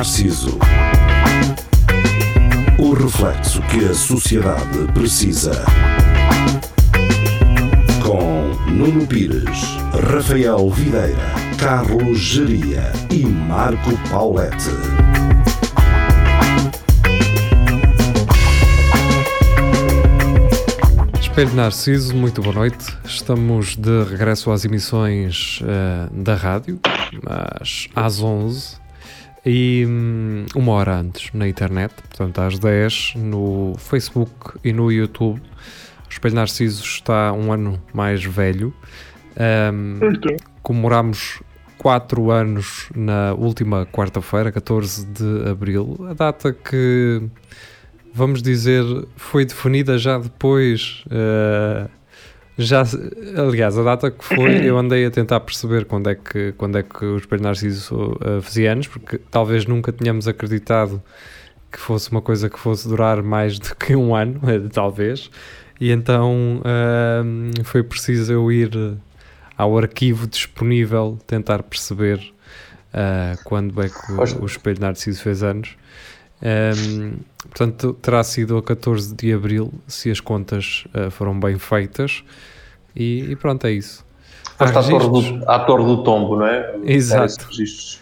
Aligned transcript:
Narciso. 0.00 0.58
O 2.78 2.94
reflexo 2.94 3.60
que 3.64 3.84
a 3.84 3.92
sociedade 3.92 4.90
precisa. 4.94 5.62
Com 8.02 8.48
Nuno 8.70 9.06
Pires, 9.06 9.76
Rafael 10.10 10.70
Videira, 10.70 11.18
Carlos 11.58 12.18
Geria 12.18 12.90
e 13.10 13.26
Marco 13.26 13.90
Paulette. 14.08 14.70
Espelho 21.20 21.52
Narciso, 21.52 22.16
muito 22.16 22.40
boa 22.40 22.54
noite. 22.54 22.86
Estamos 23.04 23.76
de 23.76 24.04
regresso 24.04 24.50
às 24.50 24.64
emissões 24.64 25.60
uh, 25.60 26.22
da 26.22 26.36
rádio, 26.36 26.80
às, 27.60 27.86
às 27.94 28.22
11 28.22 28.79
e 29.44 29.84
um, 29.88 30.46
uma 30.54 30.72
hora 30.72 30.96
antes 30.96 31.32
na 31.32 31.48
internet, 31.48 31.94
portanto 31.94 32.40
às 32.40 32.58
10 32.58 33.14
no 33.16 33.74
Facebook 33.78 34.58
e 34.64 34.72
no 34.72 34.90
YouTube. 34.90 35.40
O 36.06 36.10
Espelho 36.10 36.34
Narciso 36.34 36.82
está 36.82 37.32
um 37.32 37.52
ano 37.52 37.80
mais 37.94 38.24
velho. 38.24 38.74
Um, 39.72 40.00
comemoramos 40.62 41.40
4 41.78 42.30
anos 42.30 42.88
na 42.94 43.32
última 43.34 43.86
quarta-feira, 43.86 44.52
14 44.52 45.06
de 45.06 45.48
abril, 45.48 45.96
a 46.10 46.12
data 46.12 46.52
que 46.52 47.22
vamos 48.12 48.42
dizer, 48.42 48.84
foi 49.16 49.44
definida 49.44 49.96
já 49.98 50.18
depois. 50.18 51.04
Uh, 51.06 51.88
já, 52.60 52.82
aliás, 53.36 53.76
a 53.78 53.82
data 53.82 54.10
que 54.10 54.24
foi, 54.24 54.68
eu 54.68 54.78
andei 54.78 55.06
a 55.06 55.10
tentar 55.10 55.40
perceber 55.40 55.84
quando 55.84 56.10
é 56.10 56.14
que, 56.14 56.52
quando 56.52 56.78
é 56.78 56.82
que 56.82 57.04
o 57.04 57.16
Espelho 57.16 57.42
Narciso 57.42 58.16
uh, 58.20 58.40
fazia 58.42 58.72
anos, 58.72 58.86
porque 58.86 59.18
talvez 59.30 59.66
nunca 59.66 59.92
tenhamos 59.92 60.28
acreditado 60.28 61.02
que 61.70 61.78
fosse 61.78 62.10
uma 62.10 62.20
coisa 62.20 62.50
que 62.50 62.58
fosse 62.58 62.88
durar 62.88 63.22
mais 63.22 63.58
do 63.58 63.74
que 63.76 63.94
um 63.94 64.14
ano, 64.14 64.40
talvez. 64.72 65.30
E 65.80 65.90
então 65.90 66.60
uh, 66.60 67.64
foi 67.64 67.82
preciso 67.82 68.32
eu 68.32 68.52
ir 68.52 68.70
ao 69.56 69.76
arquivo 69.78 70.26
disponível 70.26 71.18
tentar 71.26 71.62
perceber 71.62 72.18
uh, 72.92 73.42
quando 73.44 73.80
é 73.82 73.88
que 73.88 74.12
o, 74.12 74.42
o 74.42 74.46
Espelho 74.46 74.80
Narciso 74.80 75.22
fez 75.22 75.42
anos. 75.42 75.76
Um, 76.42 77.18
portanto, 77.42 77.92
terá 78.00 78.22
sido 78.24 78.56
a 78.56 78.62
14 78.62 79.14
de 79.14 79.32
abril, 79.32 79.72
se 79.86 80.10
as 80.10 80.20
contas 80.20 80.84
uh, 80.94 81.10
foram 81.10 81.38
bem 81.38 81.58
feitas. 81.58 82.24
E, 82.94 83.30
e 83.30 83.36
pronto, 83.36 83.66
é 83.66 83.72
isso. 83.72 84.04
Foste 84.56 84.76
ator 84.76 85.08
do, 85.08 85.50
ator 85.50 85.84
do 85.84 86.02
tombo, 86.02 86.36
não 86.36 86.46
é? 86.46 86.74
Exato. 86.84 87.48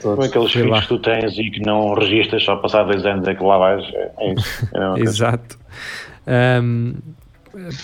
Como 0.02 0.22
aqueles 0.22 0.50
filhos 0.50 0.80
que 0.80 0.88
tu 0.88 0.98
tens 0.98 1.38
e 1.38 1.50
que 1.50 1.60
não 1.60 1.94
registras 1.94 2.42
só 2.42 2.56
passar 2.56 2.82
dois 2.82 3.06
anos 3.06 3.28
é 3.28 3.34
que 3.34 3.44
lá 3.44 3.58
vais. 3.58 3.84
É, 3.94 4.10
é 4.18 4.34
isso. 4.34 4.68
É 4.74 5.00
Exato. 5.00 5.58
Um, 6.26 6.94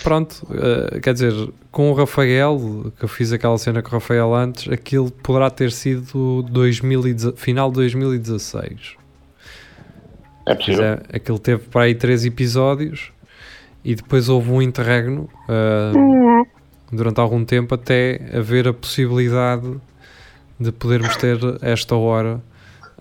pronto, 0.03 0.45
uh, 0.49 0.99
quer 0.99 1.13
dizer, 1.13 1.33
com 1.71 1.89
o 1.89 1.93
Rafael, 1.93 2.91
que 2.97 3.05
eu 3.05 3.09
fiz 3.09 3.31
aquela 3.31 3.57
cena 3.57 3.81
com 3.81 3.89
o 3.89 3.93
Rafael 3.93 4.33
antes, 4.35 4.71
aquilo 4.71 5.09
poderá 5.09 5.49
ter 5.49 5.71
sido 5.71 6.43
2000 6.43 7.33
final 7.37 7.69
de 7.69 7.75
2016. 7.75 8.97
É 10.45 10.55
possível. 10.55 10.83
É, 10.83 10.99
aquilo 11.13 11.39
teve 11.39 11.63
para 11.67 11.83
aí 11.83 11.95
três 11.95 12.25
episódios 12.25 13.11
e 13.83 13.95
depois 13.95 14.29
houve 14.29 14.51
um 14.51 14.61
interregno 14.61 15.29
uh, 15.49 16.47
durante 16.91 17.19
algum 17.19 17.43
tempo 17.43 17.75
até 17.75 18.19
haver 18.33 18.67
a 18.67 18.73
possibilidade 18.73 19.75
de 20.59 20.71
podermos 20.71 21.15
ter 21.17 21.37
esta 21.61 21.95
hora. 21.95 22.41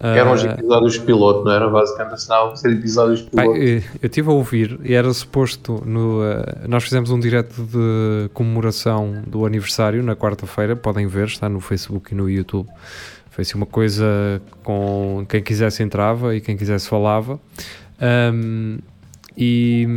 Uh, 0.00 0.06
eram 0.06 0.32
os 0.32 0.44
episódios 0.44 0.98
piloto, 0.98 1.44
não 1.44 1.52
era? 1.52 1.68
Basicamente, 1.68 2.14
assinava 2.14 2.56
ser 2.56 2.72
episódios 2.72 3.22
piloto. 3.22 3.56
eu 3.56 3.82
estive 4.02 4.28
a 4.28 4.32
ouvir 4.32 4.80
e 4.82 4.92
era 4.92 5.12
suposto. 5.12 5.82
No, 5.86 6.20
uh, 6.20 6.34
nós 6.66 6.84
fizemos 6.84 7.10
um 7.10 7.18
direto 7.18 7.62
de 7.62 8.28
comemoração 8.34 9.22
do 9.26 9.46
aniversário 9.46 10.02
na 10.02 10.16
quarta-feira. 10.16 10.74
Podem 10.74 11.06
ver, 11.06 11.28
está 11.28 11.48
no 11.48 11.60
Facebook 11.60 12.12
e 12.12 12.16
no 12.16 12.28
YouTube. 12.28 12.68
Foi 13.34 13.42
assim 13.42 13.56
uma 13.56 13.66
coisa 13.66 14.40
com 14.62 15.26
quem 15.28 15.42
quisesse 15.42 15.82
entrava 15.82 16.36
e 16.36 16.40
quem 16.40 16.56
quisesse 16.56 16.88
falava. 16.88 17.40
Um, 18.32 18.78
e 19.36 19.88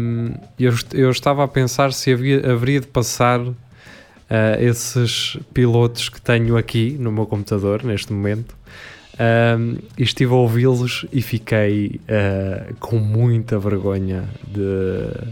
eu, 0.59 0.74
eu, 0.92 1.12
estava 1.12 1.44
a 1.44 1.48
pensar 1.48 1.94
se 1.94 2.12
havia, 2.12 2.52
haveria 2.52 2.80
de 2.80 2.88
passar 2.88 3.40
uh, 3.40 3.56
esses 4.59 5.38
pilotos 5.53 6.09
que 6.09 6.20
tenho 6.20 6.58
aqui 6.58 6.98
no 7.00 7.12
meu 7.12 7.28
computador 7.28 7.84
neste 7.84 8.12
momento. 8.12 8.58
Um, 9.20 9.78
e 9.96 10.02
estive 10.02 10.31
a 10.34 10.36
ouvi-los 10.36 11.06
e 11.14 11.22
fiquei 11.22 12.02
uh, 12.09 12.75
com 12.80 12.98
muita 12.98 13.59
vergonha 13.59 14.24
de, 14.48 15.30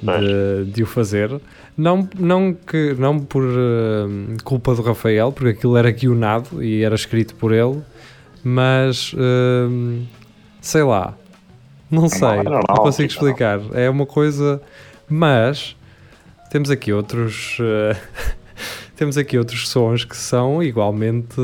de, 0.00 0.70
de, 0.70 0.82
o 0.84 0.86
fazer. 0.86 1.40
Não, 1.76 2.08
não, 2.16 2.54
que, 2.54 2.94
não 2.94 3.18
por 3.18 3.42
uh, 3.42 4.08
culpa 4.44 4.74
do 4.74 4.82
Rafael, 4.82 5.32
porque 5.32 5.50
aquilo 5.50 5.76
era 5.76 5.90
guionado 5.90 6.62
e 6.62 6.84
era 6.84 6.94
escrito 6.94 7.34
por 7.34 7.52
ele, 7.52 7.82
mas 8.44 9.12
uh, 9.14 10.06
sei 10.60 10.84
lá, 10.84 11.16
não 11.90 12.08
sei, 12.08 12.42
não, 12.44 12.60
consigo 12.76 13.08
explicar. 13.08 13.60
É 13.72 13.90
uma 13.90 14.06
coisa, 14.06 14.62
mas 15.08 15.76
temos 16.50 16.70
aqui 16.70 16.92
outros. 16.92 17.58
Uh, 17.58 17.96
temos 18.94 19.18
aqui 19.18 19.36
outros 19.36 19.68
sons 19.68 20.04
que 20.04 20.16
são 20.16 20.62
igualmente 20.62 21.36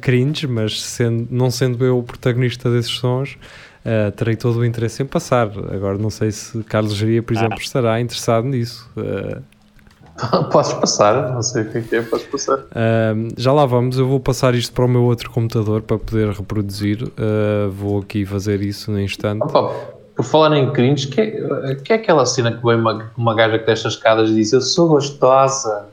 cringe, 0.00 0.48
mas 0.48 0.82
sendo, 0.82 1.28
não 1.30 1.50
sendo 1.50 1.84
eu 1.84 1.98
o 1.98 2.02
protagonista 2.02 2.68
desses 2.70 2.90
sons, 2.92 3.38
uh, 3.84 4.10
terei 4.12 4.34
todo 4.34 4.58
o 4.58 4.64
interesse 4.64 5.02
em 5.02 5.06
passar. 5.06 5.46
Agora 5.72 5.96
não 5.96 6.10
sei 6.10 6.32
se 6.32 6.62
Carlos 6.64 6.94
Geria, 6.94 7.22
por 7.22 7.36
exemplo, 7.36 7.58
estará 7.58 8.00
interessado 8.00 8.48
nisso. 8.48 8.90
Uh, 8.96 9.40
Podes 10.50 10.72
passar, 10.72 11.32
não 11.32 11.42
sei 11.42 11.62
o 11.62 11.70
que 11.70 11.94
é, 11.94 11.98
é 11.98 12.02
podes 12.02 12.26
passar. 12.26 12.58
Uh, 12.58 13.28
já 13.36 13.52
lá 13.52 13.66
vamos, 13.66 13.98
eu 13.98 14.06
vou 14.06 14.18
passar 14.18 14.54
isto 14.54 14.72
para 14.72 14.84
o 14.84 14.88
meu 14.88 15.04
outro 15.04 15.30
computador 15.30 15.82
para 15.82 15.98
poder 15.98 16.30
reproduzir. 16.30 17.02
Uh, 17.02 17.70
vou 17.70 18.00
aqui 18.00 18.24
fazer 18.24 18.62
isso 18.62 18.90
no 18.90 19.00
instante. 19.00 19.42
Opa, 19.42 19.74
por 20.14 20.24
falar 20.24 20.56
em 20.56 20.72
cringe, 20.72 21.08
que 21.08 21.20
é, 21.20 21.74
que 21.74 21.92
é 21.92 21.96
aquela 21.96 22.24
cena 22.24 22.52
que 22.52 22.64
vem 22.64 22.76
uma, 22.76 23.10
uma 23.16 23.34
gaja 23.34 23.58
que 23.58 23.66
desce 23.66 23.86
as 23.86 23.94
escadas 23.94 24.30
e 24.30 24.34
diz: 24.34 24.52
Eu 24.52 24.62
sou 24.62 24.88
gostosa, 24.88 25.86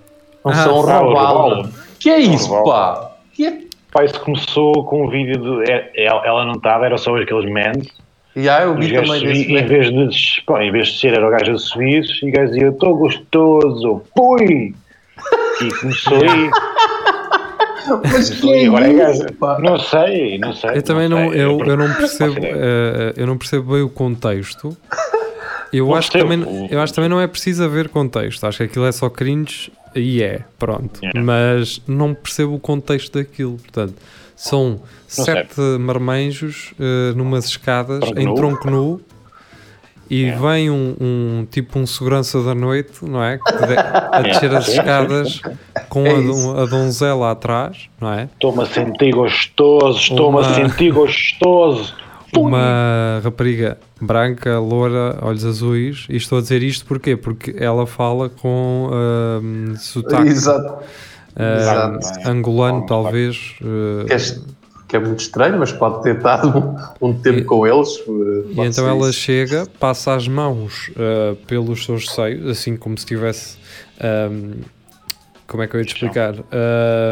não 0.43 0.51
ah, 0.51 0.55
sou 0.55 0.77
um 0.77 0.81
robalo. 0.81 1.69
Que 1.99 2.09
é 2.09 2.19
isso, 2.19 2.49
pá? 2.63 3.11
Que 3.33 3.45
é? 3.47 3.59
Pá, 3.91 4.05
isso 4.05 4.19
começou 4.21 4.85
com 4.85 5.05
um 5.05 5.09
vídeo 5.09 5.37
de. 5.37 5.69
É, 5.69 5.91
é, 5.95 6.05
ela 6.05 6.45
não 6.45 6.53
estava, 6.53 6.85
era 6.85 6.97
só 6.97 7.15
aqueles 7.17 7.51
memes 7.51 8.02
e 8.35 8.49
aí 8.49 8.63
eu 8.63 8.75
vi 8.75 8.93
também 8.93 9.25
desse 9.25 9.51
em 9.51 9.65
vez 9.65 9.91
de 9.91 10.43
pô, 10.45 10.57
em 10.59 10.71
vez 10.71 10.87
de 10.87 10.99
ser 10.99 11.13
era 11.13 11.27
o 11.27 11.31
gajo 11.31 11.51
a 11.51 11.57
subir 11.57 12.03
e 12.21 12.29
o 12.29 12.31
gajo 12.31 12.51
dizia 12.51 12.69
estou 12.69 12.97
gostoso, 12.97 14.01
pui! 14.15 14.73
E 15.61 15.71
começou 15.79 16.17
aí. 16.17 16.49
Mas 18.11 18.29
que 18.29 18.49
é 18.49 18.65
agora 18.65 18.89
é 18.89 18.93
gajo, 18.93 19.25
Não 19.59 19.77
sei, 19.77 20.37
não 20.37 20.53
sei. 20.53 20.77
Eu 20.77 20.83
também 20.83 21.09
não, 21.09 21.25
não 21.25 21.33
eu, 21.33 21.59
eu 21.59 21.77
não 21.77 21.91
percebo, 21.95 22.39
uh, 22.39 23.13
eu 23.15 23.27
não 23.27 23.37
percebo 23.37 23.73
bem 23.73 23.81
o 23.83 23.89
contexto. 23.89 24.75
Eu 25.71 25.93
acho, 25.95 26.11
que 26.11 26.19
também, 26.19 26.67
eu 26.69 26.79
acho 26.79 26.93
que 26.93 26.95
também 26.95 27.09
não 27.09 27.19
é 27.19 27.25
preciso 27.25 27.63
haver 27.63 27.89
contexto. 27.89 28.45
Acho 28.45 28.59
que 28.59 28.63
aquilo 28.65 28.85
é 28.85 28.91
só 28.91 29.09
cringe 29.09 29.71
e 29.95 30.21
é, 30.21 30.41
pronto. 30.59 30.99
Yeah. 31.01 31.19
Mas 31.21 31.81
não 31.87 32.13
percebo 32.13 32.53
o 32.53 32.59
contexto 32.59 33.17
daquilo. 33.17 33.57
Portanto, 33.57 33.95
são 34.43 34.69
não 34.71 35.25
sete 35.25 35.55
sei. 35.55 35.77
marmanjos 35.77 36.73
uh, 36.73 37.15
numas 37.15 37.45
escadas 37.45 37.99
tronco 37.99 38.19
em 38.19 38.25
nu. 38.25 38.35
tronco 38.35 38.69
nu 38.69 39.01
e 40.09 40.25
é. 40.25 40.35
vem 40.35 40.69
um, 40.69 40.95
um, 40.99 41.47
tipo 41.49 41.79
um 41.79 41.87
segurança 41.87 42.43
da 42.43 42.53
noite, 42.53 43.05
não 43.05 43.23
é? 43.23 43.39
a 44.11 44.21
descer 44.21 44.53
as 44.53 44.67
escadas 44.67 45.41
com 45.87 46.03
a, 46.05 46.63
a, 46.63 46.65
donzela 46.65 47.31
atrás, 47.31 47.89
não 48.01 48.11
é? 48.11 48.25
Estou-me 48.25 48.63
a 48.63 48.65
sentir 48.65 49.13
gostoso, 49.13 49.97
estou-me 49.97 50.39
a 50.39 50.53
sentir 50.53 50.91
gostoso. 50.91 51.95
Uma 52.35 53.21
rapariga 53.23 53.77
branca, 54.01 54.59
loura, 54.59 55.19
olhos 55.21 55.45
azuis, 55.45 56.05
e 56.09 56.17
estou 56.17 56.39
a 56.39 56.41
dizer 56.41 56.61
isto 56.63 56.85
porquê? 56.85 57.15
Porque 57.15 57.55
ela 57.57 57.87
fala 57.87 58.27
com 58.27 58.89
uh, 58.91 59.77
sotaque. 59.77 60.27
Exato 60.27 60.83
uh, 61.35 62.29
angolano, 62.29 62.85
talvez. 62.85 63.55
Uh, 63.61 64.05
que, 64.05 64.13
é, 64.13 64.17
que, 64.87 64.95
é, 64.95 64.99
muito 64.99 65.19
estranho, 65.19 65.57
mas 65.59 65.71
pode 65.71 66.03
ter 66.03 66.17
estado 66.17 66.49
um, 67.01 67.09
um 67.09 67.13
tempo 67.13 67.39
e, 67.39 67.43
com 67.43 67.67
eles. 67.67 67.89
E 68.49 68.61
então 68.61 68.87
ela 68.87 69.09
isso. 69.09 69.19
chega, 69.19 69.65
passa 69.79 70.13
as 70.13 70.27
mãos 70.27 70.89
uh, 70.89 71.35
pelos 71.47 71.85
seus 71.85 72.09
seios, 72.09 72.49
assim 72.49 72.75
como 72.75 72.97
se 72.97 73.05
tivesse. 73.05 73.57
Um, 74.31 74.61
como 75.47 75.63
é 75.63 75.67
que 75.67 75.75
eu 75.75 75.79
ia 75.79 75.85
te 75.85 75.93
explicar? 75.93 76.35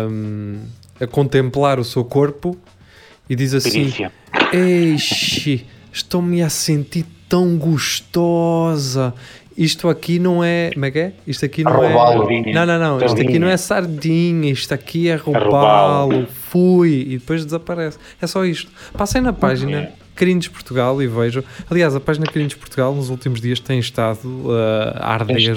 Um, 0.09 0.59
a 0.99 1.07
contemplar 1.07 1.79
o 1.79 1.83
seu 1.83 2.03
corpo 2.05 2.57
e 3.29 3.35
diz 3.35 3.53
assim: 3.53 3.91
Eixe, 4.53 5.65
estou-me 5.91 6.41
a 6.41 6.49
sentir 6.49 7.05
tão 7.27 7.57
gostosa 7.57 9.13
isto 9.57 9.89
aqui 9.89 10.19
não 10.19 10.43
é. 10.43 10.71
Como 10.73 10.85
é 10.85 10.91
que 10.91 10.99
é? 10.99 11.13
Isto 11.27 11.45
aqui 11.45 11.63
não 11.63 11.83
é. 11.83 12.53
Não, 12.53 12.65
não, 12.65 12.79
não. 12.79 13.05
Isto 13.05 13.21
aqui 13.21 13.37
não 13.37 13.47
é 13.47 13.57
sardinha, 13.57 14.51
isto 14.51 14.73
aqui 14.73 15.09
é 15.09 15.15
roubá-lo. 15.15 16.27
Fui 16.27 17.05
e 17.09 17.17
depois 17.17 17.43
desaparece. 17.43 17.97
É 18.21 18.27
só 18.27 18.45
isto. 18.45 18.71
Passei 18.97 19.21
na 19.21 19.33
página, 19.33 19.91
Cringe 20.15 20.49
Portugal 20.49 21.01
e 21.01 21.07
vejo. 21.07 21.43
Aliás, 21.69 21.95
a 21.95 21.99
página 21.99 22.25
Cringe 22.25 22.55
Portugal 22.55 22.93
nos 22.93 23.09
últimos 23.09 23.41
dias 23.41 23.59
tem 23.59 23.79
estado 23.79 24.25
uh, 24.25 24.51
a 24.95 25.13
arder. 25.13 25.55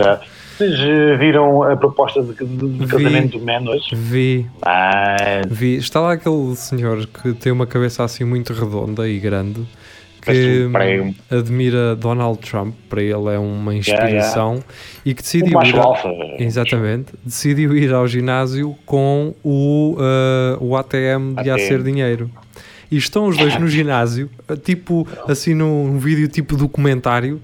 Vocês 0.56 0.78
uh, 0.80 1.18
viram 1.18 1.62
a 1.62 1.76
proposta 1.76 2.22
de, 2.22 2.32
de, 2.32 2.68
de 2.68 2.86
casamento 2.86 3.38
do 3.38 3.44
Man 3.44 3.68
hoje? 3.68 3.94
Vi. 3.94 4.46
Mas... 4.64 5.46
Vi. 5.50 5.76
Está 5.76 6.00
lá 6.00 6.12
aquele 6.12 6.54
senhor 6.56 7.06
que 7.06 7.32
tem 7.32 7.52
uma 7.52 7.66
cabeça 7.66 8.04
assim 8.04 8.24
muito 8.24 8.52
redonda 8.52 9.08
e 9.08 9.18
grande 9.18 9.66
que 10.32 10.66
um 10.66 11.36
admira 11.36 11.94
Donald 11.96 12.38
Trump, 12.38 12.74
para 12.88 13.02
ele 13.02 13.34
é 13.34 13.38
uma 13.38 13.74
inspiração. 13.74 14.54
yeah, 14.54 14.64
yeah. 14.64 14.64
e 15.04 15.14
que 15.14 15.22
decidiu 15.22 15.60
ir 15.62 16.42
exatamente. 16.42 17.12
Decidiu 17.24 17.76
ir 17.76 17.92
ao 17.92 18.06
ginásio 18.08 18.76
com 18.86 19.34
o, 19.42 19.96
uh, 19.98 20.64
o 20.64 20.76
ATM 20.76 21.34
de 21.42 21.50
ATM. 21.50 21.54
a 21.54 21.58
ser 21.58 21.82
dinheiro. 21.82 22.30
E 22.90 22.96
estão 22.96 23.26
os 23.26 23.36
dois 23.36 23.58
no 23.58 23.66
ginásio 23.66 24.30
tipo 24.62 25.06
assim 25.26 25.54
num 25.54 25.98
vídeo 25.98 26.28
tipo 26.28 26.56
documentário 26.56 27.40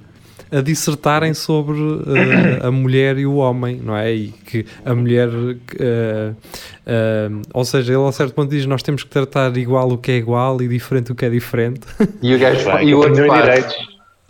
a 0.52 0.60
dissertarem 0.60 1.32
sobre 1.32 1.78
uh, 1.80 2.66
a 2.66 2.70
mulher 2.70 3.18
e 3.18 3.26
o 3.26 3.36
homem, 3.36 3.76
não 3.82 3.96
é? 3.96 4.12
E 4.12 4.28
que 4.28 4.66
a 4.84 4.94
mulher, 4.94 5.28
uh, 5.28 6.32
uh, 6.32 7.42
ou 7.54 7.64
seja, 7.64 7.92
ele 7.92 8.06
a 8.06 8.12
certo 8.12 8.34
ponto 8.34 8.50
diz: 8.50 8.66
Nós 8.66 8.82
temos 8.82 9.04
que 9.04 9.10
tratar 9.10 9.56
igual 9.56 9.90
o 9.90 9.98
que 9.98 10.10
é 10.12 10.16
igual 10.16 10.60
e 10.60 10.68
diferente 10.68 11.12
o 11.12 11.14
que 11.14 11.24
é 11.24 11.30
diferente. 11.30 11.82
E 12.20 12.34
o 12.34 12.38
gajo 12.38 12.64
Vai, 12.66 12.84
e 12.84 12.94
o 12.94 12.98
outro 12.98 13.14
direitos. 13.22 13.76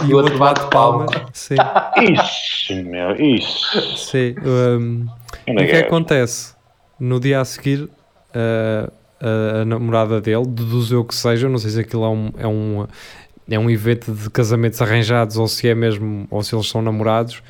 e 0.06 0.12
o 0.12 0.16
outro 0.16 0.38
bate 0.38 0.68
palmas. 0.70 1.10
Sim, 1.32 1.56
Isso, 2.12 2.74
meu, 2.84 3.16
isso. 3.16 3.96
sim. 3.96 4.34
Um, 4.44 5.06
e 5.46 5.52
o 5.52 5.56
que 5.56 5.62
é 5.62 5.66
que 5.66 5.76
acontece? 5.88 6.54
No 6.98 7.18
dia 7.18 7.40
a 7.40 7.44
seguir, 7.44 7.84
uh, 7.84 8.92
a, 9.20 9.60
a 9.60 9.64
namorada 9.64 10.20
dele 10.20 10.46
deduziu 10.46 11.04
que 11.04 11.14
seja, 11.14 11.48
não 11.48 11.58
sei 11.58 11.70
se 11.70 11.80
aquilo 11.80 12.04
é 12.04 12.08
um, 12.08 12.30
é 12.38 12.46
um, 12.46 12.86
é 13.50 13.58
um 13.58 13.68
evento 13.68 14.12
de 14.12 14.30
casamentos 14.30 14.80
arranjados 14.80 15.36
ou 15.36 15.48
se 15.48 15.68
é 15.68 15.74
mesmo, 15.74 16.26
ou 16.30 16.42
se 16.42 16.54
eles 16.54 16.68
são 16.68 16.80
namorados, 16.80 17.42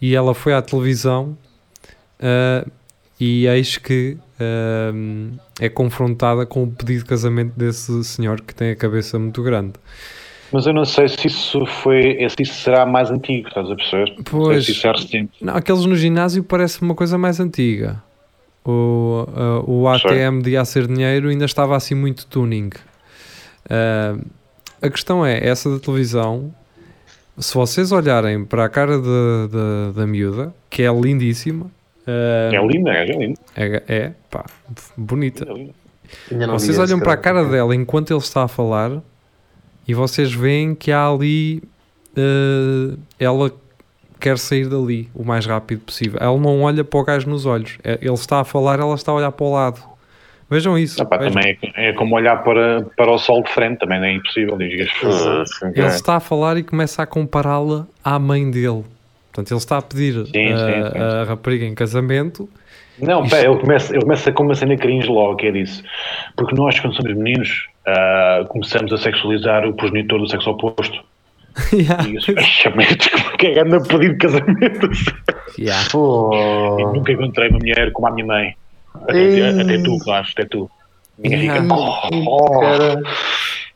e 0.00 0.14
ela 0.14 0.32
foi 0.32 0.54
à 0.54 0.62
televisão 0.62 1.36
uh, 2.20 2.70
e 3.18 3.46
eis 3.46 3.76
que 3.76 4.16
uh, 4.40 5.38
é 5.60 5.68
confrontada 5.68 6.46
com 6.46 6.62
o 6.62 6.70
pedido 6.70 7.00
de 7.00 7.04
casamento 7.04 7.52
desse 7.56 8.02
senhor 8.04 8.40
que 8.40 8.54
tem 8.54 8.70
a 8.70 8.76
cabeça 8.76 9.18
muito 9.18 9.42
grande. 9.42 9.74
Mas 10.52 10.66
eu 10.66 10.72
não 10.72 10.84
sei 10.84 11.08
se 11.08 11.26
isso 11.26 11.64
foi, 11.66 12.16
se 12.28 12.42
isso 12.42 12.54
será 12.54 12.86
mais 12.86 13.10
antigo, 13.10 13.48
estás 13.48 13.70
a 13.70 13.76
perceber? 13.76 14.16
Pois. 14.24 14.64
se 14.64 14.72
isso 14.72 14.86
é 14.86 14.92
recente. 14.92 15.32
Não, 15.40 15.54
aqueles 15.54 15.84
no 15.84 15.94
ginásio 15.94 16.42
parece 16.42 16.82
uma 16.82 16.94
coisa 16.94 17.16
mais 17.18 17.38
antiga. 17.38 18.02
O, 18.64 19.26
uh, 19.28 19.70
o 19.70 19.88
ATM 19.88 20.42
de 20.42 20.56
a 20.56 20.64
ser 20.64 20.86
dinheiro 20.86 21.28
ainda 21.28 21.44
estava 21.44 21.76
assim 21.76 21.94
muito 21.94 22.26
tuning. 22.26 22.70
Uh, 23.66 24.24
a 24.82 24.90
questão 24.90 25.24
é, 25.24 25.46
essa 25.46 25.70
da 25.70 25.78
televisão, 25.78 26.54
se 27.38 27.54
vocês 27.54 27.92
olharem 27.92 28.44
para 28.44 28.64
a 28.64 28.68
cara 28.68 28.98
da, 28.98 29.46
da, 29.50 29.92
da 29.96 30.06
miúda, 30.06 30.54
que 30.68 30.82
é 30.82 30.92
lindíssima, 30.92 31.66
uh, 31.66 32.54
É 32.54 32.66
linda, 32.66 32.90
é 32.92 33.04
linda. 33.04 33.40
é, 33.56 33.82
é, 33.88 34.12
pá, 34.30 34.44
bonita. 34.96 35.46
É 35.48 35.52
linda. 35.52 35.72
Vocês 36.48 36.78
olham 36.78 36.98
para 36.98 37.12
a 37.12 37.16
cara 37.16 37.44
dela 37.44 37.74
enquanto 37.74 38.10
ele 38.10 38.18
está 38.18 38.42
a 38.42 38.48
falar 38.48 39.00
e 39.86 39.94
vocês 39.94 40.32
veem 40.32 40.74
que 40.74 40.90
há 40.90 41.06
ali 41.08 41.62
eh, 42.16 42.96
ela 43.18 43.52
quer 44.18 44.36
sair 44.36 44.68
dali 44.68 45.08
o 45.14 45.22
mais 45.24 45.46
rápido 45.46 45.82
possível. 45.82 46.18
Ela 46.20 46.36
não 46.36 46.62
olha 46.62 46.82
para 46.82 46.98
o 46.98 47.04
gajo 47.04 47.30
nos 47.30 47.46
olhos. 47.46 47.78
É- 47.84 47.98
Ele 48.02 48.12
está 48.12 48.40
a 48.40 48.44
falar, 48.44 48.80
ela 48.80 48.94
está 48.96 49.12
a 49.12 49.14
olhar 49.14 49.30
para 49.30 49.46
o 49.46 49.52
lado. 49.52 49.80
Vejam 50.50 50.76
isso. 50.76 51.00
Ah, 51.00 51.04
pá, 51.04 51.16
vejam. 51.16 51.34
também 51.34 51.58
é, 51.76 51.90
é 51.90 51.92
como 51.92 52.16
olhar 52.16 52.42
para, 52.42 52.82
para 52.96 53.10
o 53.10 53.18
sol 53.18 53.42
de 53.42 53.52
frente, 53.52 53.78
também 53.78 54.00
não 54.00 54.06
é 54.06 54.12
impossível. 54.12 54.58
Digas, 54.58 54.90
Ele 55.62 55.86
está 55.86 56.16
a 56.16 56.20
falar 56.20 56.56
e 56.56 56.64
começa 56.64 57.02
a 57.02 57.06
compará-la 57.06 57.86
à 58.04 58.18
mãe 58.18 58.50
dele. 58.50 58.84
Portanto, 59.32 59.52
ele 59.52 59.58
está 59.58 59.78
a 59.78 59.82
pedir 59.82 60.14
Sim, 60.26 60.32
sim, 60.32 60.52
a, 60.52 60.90
sim. 60.90 60.98
a 60.98 61.24
rapariga 61.24 61.64
em 61.64 61.74
casamento. 61.74 62.48
Não, 62.98 63.26
pá, 63.26 63.38
ele 63.38 63.56
começa, 63.58 63.92
ele 63.94 64.02
começa 64.02 64.32
com 64.32 64.42
uma 64.42 64.54
cena 64.54 64.76
cringe 64.76 65.08
logo, 65.08 65.36
que 65.36 65.46
é 65.46 65.52
disso. 65.52 65.82
Porque 66.36 66.54
nós, 66.54 66.78
quando 66.80 66.96
somos 66.96 67.14
meninos, 67.14 67.68
ah, 67.86 68.44
começamos 68.48 68.92
a 68.92 68.98
sexualizar 68.98 69.66
o 69.66 69.72
progenitor 69.72 70.18
do 70.18 70.28
sexo 70.28 70.50
oposto. 70.50 71.00
Yeah. 71.72 72.06
E 72.06 72.16
isso, 72.16 72.30
é 72.30 73.36
que 73.36 73.46
é 73.48 73.60
anda 73.60 73.82
pedido 73.82 74.12
de 74.12 74.18
casamento? 74.18 74.88
Yeah. 75.58 75.84
E 75.84 75.90
Pô. 75.90 76.92
nunca 76.94 77.12
encontrei 77.12 77.48
uma 77.48 77.58
mulher 77.58 77.90
como 77.92 78.06
a 78.06 78.12
minha 78.12 78.24
mãe. 78.24 78.54
Até, 78.94 79.60
até 79.60 79.78
tu, 79.82 79.98
claro, 79.98 80.26
até 80.32 80.44
tu. 80.44 80.70
Minha 81.18 81.36
Yeah. 81.38 81.60
rica. 81.62 81.74
Oh, 82.26 82.60
Cara, 82.60 83.02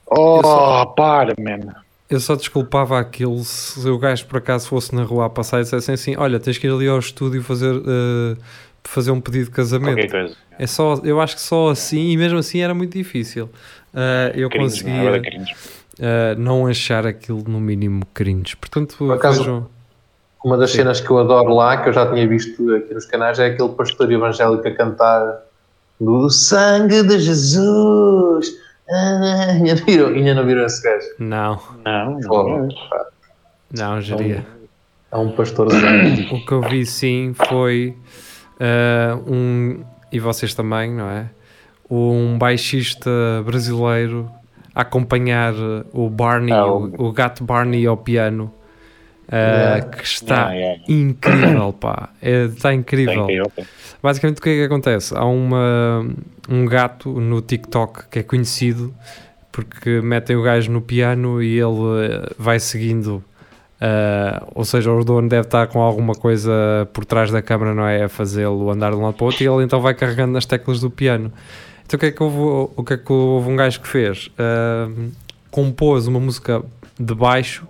oh, 0.07 0.87
para, 0.95 1.35
man. 1.39 1.75
Eu 2.09 2.21
só 2.21 2.37
desculpava 2.37 2.99
aquilo 2.99 3.43
se 3.45 3.89
o 3.89 3.99
gajo 3.99 4.27
por 4.27 4.39
acaso 4.39 4.69
fosse 4.69 4.95
na 4.95 5.03
rua 5.03 5.27
a 5.27 5.31
passar 5.31 5.61
e 5.61 5.63
dissessem 5.63 5.95
assim: 5.95 6.17
Olha, 6.17 6.39
tens 6.39 6.59
que 6.59 6.67
ir 6.67 6.71
ali 6.73 6.87
ao 6.87 6.99
estúdio 6.99 7.43
fazer, 7.43 7.75
eh, 7.77 8.37
fazer 8.85 9.11
um 9.11 9.21
pedido 9.21 9.47
de 9.47 9.51
casamento. 9.51 10.15
É 10.59 10.67
só, 10.67 11.01
eu 11.03 11.21
acho 11.21 11.35
que 11.37 11.43
só 11.43 11.71
assim, 11.71 12.11
e 12.11 12.17
mesmo 12.17 12.39
assim 12.39 12.61
era 12.61 12.75
muito 12.75 12.93
difícil. 12.97 13.49
Eh, 13.95 14.33
eu 14.37 14.49
Cringe, 14.51 14.85
não 14.85 14.91
é? 14.93 14.97
conseguia 14.97 15.09
Era 15.09 15.21
cringe. 15.21 15.55
eh, 15.99 16.35
não 16.37 16.67
achar 16.67 17.07
aquilo 17.07 17.43
no 17.49 17.59
mínimo 17.61 18.05
cringe. 18.13 18.55
Portanto, 18.57 19.11
acaso- 19.13 19.39
vejam. 19.41 19.74
Uma 20.45 20.57
das 20.59 20.71
Sim. 20.71 20.79
cenas 20.79 21.01
que 21.01 21.11
eu 21.11 21.19
adoro 21.19 21.55
lá, 21.55 21.79
que 21.83 21.89
eu 21.89 21.93
já 21.93 22.11
tinha 22.13 22.27
visto 22.29 22.73
aqui 22.75 22.93
nos 22.95 23.07
canais, 23.07 23.39
é 23.39 23.47
aquele 23.47 23.71
pastor 23.71 24.11
evangélico 24.13 24.67
a 24.69 24.71
cantar 24.75 25.41
do 26.01 26.29
sangue 26.31 27.03
de 27.03 27.19
Jesus. 27.19 28.51
Ah, 28.91 29.47
ainda, 29.53 29.75
não 29.77 29.85
viram, 29.87 30.09
ainda 30.09 30.35
não 30.35 30.45
viram 30.45 30.67
esse 30.67 30.83
gajo? 30.83 31.07
Não, 31.19 31.59
Não, 31.85 32.21
não. 32.21 32.69
pá, 32.91 33.07
não, 33.75 34.01
geria. 34.01 34.45
É 35.11 35.17
um 35.17 35.31
pastorzinho. 35.33 36.35
O 36.37 36.45
que 36.45 36.53
eu 36.53 36.61
vi 36.61 36.85
sim 36.85 37.33
foi 37.49 37.97
eh, 38.61 39.17
um, 39.27 39.83
e 40.13 40.19
vocês 40.21 40.53
também, 40.55 40.93
não 40.93 41.09
é? 41.09 41.31
Um 41.91 42.37
baixista 42.37 43.11
brasileiro 43.47 44.29
a 44.75 44.81
acompanhar 44.83 45.55
o 45.93 46.11
Barney, 46.11 46.53
Ah, 46.53 46.67
o- 46.67 47.07
o 47.09 47.13
gato 47.13 47.43
Barney 47.45 47.87
ao 47.87 47.97
piano, 47.97 48.53
eh, 49.29 49.37
Yeah. 49.77 49.87
que 49.87 50.05
está 50.05 50.49
Ah, 50.49 50.57
é. 50.57 50.81
incrível, 50.89 51.73
pá, 51.73 52.11
é, 52.23 52.45
está 52.45 52.73
incrível. 52.75 53.25
ok. 53.25 53.65
Basicamente 54.03 54.39
o 54.39 54.43
que 54.43 54.51
é 54.51 54.55
que 54.57 54.63
acontece? 54.65 55.15
Há 55.17 55.25
uma, 55.25 56.07
um 56.49 56.67
gato 56.67 57.09
no 57.21 57.41
TikTok 57.41 58.09
que 58.11 58.19
é 58.19 58.23
conhecido 58.23 58.95
porque 59.51 60.01
metem 60.03 60.37
o 60.37 60.43
gajo 60.43 60.71
no 60.71 60.81
piano 60.83 61.43
e 61.43 61.59
ele 61.59 62.07
eh, 62.11 62.33
vai 62.39 62.59
seguindo. 62.61 63.23
eh, 63.81 64.43
ou 64.55 64.65
seja, 64.65 64.91
o 64.93 65.05
dono 65.05 65.29
deve 65.29 65.47
estar 65.47 65.67
com 65.69 65.81
alguma 65.81 66.15
coisa 66.15 66.53
por 66.93 67.05
trás 67.05 67.31
da 67.31 67.41
câmara, 67.43 67.75
não 67.75 67.87
é? 67.87 68.05
A 68.05 68.09
fazê-lo 68.09 68.71
andar 68.71 68.91
de 68.91 68.97
um 68.97 69.03
lado 69.03 69.15
para 69.15 69.25
o 69.25 69.27
outro 69.27 69.43
e 69.43 69.47
ele 69.49 69.65
então 69.65 69.81
vai 69.81 69.95
carregando 69.95 70.33
nas 70.33 70.45
teclas 70.47 70.81
do 70.81 70.91
piano. 70.91 71.33
Então 71.87 71.97
o 71.97 72.01
que 72.01 72.07
é 72.07 72.11
que 72.11 72.23
houve, 72.23 72.71
o 72.77 72.83
que 72.85 72.95
é 72.95 72.97
que 72.97 73.13
houve 73.13 73.49
um 73.51 73.57
gajo 73.57 73.81
que 73.81 73.89
fez? 73.89 74.31
Eh, 74.39 74.89
compôs 75.51 76.07
uma 76.07 76.19
música 76.21 76.63
de 76.99 77.15
baixo, 77.15 77.67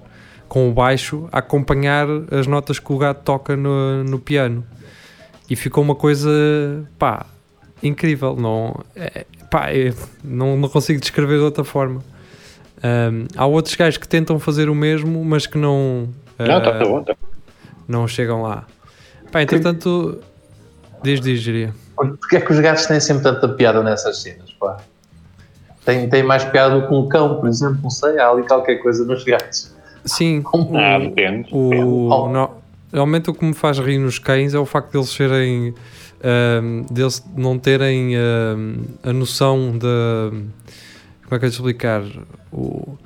com 0.49 0.69
o 0.69 0.73
baixo, 0.73 1.29
a 1.33 1.39
acompanhar 1.39 2.07
as 2.31 2.47
notas 2.47 2.79
que 2.79 2.93
o 2.93 2.99
gato 2.99 3.23
toca 3.23 3.57
no, 3.57 4.05
no 4.05 4.19
piano 4.19 4.65
e 5.49 5.57
ficou 5.57 5.83
uma 5.83 5.95
coisa 5.95 6.31
pá, 6.99 7.27
incrível. 7.83 8.37
Não, 8.37 8.81
é, 8.95 9.27
pá, 9.51 9.71
é- 9.71 9.93
não, 10.23 10.57
não 10.57 10.69
consigo 10.69 11.01
descrever 11.01 11.39
de 11.39 11.45
outra 11.45 11.65
forma. 11.65 12.03
Ahm, 12.83 13.27
há 13.37 13.47
outros 13.47 13.75
gajos 13.75 13.97
que 13.99 14.07
tentam 14.07 14.39
fazer 14.39 14.69
o 14.69 14.75
mesmo, 14.75 15.25
mas 15.25 15.47
que 15.47 15.57
não, 15.57 16.09
Não, 16.39 16.57
ah, 16.57 16.61
tá, 16.61 16.79
tá 16.79 16.85
bom. 16.85 17.03
Tá. 17.03 17.15
não 17.89 18.07
chegam 18.07 18.43
lá. 18.43 18.67
Pá, 19.33 19.43
entretanto, 19.43 20.21
diz, 21.03 21.21
diz, 21.21 21.41
diria. 21.41 21.75
Porquê 21.97 22.37
é 22.37 22.41
que 22.41 22.53
os 22.53 22.59
gatos 22.61 22.87
têm 22.87 23.01
sempre 23.01 23.23
tanta 23.23 23.49
piada 23.49 23.83
nessas 23.83 24.21
cenas, 24.21 24.53
pá? 24.53 24.79
Tem, 25.85 26.09
tem 26.09 26.23
mais 26.23 26.45
piada 26.45 26.81
do 26.81 26.89
que 26.89 26.95
um 26.95 27.09
cão, 27.09 27.39
por 27.41 27.49
exemplo, 27.49 27.79
não 27.83 27.91
sei, 27.91 28.19
há 28.19 28.31
ali 28.31 28.47
qualquer 28.47 28.77
coisa 28.77 29.05
nos 29.05 29.23
gatos. 29.25 29.74
Sim, 30.05 30.43
Ah, 30.75 30.99
depende. 30.99 31.49
o, 31.53 32.09
depende. 32.11 32.33
No- 32.35 32.51
realmente 32.93 33.31
o 33.31 33.35
que 33.35 33.45
me 33.45 33.55
faz 33.55 33.79
rir 33.79 33.99
nos 33.99 34.19
cães 34.19 34.55
é 34.55 34.59
o 34.59 34.67
facto 34.67 34.93
deles 34.93 35.09
serem 35.11 35.75
ahm, 36.23 36.83
deles 36.91 37.25
não 37.37 37.59
terem 37.59 38.15
ahm, 38.17 38.77
a 39.03 39.13
noção 39.13 39.73
de 39.79 39.87
como 41.25 41.35
é 41.35 41.39
que 41.39 41.47
eu 41.47 41.51
te 41.51 41.55
explicar 41.55 42.03
o, 42.53 42.97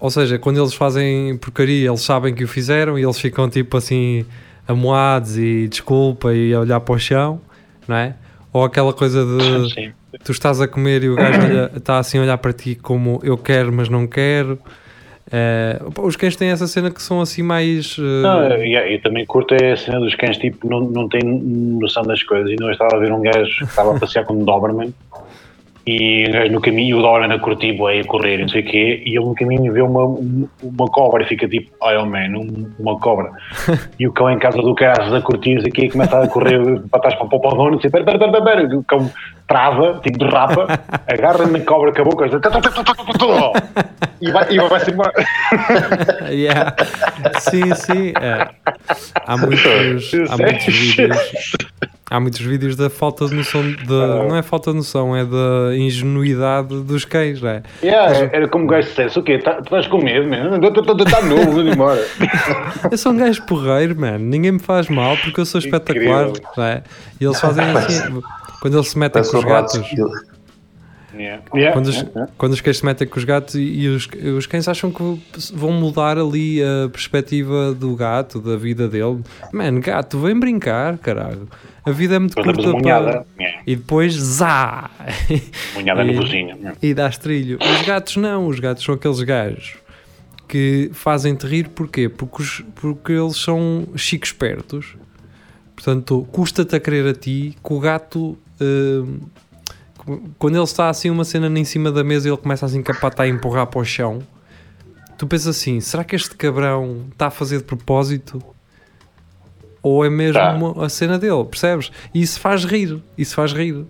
ou 0.00 0.10
seja, 0.10 0.38
quando 0.38 0.58
eles 0.60 0.74
fazem 0.74 1.36
porcaria 1.36 1.88
eles 1.88 2.00
sabem 2.02 2.34
que 2.34 2.42
o 2.44 2.48
fizeram 2.48 2.98
e 2.98 3.02
eles 3.04 3.18
ficam 3.18 3.48
tipo 3.48 3.76
assim 3.76 4.24
amoados 4.66 5.36
e 5.38 5.68
desculpa 5.68 6.34
e 6.34 6.52
a 6.54 6.60
olhar 6.60 6.80
para 6.80 6.94
o 6.94 6.98
chão 6.98 7.40
não 7.86 7.96
é? 7.96 8.14
ou 8.52 8.64
aquela 8.64 8.92
coisa 8.92 9.24
de 9.24 9.72
Sim. 9.74 9.92
tu 10.24 10.32
estás 10.32 10.60
a 10.60 10.66
comer 10.68 11.04
e 11.04 11.08
o 11.08 11.16
gajo 11.16 11.40
olha- 11.42 11.70
está 11.76 11.98
assim 11.98 12.18
a 12.18 12.22
olhar 12.22 12.38
para 12.38 12.52
ti 12.52 12.74
como 12.74 13.20
eu 13.22 13.36
quero 13.38 13.72
mas 13.72 13.88
não 13.88 14.06
quero 14.06 14.58
Pá, 15.94 16.02
os 16.02 16.16
cães 16.16 16.36
têm 16.36 16.48
essa 16.48 16.66
cena 16.66 16.90
que 16.90 17.02
são 17.02 17.20
assim 17.20 17.42
mais 17.42 17.96
eh, 17.98 18.22
Não, 18.22 18.42
eu, 18.44 18.88
eu 18.90 19.00
também 19.02 19.24
curto 19.24 19.54
é 19.54 19.72
a 19.72 19.76
cena 19.76 20.00
dos 20.00 20.14
cães, 20.14 20.36
tipo, 20.36 20.68
não, 20.68 20.80
não 20.80 21.08
têm 21.08 21.22
noção 21.22 22.02
das 22.02 22.22
coisas. 22.22 22.50
E 22.50 22.56
não 22.56 22.70
estava 22.70 22.96
a 22.96 22.98
ver 22.98 23.12
um 23.12 23.22
gajo 23.22 23.58
que 23.58 23.64
estava 23.64 23.96
a 23.96 24.00
passear 24.00 24.24
com 24.24 24.34
um 24.34 24.44
Doberman 24.44 24.92
E 25.84 26.26
o 26.28 26.32
gajo 26.32 26.52
no 26.52 26.60
caminho, 26.60 26.98
o 26.98 27.02
Dora 27.02 27.26
na 27.26 27.38
curtir, 27.40 27.72
bué, 27.72 28.00
a 28.00 28.04
correr, 28.04 28.38
não 28.38 28.48
sei 28.48 28.60
o 28.62 28.64
quê, 28.64 29.02
e 29.04 29.10
ele 29.16 29.24
no 29.24 29.34
caminho 29.34 29.72
vê 29.72 29.82
uma, 29.82 30.04
uma 30.62 30.86
cobra 30.86 31.24
e 31.24 31.26
fica 31.26 31.48
tipo, 31.48 31.70
Iron 31.90 32.06
Man, 32.06 32.38
um- 32.38 32.70
uma 32.78 32.98
cobra. 33.00 33.32
E 33.98 34.06
o 34.06 34.12
cão 34.12 34.30
em 34.30 34.38
casa 34.38 34.58
do 34.58 34.74
carro 34.76 35.14
a 35.14 35.20
curtir, 35.20 35.54
não 35.56 35.62
sei 35.62 35.70
o 35.70 35.74
quê, 35.74 35.88
começa 35.90 36.20
a 36.22 36.28
correr 36.28 36.60
para 36.90 37.00
trás 37.00 37.14
para 37.16 37.26
o 37.26 37.40
pau 37.40 37.56
dono, 37.56 37.74
e 37.76 37.78
diz, 37.80 37.90
pera, 37.90 38.04
pera, 38.04 38.18
pera, 38.18 38.44
pera, 38.44 38.76
o 38.78 38.84
cão 38.84 39.10
trava, 39.48 40.00
tipo 40.04 40.18
derrapa, 40.18 40.66
agarra 41.08 41.46
na 41.46 41.60
cobra 41.60 41.92
com 41.92 42.02
a 42.02 42.04
boca, 42.04 42.28
e 44.20 44.30
vai, 44.30 44.52
e 44.52 44.58
vai-se 44.60 44.90
embora. 44.90 45.12
Yeah. 46.30 46.74
Sim, 47.40 47.74
sim. 47.74 48.12
é. 48.20 48.48
Há 49.26 49.36
muitos, 49.36 50.14
há 50.30 50.36
muitos 50.36 50.66
vídeos. 50.74 51.52
Há 52.12 52.20
muitos 52.20 52.40
vídeos 52.40 52.76
da 52.76 52.90
falta 52.90 53.24
de 53.26 53.34
noção 53.34 53.62
de. 53.62 53.86
Não 53.88 54.36
é 54.36 54.42
falta 54.42 54.70
de 54.70 54.76
noção, 54.76 55.16
é 55.16 55.24
da 55.24 55.74
ingenuidade 55.74 56.82
dos 56.82 57.06
cães, 57.06 57.40
não 57.40 57.48
é? 57.48 57.62
Yeah, 57.82 58.28
era 58.30 58.46
como 58.48 58.64
o 58.64 58.66
gajo 58.66 58.86
dissesse, 58.86 59.18
o 59.18 59.22
quê? 59.22 59.38
Tá- 59.38 59.54
Tu 59.54 59.64
estás 59.64 59.86
com 59.86 59.96
medo, 59.96 60.28
mano? 60.28 60.56
Está 61.02 61.22
novo, 61.22 61.52
vou 61.52 61.62
embora. 61.62 62.06
Eu 62.92 62.98
sou 62.98 63.12
um 63.12 63.16
gajo 63.16 63.42
porreiro, 63.46 63.98
mano. 63.98 64.18
Ninguém 64.18 64.52
me 64.52 64.58
faz 64.58 64.90
mal 64.90 65.16
porque 65.16 65.40
eu 65.40 65.46
sou 65.46 65.58
espetacular, 65.58 66.28
Incrível. 66.28 66.50
não 66.54 66.64
é? 66.64 66.82
E 67.18 67.24
eles 67.24 67.40
fazem 67.40 67.64
assim. 67.64 68.22
Quando 68.60 68.76
eles 68.76 68.88
se 68.88 68.98
metem 68.98 69.14
Parece 69.22 69.30
com 69.32 69.38
os 69.38 69.44
gatos. 69.44 69.80
Yeah. 71.14 71.42
Yeah, 71.54 71.72
Quando 71.74 71.86
os, 71.88 71.96
yeah, 71.96 72.28
quando 72.38 72.52
os 72.52 72.60
cães 72.60 72.78
se 72.78 72.84
metem 72.86 73.06
com 73.06 73.18
os 73.18 73.24
gatos 73.24 73.54
e, 73.54 73.60
e 73.62 73.88
os, 73.88 74.08
os 74.38 74.46
cães 74.46 74.66
acham 74.66 74.90
que 74.90 75.02
vão 75.52 75.72
mudar 75.72 76.16
ali 76.18 76.62
a 76.62 76.88
perspectiva 76.88 77.74
do 77.74 77.94
gato, 77.94 78.40
da 78.40 78.56
vida 78.56 78.88
dele. 78.88 79.20
Mano, 79.52 79.80
gato, 79.80 80.18
vem 80.18 80.38
brincar, 80.38 80.96
caralho. 80.98 81.48
A 81.84 81.90
vida 81.90 82.14
é 82.14 82.18
muito 82.18 82.34
Depois 82.34 82.56
curta 82.56 82.80
para... 82.82 83.24
E 83.66 83.76
depois, 83.76 84.14
zá! 84.14 84.90
Munhada 85.74 86.02
E- 86.04 86.14
no 86.14 86.22
yeah. 86.24 86.74
e 86.80 86.94
dás 86.94 87.18
trilho. 87.18 87.58
Os 87.60 87.82
gatos 87.86 88.16
não, 88.16 88.46
os 88.46 88.58
gatos 88.60 88.84
são 88.84 88.94
aqueles 88.94 89.20
gajos 89.22 89.74
que 90.48 90.90
fazem-te 90.92 91.46
rir 91.46 91.68
porquê? 91.70 92.08
Porque, 92.08 92.42
os- 92.42 92.64
porque 92.76 93.12
eles 93.12 93.36
são 93.36 93.86
chico 93.96 94.24
espertos. 94.24 94.94
Portanto, 95.74 96.26
custa-te 96.30 96.76
a 96.76 96.80
querer 96.80 97.06
a 97.08 97.14
ti 97.14 97.56
que 97.62 97.72
o 97.72 97.80
gato. 97.80 98.38
hum, 98.60 99.18
quando 100.38 100.56
ele 100.56 100.64
está 100.64 100.88
assim 100.88 101.10
uma 101.10 101.24
cena 101.24 101.46
em 101.58 101.64
cima 101.64 101.90
da 101.92 102.02
mesa 102.04 102.28
e 102.28 102.30
ele 102.30 102.36
começa 102.38 102.66
assim 102.66 102.82
capata 102.82 103.22
a 103.22 103.28
empurrar 103.28 103.66
para 103.66 103.80
o 103.80 103.84
chão, 103.84 104.20
tu 105.16 105.26
pensas 105.26 105.48
assim: 105.56 105.80
será 105.80 106.02
que 106.04 106.16
este 106.16 106.34
cabrão 106.34 107.06
está 107.12 107.26
a 107.28 107.30
fazer 107.30 107.58
de 107.58 107.64
propósito? 107.64 108.42
Ou 109.82 110.04
é 110.04 110.10
mesmo 110.10 110.34
Tá. 110.40 110.52
uma- 110.54 110.86
a 110.86 110.88
cena 110.88 111.18
dele, 111.18 111.44
percebes? 111.44 111.90
E 112.14 112.22
isso 112.22 112.38
faz 112.38 112.64
rir, 112.64 113.02
isso 113.18 113.34
faz 113.34 113.52
rir. 113.52 113.74
Uh, 113.74 113.86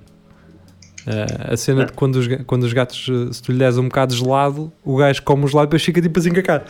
a 1.53 1.57
cena 1.57 1.85
de 1.85 1.93
quando 1.93 2.17
os, 2.17 2.27
quando 2.47 2.63
os 2.63 2.73
gatos, 2.73 3.09
uh, 3.09 3.33
se 3.35 3.43
tu 3.43 3.51
lhe 3.53 3.59
des 3.59 3.77
um 3.77 3.85
bocado 3.89 4.15
de 4.15 4.21
gelado, 4.23 4.73
o 4.85 4.97
gajo 4.97 5.21
come 5.23 5.45
o 5.45 5.49
gelado 5.49 5.65
e 5.65 5.69
depois 5.69 5.83
fica 5.83 6.01
tipo 6.01 6.19
assim 6.19 6.33
com 6.33 6.39
a 6.39 6.43
cara. 6.43 6.65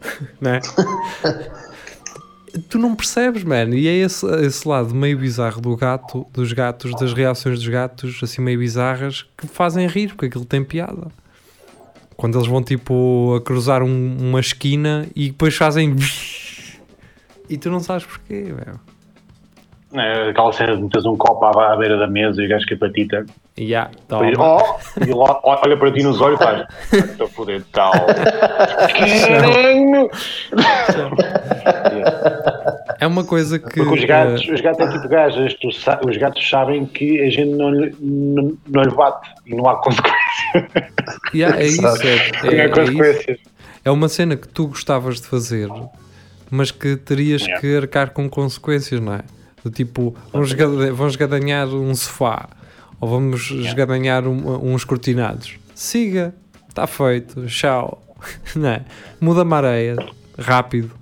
não 0.40 0.50
é? 0.50 0.60
tu 2.58 2.78
não 2.78 2.94
percebes, 2.94 3.42
mano. 3.44 3.74
E 3.74 3.86
é 3.88 3.92
esse, 3.94 4.26
esse 4.44 4.66
lado 4.66 4.94
meio 4.94 5.18
bizarro 5.18 5.60
do 5.60 5.76
gato, 5.76 6.26
dos 6.32 6.52
gatos, 6.52 6.92
das 6.98 7.12
reações 7.12 7.58
dos 7.58 7.68
gatos, 7.68 8.18
assim 8.22 8.40
meio 8.42 8.58
bizarras, 8.58 9.26
que 9.36 9.46
fazem 9.46 9.86
rir, 9.86 10.08
porque 10.08 10.26
aquilo 10.26 10.44
tem 10.44 10.62
piada. 10.64 11.08
Quando 12.16 12.38
eles 12.38 12.48
vão 12.48 12.62
tipo 12.62 13.34
a 13.36 13.40
cruzar 13.42 13.82
um- 13.82 14.16
uma 14.18 14.40
esquina 14.40 15.06
e 15.14 15.28
depois 15.28 15.54
fazem. 15.56 15.94
E 17.48 17.56
tu 17.56 17.70
não 17.70 17.78
sabes 17.78 18.04
porquê, 18.04 18.42
velho. 18.42 18.80
É, 19.98 20.30
aquela 20.30 20.52
cena 20.52 20.76
de 20.76 20.82
meteres 20.82 21.06
um 21.06 21.16
copo 21.16 21.44
à, 21.44 21.72
à 21.72 21.76
beira 21.76 21.96
da 21.98 22.06
mesa 22.06 22.42
e 22.42 22.46
o 22.46 22.48
gajo 22.48 22.66
que 22.66 22.74
apatita. 22.74 23.24
E 23.56 23.68
Depois, 24.08 24.36
toma. 24.36 24.56
oh, 24.62 25.00
e 25.00 25.04
ele 25.04 25.14
ó- 25.14 25.40
olha 25.42 25.76
para 25.76 25.92
ti 25.92 26.02
nos 26.02 26.20
olhos 26.20 26.40
e 26.40 26.44
faz. 26.44 26.66
Estou 26.92 27.26
a 27.26 27.30
foder 27.30 27.62
tal. 27.72 27.92
Caralho! 27.92 30.10
É 33.00 33.06
uma 33.06 33.24
coisa 33.24 33.58
que. 33.58 33.76
Porque 33.82 33.98
os 34.00 34.04
gatos, 34.04 34.46
uh, 34.48 34.52
os 34.54 34.60
gatos 34.60 34.86
é 34.86 34.90
tipo 34.92 35.08
gajas, 35.08 35.54
tu 35.54 35.68
os 35.68 36.16
gatos 36.16 36.48
sabem 36.48 36.86
que 36.86 37.20
a 37.22 37.30
gente 37.30 37.50
não, 37.52 37.70
lhe- 37.70 37.94
não, 38.00 38.56
não 38.68 38.82
lhe 38.82 38.94
bate 38.94 39.28
e 39.46 39.54
não 39.54 39.68
há 39.68 39.76
consequências. 39.76 40.16
yeah, 41.34 41.58
é 41.60 41.66
isso. 41.66 41.86
É, 41.86 42.54
é, 42.54 42.60
é 42.60 42.64
isso. 42.66 42.74
consequências. 42.74 43.38
É 43.84 43.90
uma 43.90 44.08
cena 44.08 44.36
que 44.36 44.48
tu 44.48 44.66
gostavas 44.68 45.20
de 45.20 45.26
fazer, 45.28 45.68
mas 46.50 46.70
que 46.70 46.96
terias 46.96 47.42
Yeah. 47.42 47.60
que 47.60 47.76
arcar 47.76 48.10
com 48.10 48.28
consequências, 48.28 49.00
não 49.00 49.14
é? 49.14 49.20
Do 49.66 49.70
tipo, 49.72 50.14
vamos, 50.32 50.50
esgada- 50.50 50.92
vamos 50.92 51.14
esgadanhar 51.14 51.66
um 51.66 51.92
sofá 51.92 52.48
ou 53.00 53.08
vamos 53.08 53.50
esgadanhar 53.50 54.24
um- 54.24 54.72
uns 54.72 54.84
cortinados. 54.84 55.54
Siga, 55.74 56.32
está 56.68 56.86
feito, 56.86 57.44
tchau. 57.46 58.00
Não 58.54 58.68
é? 58.68 58.84
Muda-me 59.20 59.52
a 59.54 59.56
areia, 59.56 59.96
rápido, 60.38 60.92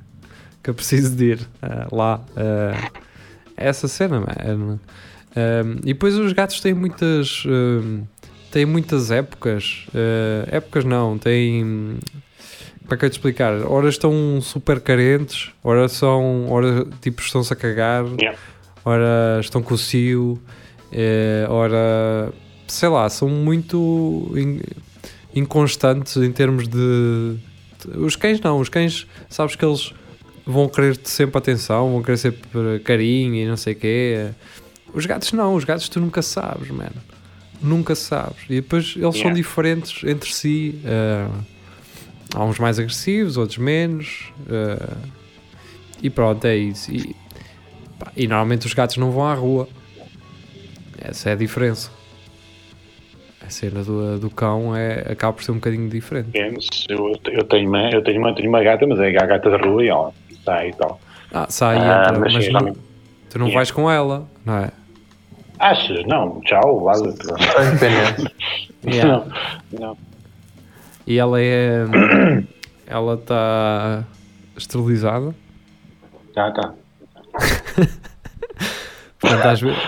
que 0.62 0.70
eu 0.70 0.74
preciso 0.74 1.14
de 1.14 1.24
ir 1.32 1.40
ah, 1.60 1.86
lá. 1.92 2.20
ah, 2.38 2.90
essa 3.54 3.86
cena, 3.86 4.20
mano. 4.20 4.80
Um, 5.36 5.72
e 5.82 5.92
depois 5.92 6.14
os 6.16 6.32
gatos 6.32 6.58
têm 6.60 6.72
muitas. 6.72 7.44
um, 7.46 8.04
têm 8.50 8.64
muitas 8.64 9.10
épocas. 9.10 9.86
uh, 9.90 10.48
épocas 10.50 10.86
não, 10.86 11.18
têm. 11.18 11.98
Para 12.88 12.96
que 12.96 13.04
eu 13.04 13.10
te 13.10 13.14
explicar? 13.14 13.52
Ora 13.66 13.88
estão 13.88 14.40
super 14.40 14.80
carentes, 14.80 15.50
ora 15.62 15.86
são. 15.88 16.46
Ora 16.50 16.86
tipo 17.00 17.20
estão-se 17.20 17.52
a 17.52 17.56
cagar, 17.56 18.04
Yeah. 18.18 18.38
Ora 18.84 19.38
estão 19.40 19.62
com 19.62 19.74
o 19.74 19.78
cio, 19.78 20.40
eh, 20.92 21.46
ora. 21.48 22.32
sei 22.68 22.88
lá, 22.88 23.08
são 23.08 23.28
muito 23.28 24.32
in- 24.36 24.60
inconstantes 25.34 26.16
em 26.16 26.30
termos 26.32 26.66
de. 26.68 27.36
Os 27.96 28.16
cães 28.16 28.40
não, 28.40 28.58
os 28.60 28.68
cães, 28.68 29.06
sabes 29.28 29.56
que 29.56 29.64
eles 29.64 29.92
vão 30.46 30.68
querer-te 30.68 31.08
sempre 31.10 31.36
atenção, 31.38 31.92
vão 31.92 32.02
querer 32.02 32.16
sempre 32.18 32.78
carinho 32.80 33.34
e 33.34 33.46
não 33.46 33.56
sei 33.56 33.74
o 33.74 33.76
quê. 33.76 34.28
Os 34.94 35.04
gatos 35.06 35.32
não, 35.32 35.54
os 35.54 35.64
gatos 35.64 35.88
tu 35.88 36.00
nunca 36.00 36.22
sabes, 36.22 36.70
mano. 36.70 36.94
Nunca 37.60 37.94
sabes. 37.94 38.38
E 38.48 38.56
depois 38.56 38.94
eles 38.96 39.02
são 39.14 39.30
Yeah. 39.30 39.34
diferentes 39.34 40.02
entre 40.04 40.32
si. 40.32 40.80
eh, 40.84 41.26
há 42.34 42.44
uns 42.44 42.58
mais 42.58 42.78
agressivos, 42.78 43.36
outros 43.36 43.58
menos. 43.58 44.32
eh, 44.48 44.96
e 46.02 46.10
pronto, 46.10 46.44
é 46.46 46.56
isso. 46.56 46.90
E, 46.92 47.14
pá, 48.04 48.12
e 48.16 48.26
normalmente 48.26 48.66
os 48.66 48.74
gatos 48.74 48.96
não 48.96 49.10
vão 49.10 49.26
à 49.26 49.34
rua. 49.34 49.68
Essa 51.00 51.30
é 51.30 51.32
a 51.32 51.36
diferença. 51.36 51.90
A 53.46 53.50
cena 53.50 53.82
do, 53.84 54.18
do 54.18 54.30
cão 54.30 54.74
é, 54.74 55.04
acaba 55.12 55.34
por 55.34 55.44
ser 55.44 55.50
um 55.52 55.56
bocadinho 55.56 55.88
diferente. 55.88 56.30
É, 56.38 56.48
Eu, 56.88 57.12
eu, 57.26 57.44
tenho 57.44 57.68
uma, 57.68 57.90
eu 57.90 58.02
tenho, 58.02 58.18
uma, 58.18 58.34
tenho 58.34 58.48
uma 58.48 58.62
gata, 58.62 58.86
mas 58.86 58.98
é 59.00 59.08
a 59.08 59.26
gata 59.26 59.50
da 59.50 59.58
rua 59.58 59.84
e 59.84 59.88
ela 59.88 60.12
sai 60.44 60.70
e 60.70 60.72
tal. 60.74 60.98
Ah, 61.32 61.46
sai 61.50 61.76
Ah, 61.76 62.06
entra, 62.08 62.18
mas 62.20 62.32
mas 62.32 62.44
não- 62.46 62.60
realmente. 62.60 62.78
tu 63.28 63.38
não 63.38 63.46
Yeah. 63.46 63.58
vais 63.58 63.70
com 63.70 63.90
ela, 63.90 64.26
não 64.46 64.56
é? 64.56 64.70
Achas? 65.58 66.06
Não, 66.06 66.40
tchau, 66.42 66.84
vaza. 66.84 67.14
Yeah. 68.86 69.24
Não, 69.72 69.78
não. 69.80 69.98
E 71.06 71.18
ela 71.18 71.40
é. 71.40 71.84
ela 72.86 73.14
está 73.14 74.04
esterilizada. 74.56 75.34
Tá, 76.34 76.50
tá. 76.50 76.74
Portanto, 79.20 79.46
às 79.46 79.60
vezes. 79.60 79.78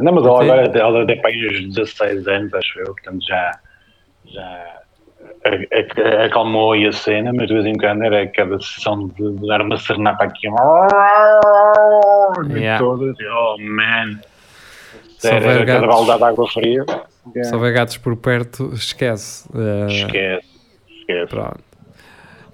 Não, 0.00 0.12
mas 0.12 0.24
ela 0.24 0.42
agora 0.42 0.78
ela 0.78 1.06
tem 1.06 1.20
para 1.20 1.30
aí 1.30 1.48
uns 1.48 1.74
16 1.74 2.26
anos, 2.28 2.54
acho 2.54 2.78
eu, 2.80 2.86
portanto 2.86 3.22
já, 3.26 3.58
já 4.24 4.78
acalmou 6.24 6.72
aí 6.72 6.86
a 6.86 6.92
cena, 6.92 7.32
mas 7.32 7.48
de 7.48 7.54
vez 7.54 7.66
em 7.66 7.76
quando 7.76 8.02
era 8.02 8.26
cada 8.28 8.58
sessão 8.60 9.08
de, 9.08 9.32
de 9.36 9.46
dar 9.46 9.60
uma 9.60 9.76
serenata 9.76 10.24
aqui. 10.24 10.48
Yeah. 12.48 12.78
Todas, 12.78 13.16
oh 13.20 13.56
man. 13.60 14.20
Se 15.18 15.28
Era, 15.28 15.66
cada 15.66 16.16
de 16.18 16.24
água 16.24 16.48
fria. 16.48 16.84
Se 17.42 17.54
houver 17.54 17.72
gatos 17.72 17.98
por 17.98 18.16
perto, 18.16 18.72
esquece. 18.72 19.48
Eh, 19.54 19.86
Esquece, 19.88 20.46
esquece. 21.00 21.26
pronto. 21.26 21.60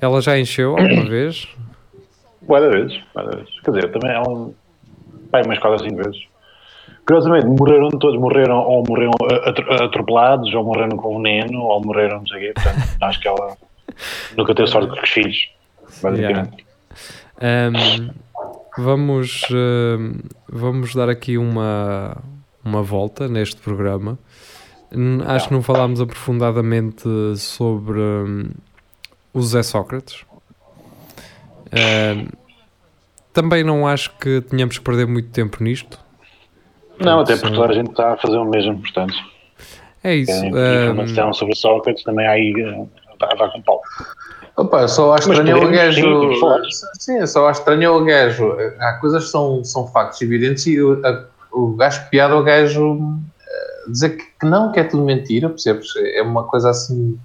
Ela 0.00 0.20
já 0.20 0.38
encheu 0.38 0.76
alguma 0.76 1.04
vez? 1.04 1.46
Boa 2.46 2.70
vezes, 2.70 3.00
boa 3.14 3.30
vezes. 3.30 3.60
Quer 3.60 3.70
dizer, 3.72 3.92
também 3.92 4.10
ela. 4.10 4.50
Pai, 5.30 5.42
umas 5.44 5.58
4 5.58 5.72
ou 5.72 5.90
5 5.90 5.96
vezes. 6.04 6.22
Curiosamente, 7.06 7.46
morreram 7.46 7.88
todos, 7.90 8.18
morreram 8.18 8.58
ou 8.60 8.82
morreram 8.86 9.12
atro- 9.44 9.72
atropelados, 9.84 10.54
ou 10.54 10.64
morreram 10.64 10.96
com 10.96 11.16
veneno, 11.22 11.60
ou 11.60 11.82
morreram 11.84 12.18
não 12.18 12.26
sei 12.26 12.36
o 12.36 12.40
quê. 12.40 12.52
Portanto, 12.54 12.88
acho 13.02 13.20
que 13.20 13.28
ela 13.28 13.56
nunca 14.36 14.54
teve 14.54 14.68
sorte 14.68 14.88
com 14.94 15.02
os 15.02 15.10
filhos. 15.10 15.48
Basicamente. 16.02 16.64
Ahm, 17.40 18.10
vamos, 18.78 19.42
vamos 20.48 20.94
dar 20.94 21.08
aqui 21.08 21.36
uma, 21.36 22.16
uma 22.64 22.82
volta 22.82 23.28
neste 23.28 23.60
programa. 23.60 24.18
Acho 25.26 25.48
que 25.48 25.54
não 25.54 25.62
falámos 25.62 26.00
aprofundadamente 26.00 27.02
sobre 27.36 27.98
hum, 27.98 28.50
o 29.32 29.42
Zé 29.42 29.62
Sócrates. 29.62 30.24
Ahm, 31.74 32.28
também 33.32 33.64
não 33.64 33.86
acho 33.86 34.10
que 34.18 34.40
tenhamos 34.42 34.78
que 34.78 34.84
perder 34.84 35.06
muito 35.06 35.30
tempo 35.30 35.62
nisto. 35.62 35.98
Não, 37.00 37.20
até 37.20 37.34
Sim. 37.34 37.42
porque 37.42 37.56
toda 37.56 37.72
a 37.72 37.74
gente 37.74 37.90
está 37.90 38.12
a 38.12 38.16
fazer 38.16 38.36
o 38.36 38.44
mesmo, 38.44 38.78
portanto. 38.80 39.14
É 40.02 40.14
isso. 40.14 40.32
Um, 40.32 40.48
informação 40.48 41.32
sobre 41.32 41.56
Sócrates 41.56 42.04
também 42.04 42.26
há 42.26 42.32
aí 42.32 42.52
uh, 42.52 42.88
a 43.20 43.34
dar 43.34 43.50
com 43.50 43.62
pau. 43.62 43.80
Opa, 44.56 44.86
só 44.86 45.14
acho 45.14 45.32
estranho 45.32 45.56
o 45.58 45.66
sim, 45.66 45.72
gajo. 45.72 46.62
Sim, 47.00 47.18
eu 47.18 47.26
só 47.26 47.48
acho 47.48 47.60
estranho 47.60 47.92
o 47.96 48.04
gajo. 48.04 48.56
Há 48.78 48.92
coisas 49.00 49.24
que 49.24 49.30
são, 49.30 49.64
são 49.64 49.88
factos 49.88 50.22
evidentes 50.22 50.64
e 50.66 50.80
o, 50.80 51.04
a- 51.04 51.24
o 51.52 51.74
gajo 51.74 52.08
piada 52.10 52.36
o 52.36 52.42
gajo 52.44 52.98
eh, 53.48 53.90
dizer 53.90 54.10
que, 54.10 54.24
que 54.38 54.46
não, 54.46 54.70
que 54.70 54.78
é 54.78 54.84
tudo 54.84 55.02
mentira, 55.02 55.48
percebes? 55.48 55.88
É 55.96 56.22
uma 56.22 56.44
coisa 56.44 56.70
assim. 56.70 57.18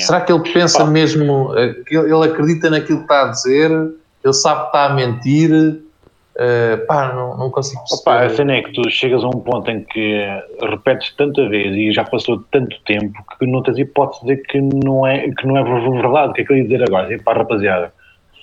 Será 0.00 0.20
que 0.20 0.32
ele 0.32 0.42
pensa 0.52 0.78
Pá. 0.84 0.90
mesmo, 0.90 1.52
eh, 1.56 1.74
que 1.86 1.96
ele 1.96 2.24
acredita 2.24 2.68
naquilo 2.70 2.98
que 2.98 3.04
está 3.04 3.22
a 3.22 3.30
dizer? 3.30 3.70
Ele 3.70 4.32
sabe 4.32 4.60
que 4.62 4.66
está 4.66 4.84
a 4.86 4.94
mentir? 4.94 5.80
Eh, 6.36 6.76
pá, 6.88 7.12
não, 7.14 7.36
não 7.36 7.48
consigo 7.48 7.80
Opa, 7.92 8.24
a 8.24 8.28
cena 8.28 8.54
é 8.54 8.62
que 8.62 8.72
tu 8.72 8.90
chegas 8.90 9.22
a 9.22 9.28
um 9.28 9.38
ponto 9.38 9.70
em 9.70 9.84
que 9.84 10.26
repetes 10.60 11.14
tanta 11.16 11.48
vez 11.48 11.72
e 11.76 11.92
já 11.92 12.02
passou 12.02 12.42
tanto 12.50 12.76
tempo 12.84 13.12
que 13.38 13.46
não 13.46 13.62
tens 13.62 13.78
hipótese 13.78 14.20
de 14.26 14.34
dizer 14.34 14.46
que 14.48 14.60
não 14.60 15.06
é, 15.06 15.30
que 15.30 15.46
não 15.46 15.56
é 15.56 15.62
verdade. 15.62 16.30
O 16.30 16.32
que 16.32 16.40
é 16.40 16.44
que 16.44 16.52
eu 16.52 16.56
ia 16.56 16.64
dizer 16.64 16.82
agora? 16.82 17.16
Pá, 17.24 17.34
rapaziada, 17.34 17.92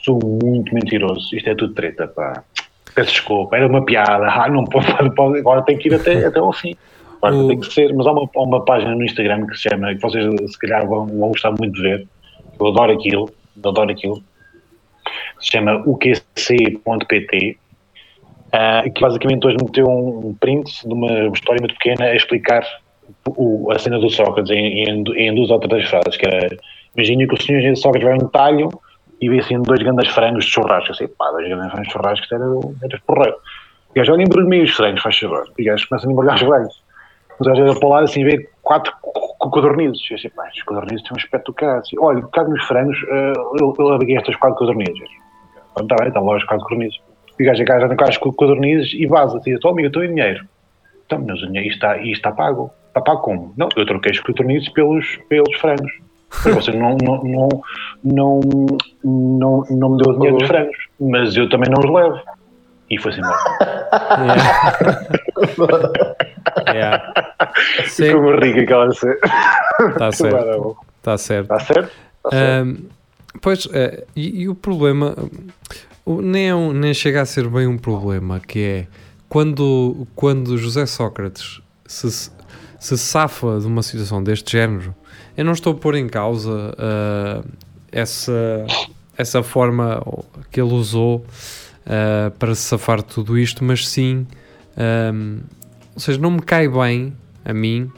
sou 0.05 0.19
muito 0.41 0.73
mentiroso. 0.73 1.35
Isto 1.35 1.49
é 1.49 1.55
tudo 1.55 1.73
treta, 1.73 2.07
pá. 2.07 2.43
Peço 2.95 3.11
desculpa, 3.11 3.57
era 3.57 3.67
uma 3.67 3.83
piada. 3.83 4.25
Ah, 4.25 4.47
não 4.49 4.63
pode- 4.63 5.39
agora 5.39 5.61
tem 5.63 5.77
que 5.77 5.89
ir 5.89 5.95
até, 5.95 6.25
até 6.25 6.39
ao 6.39 6.53
fim. 6.53 6.75
Agora 7.21 7.35
O- 7.35 7.47
tem 7.47 7.59
que 7.59 7.71
ser. 7.73 7.93
Mas 7.93 8.07
há 8.07 8.11
uma, 8.11 8.29
há 8.35 8.41
uma 8.41 8.63
página 8.65 8.95
no 8.95 9.03
Instagram 9.03 9.45
que 9.47 9.55
se 9.55 9.69
chama, 9.69 9.93
que 9.93 10.01
vocês 10.01 10.25
se 10.51 10.57
calhar 10.59 10.87
vão, 10.87 11.05
vão 11.07 11.29
gostar 11.29 11.51
muito 11.51 11.73
de 11.73 11.81
ver. 11.81 12.07
Eu 12.59 12.67
adoro 12.67 12.91
aquilo, 12.91 13.29
eu 13.63 13.69
adoro 13.69 13.91
aquilo. 13.91 14.23
Se 15.39 15.51
chama 15.51 15.81
uqc.pt 15.85 17.57
ah, 18.53 18.83
que 18.93 19.01
basicamente 19.01 19.47
hoje 19.47 19.57
meteu 19.63 19.87
um 19.87 20.35
print 20.39 20.85
de 20.87 20.93
uma 20.93 21.09
história 21.33 21.59
muito 21.61 21.73
pequena 21.75 22.05
a 22.05 22.15
explicar 22.15 22.63
o- 23.37 23.71
a 23.71 23.79
cena 23.79 23.97
do 23.99 24.09
Sócrates 24.09 24.51
em, 24.51 24.83
em, 24.83 25.03
em 25.17 25.33
duas 25.35 25.49
ou 25.49 25.59
três 25.59 25.87
frases, 25.89 26.17
que 26.17 26.25
era 26.25 26.55
imagina 26.95 27.25
que 27.27 27.33
o 27.33 27.41
senhor 27.41 27.75
Sócrates 27.77 28.07
vai 28.07 28.13
a 28.19 28.23
um 28.23 28.27
talho 28.27 28.69
e 29.21 29.29
vê 29.29 29.39
assim 29.39 29.61
dois 29.61 29.79
grandes 29.81 30.09
frangos 30.13 30.45
de 30.45 30.51
churrasco, 30.51 30.91
assim, 30.91 31.07
pá, 31.07 31.29
dois 31.31 31.47
grandes 31.47 31.71
frangos 31.71 31.87
de 31.87 31.93
churrasco, 31.93 32.25
era, 32.35 32.43
era 32.83 33.01
porreiro. 33.07 33.37
O 33.89 33.93
gajo, 33.93 34.13
olha, 34.13 34.23
embrulhe-me 34.23 34.61
os 34.63 34.71
frangos, 34.71 35.01
faz 35.01 35.17
favor. 35.17 35.43
E 35.57 35.61
o 35.61 35.65
gajo 35.65 35.87
começa 35.87 36.07
a 36.07 36.11
embrulhar 36.11 36.35
os 36.35 36.41
frangos. 36.41 36.83
Os 37.39 37.47
gajos 37.47 37.63
olham 37.63 37.79
para 37.79 37.87
o 37.87 37.91
lado 37.91 38.03
assim, 38.03 38.23
vê 38.23 38.47
quatro 38.61 38.93
co- 39.01 39.11
co- 39.39 39.49
codornizes. 39.49 40.01
Eu 40.09 40.15
assim, 40.17 40.29
pá, 40.29 40.47
estes 40.47 40.63
codornizes 40.63 41.01
têm 41.03 41.11
um 41.13 41.17
aspecto 41.19 41.51
do 41.51 41.53
cara. 41.55 41.79
Assim, 41.79 41.97
olha, 41.99 42.21
cabe 42.33 42.51
nos 42.51 42.63
frangos, 42.65 42.97
ah, 43.09 43.33
eu, 43.59 43.73
eu 43.77 43.85
levei 43.87 44.07
aqui 44.07 44.17
estas 44.17 44.35
quatro 44.35 44.57
codornizes. 44.57 45.09
Então, 45.71 45.87
tá 45.87 45.95
bem, 45.99 46.07
estão 46.09 46.23
lá 46.25 46.35
os 46.37 46.43
quatro 46.43 46.63
codornizes. 46.65 46.99
E 47.39 47.43
o 47.43 47.45
gajo 47.45 47.61
agarra 47.63 47.87
na 47.87 47.95
caixa 47.95 48.19
com 48.19 48.31
codornizes 48.31 48.93
e 48.93 49.05
vaza. 49.07 49.37
Assim, 49.37 49.57
tua 49.57 49.71
amiga, 49.71 49.87
estou 49.87 50.03
em 50.03 50.09
dinheiro. 50.13 50.45
Então, 51.05 51.23
mas 51.27 51.41
o 51.41 51.47
dinheiro 51.47 51.69
está, 51.69 51.97
isto 51.97 52.11
está 52.11 52.31
pago. 52.31 52.71
Está 52.87 53.01
pago 53.01 53.21
como? 53.21 53.53
Não, 53.57 53.69
eu 53.75 53.85
troquei 53.85 54.11
os 54.11 54.19
codornizes 54.19 54.69
pelos, 54.69 55.17
pelos 55.29 55.55
frangos. 55.57 55.91
Mas 56.45 56.55
você 56.55 56.71
não, 56.71 56.95
não, 57.03 57.23
não, 57.23 57.49
não, 58.03 58.39
não, 59.03 59.63
não 59.69 59.89
me 59.89 59.97
deu 59.97 60.13
o 60.13 60.13
dinheiro 60.13 60.37
dos 60.37 60.47
frangos. 60.47 60.77
Mas 60.99 61.35
eu 61.35 61.49
também 61.49 61.69
não 61.69 61.79
os 61.79 61.89
levo. 61.89 62.21
E 62.91 62.97
foi-se 62.99 63.19
embora. 63.19 63.39
yeah. 66.67 66.73
Yeah. 66.73 67.13
Sim, 67.85 68.05
Ficou-me 68.07 68.39
rico 68.39 68.59
aquela 68.59 68.91
cena. 68.93 69.15
está 69.89 70.11
certo. 70.11 70.77
Está 70.97 71.17
certo. 71.17 71.53
Está 71.53 71.57
certo? 71.59 71.91
Tá 72.23 72.29
certo. 72.29 72.31
Ahm, 72.33 72.75
pois, 73.41 73.67
eh, 73.73 74.05
e, 74.15 74.41
e 74.41 74.49
o 74.49 74.55
problema 74.55 75.15
nem, 76.05 76.49
é 76.49 76.55
um- 76.55 76.73
nem 76.73 76.93
chega 76.93 77.21
a 77.21 77.25
ser 77.25 77.47
bem 77.47 77.67
um 77.67 77.77
problema, 77.77 78.39
que 78.39 78.59
é 78.61 78.87
quando, 79.29 80.05
quando 80.15 80.57
José 80.57 80.85
Sócrates 80.85 81.61
se, 81.85 82.31
se 82.79 82.97
safa 82.97 83.59
de 83.59 83.67
uma 83.67 83.81
situação 83.81 84.21
deste 84.21 84.51
género, 84.51 84.93
eu 85.37 85.45
não 85.45 85.53
estou 85.53 85.73
a 85.73 85.75
pôr 85.75 85.95
em 85.95 86.07
causa 86.07 86.75
ah, 86.77 87.41
essa, 87.91 88.65
essa 89.17 89.41
forma 89.41 90.01
que 90.51 90.59
ele 90.61 90.73
usou 90.73 91.25
ah, 91.85 92.31
para 92.37 92.55
se 92.55 92.61
safar 92.63 92.97
de 92.97 93.05
tudo 93.05 93.37
isto, 93.37 93.63
mas 93.63 93.87
sim, 93.87 94.25
ahm, 94.77 95.39
ou 95.93 95.99
seja, 95.99 96.19
não 96.19 96.31
me 96.31 96.41
cai 96.41 96.67
bem 96.67 97.13
a 97.43 97.53
mim 97.53 97.91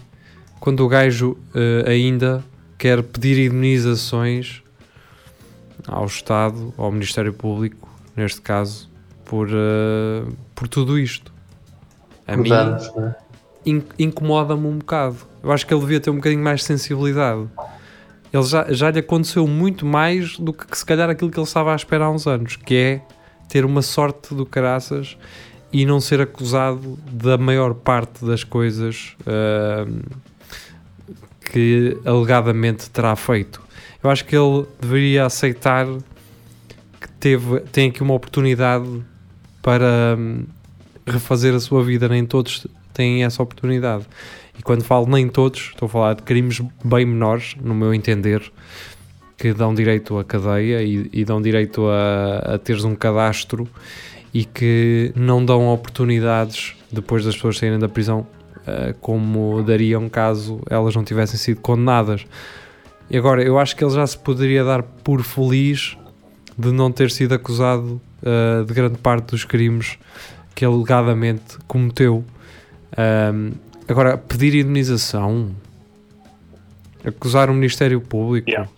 quando 0.59 0.79
o 0.81 0.87
gajo 0.87 1.37
ah, 1.53 1.89
ainda 1.89 2.43
quer 2.77 3.01
pedir 3.03 3.37
indemnizações 3.45 4.61
ao 5.87 6.05
Estado, 6.05 6.73
ao 6.77 6.91
Ministério 6.91 7.33
Público, 7.33 7.89
neste 8.15 8.41
caso, 8.41 8.89
por, 9.25 9.49
eh, 9.49 10.23
por 10.55 10.67
tudo 10.67 10.97
isto. 10.97 11.33
A 12.27 12.37
mim 12.37 12.49
né? 12.49 13.15
in- 13.65 13.83
incomoda-me 13.99 14.67
um 14.67 14.77
bocado. 14.77 15.17
Eu 15.41 15.51
acho 15.51 15.65
que 15.65 15.73
ele 15.73 15.81
devia 15.81 15.99
ter 15.99 16.09
um 16.09 16.15
bocadinho 16.15 16.43
mais 16.43 16.61
de 16.61 16.67
sensibilidade. 16.67 17.47
Ele 18.31 18.43
já, 18.43 18.65
já 18.71 18.91
lhe 18.91 18.99
aconteceu 18.99 19.45
muito 19.47 19.85
mais 19.85 20.37
do 20.37 20.53
que, 20.53 20.65
que 20.65 20.77
se 20.77 20.85
calhar 20.85 21.09
aquilo 21.09 21.29
que 21.29 21.37
ele 21.37 21.45
estava 21.47 21.73
à 21.73 21.75
espera 21.75 22.05
há 22.05 22.11
uns 22.11 22.25
anos, 22.27 22.55
que 22.55 22.75
é 22.75 23.01
ter 23.47 23.65
uma 23.65 23.81
sorte 23.81 24.33
do 24.33 24.45
caraças 24.45 25.17
e 25.71 25.85
não 25.85 25.99
ser 25.99 26.21
acusado 26.21 26.97
da 27.11 27.37
maior 27.37 27.73
parte 27.73 28.23
das 28.23 28.43
coisas 28.43 29.15
ahm, 29.25 30.01
que 31.51 31.97
alegadamente 32.05 32.89
terá 32.89 33.15
feito. 33.15 33.61
Eu 34.03 34.09
acho 34.09 34.25
que 34.25 34.35
ele 34.35 34.65
deveria 34.79 35.25
aceitar 35.25 35.87
que 36.99 37.09
teve, 37.19 37.61
tem 37.71 37.89
aqui 37.89 38.03
uma 38.03 38.13
oportunidade 38.13 38.87
para 39.61 40.15
hum, 40.17 40.45
refazer 41.07 41.55
a 41.55 41.59
sua 41.59 41.83
vida. 41.83 42.07
Nem 42.07 42.25
todos 42.25 42.67
têm 42.93 43.23
essa 43.23 43.41
oportunidade. 43.41 44.05
E 44.57 44.61
quando 44.61 44.83
falo 44.83 45.07
nem 45.07 45.27
todos, 45.27 45.71
estou 45.71 45.87
a 45.87 45.89
falar 45.89 46.13
de 46.15 46.23
crimes 46.23 46.61
bem 46.83 47.05
menores, 47.05 47.55
no 47.61 47.73
meu 47.73 47.93
entender, 47.93 48.51
que 49.43 49.51
dão 49.51 49.75
direito 49.75 50.17
à 50.17 50.23
cadeia 50.23 50.81
e, 50.81 51.09
e 51.11 51.25
dão 51.25 51.41
direito 51.41 51.85
a, 51.89 52.53
a 52.53 52.57
teres 52.57 52.85
um 52.85 52.95
cadastro 52.95 53.67
e 54.33 54.45
que 54.45 55.11
não 55.17 55.43
dão 55.43 55.67
oportunidades 55.67 56.77
depois 56.89 57.25
das 57.25 57.35
pessoas 57.35 57.57
saírem 57.57 57.77
da 57.77 57.89
prisão, 57.89 58.25
eh, 58.65 58.95
como 59.01 59.61
dariam 59.61 60.07
caso 60.07 60.61
elas 60.69 60.95
não 60.95 61.03
tivessem 61.03 61.37
sido 61.37 61.59
condenadas. 61.59 62.25
E 63.09 63.17
agora, 63.17 63.43
eu 63.43 63.59
acho 63.59 63.75
que 63.75 63.83
ele 63.83 63.93
já 63.93 64.07
se 64.07 64.17
poderia 64.17 64.63
dar 64.63 64.81
por 64.81 65.21
feliz 65.21 65.97
de 66.57 66.71
não 66.71 66.89
ter 66.89 67.11
sido 67.11 67.33
acusado 67.33 67.99
eh, 68.25 68.63
de 68.65 68.73
grande 68.73 68.97
parte 68.97 69.31
dos 69.31 69.43
crimes 69.43 69.97
que 70.55 70.63
alegadamente 70.63 71.57
cometeu. 71.67 72.23
Ahm, 72.95 73.51
agora, 73.89 74.17
pedir 74.17 74.55
indemnização, 74.55 75.51
acusar 77.03 77.49
o 77.49 77.53
Ministério 77.53 77.99
Público, 77.99 78.49
Yeah. 78.49 78.69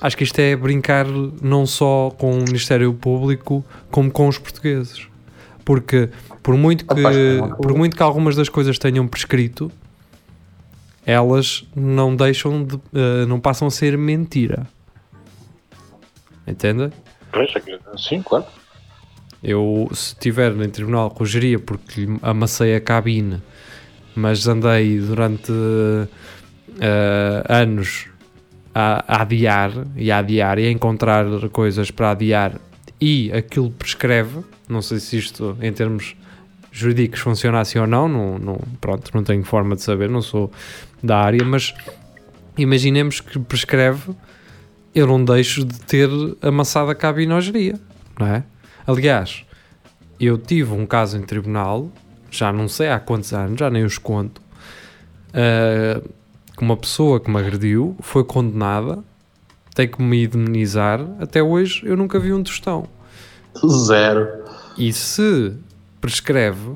Acho 0.00 0.16
que 0.16 0.24
isto 0.24 0.38
é 0.38 0.54
brincar 0.56 1.06
não 1.06 1.66
só 1.66 2.10
com 2.16 2.30
o 2.32 2.42
Ministério 2.42 2.92
Público, 2.94 3.64
como 3.90 4.10
com 4.10 4.28
os 4.28 4.38
portugueses. 4.38 5.06
Porque, 5.64 6.08
por 6.42 6.56
muito 6.56 6.86
que, 6.86 7.00
é 7.00 7.40
por 7.60 7.76
muito 7.76 7.96
que 7.96 8.02
algumas 8.02 8.34
das 8.36 8.48
coisas 8.48 8.78
tenham 8.78 9.06
prescrito, 9.06 9.70
elas 11.04 11.64
não 11.76 12.14
deixam 12.16 12.64
de, 12.64 12.76
eh, 12.94 13.26
não 13.26 13.38
passam 13.40 13.68
a 13.68 13.70
ser 13.70 13.96
mentira. 13.98 14.66
Entende? 16.46 16.90
Pois, 17.32 17.50
é 17.54 17.60
que- 17.60 17.78
sim, 17.96 18.22
claro. 18.22 18.46
Eu, 19.42 19.88
se 19.92 20.14
estiver 20.14 20.52
em 20.56 20.68
tribunal, 20.70 21.10
corrigiria 21.10 21.58
porque 21.58 22.00
lhe 22.06 22.18
amassei 22.22 22.74
a 22.74 22.80
cabine, 22.80 23.40
mas 24.16 24.48
andei 24.48 24.98
durante 24.98 25.52
eh, 26.80 27.44
anos 27.48 28.08
a, 28.74 29.04
a 29.16 29.22
adiar 29.22 29.70
e 29.96 30.10
a 30.10 30.18
adiar 30.18 30.58
e 30.58 30.66
a 30.66 30.70
encontrar 30.70 31.24
coisas 31.50 31.90
para 31.90 32.10
adiar 32.12 32.52
e 33.00 33.30
aquilo 33.32 33.70
prescreve. 33.70 34.40
Não 34.68 34.82
sei 34.82 34.98
se 35.00 35.16
isto, 35.16 35.56
em 35.62 35.72
termos 35.72 36.14
jurídicos, 36.70 37.20
funciona 37.20 37.60
assim 37.60 37.78
ou 37.78 37.86
não, 37.86 38.08
não, 38.08 38.38
não- 38.38 38.60
pronto, 38.80 39.10
não 39.14 39.24
tenho 39.24 39.42
forma 39.44 39.74
de 39.74 39.82
saber, 39.82 40.08
não 40.10 40.22
sou 40.22 40.52
da 41.02 41.18
área, 41.18 41.44
mas 41.44 41.74
imaginemos 42.56 43.20
que 43.20 43.38
prescreve, 43.38 44.12
eu 44.94 45.06
não 45.06 45.24
deixo 45.24 45.64
de 45.64 45.78
ter 45.80 46.08
amassado 46.42 46.90
a 46.90 46.94
cabine 46.94 47.32
ao 47.32 47.40
geria, 47.40 47.74
não 48.18 48.26
é? 48.26 48.44
Aliás, 48.86 49.44
eu 50.20 50.36
tive 50.38 50.72
um 50.72 50.84
caso 50.86 51.16
em 51.16 51.22
tribunal, 51.22 51.90
já 52.30 52.52
não 52.52 52.68
sei 52.68 52.88
há 52.90 52.98
quantos 53.00 53.32
anos, 53.32 53.58
já 53.58 53.70
nem 53.70 53.84
os 53.84 53.96
conto, 53.98 54.40
ah, 55.32 56.02
que 56.58 56.64
uma 56.64 56.76
pessoa 56.76 57.20
que 57.20 57.30
me 57.30 57.38
agrediu 57.38 57.96
foi 58.00 58.24
condenada, 58.24 58.98
tem 59.74 59.86
que 59.86 60.02
me 60.02 60.24
indemnizar. 60.24 61.00
Até 61.20 61.40
hoje 61.40 61.82
eu 61.84 61.96
nunca 61.96 62.18
vi 62.18 62.32
um 62.32 62.42
tostão. 62.42 62.88
Zero. 63.64 64.26
E 64.76 64.92
se 64.92 65.54
prescreve, 66.00 66.72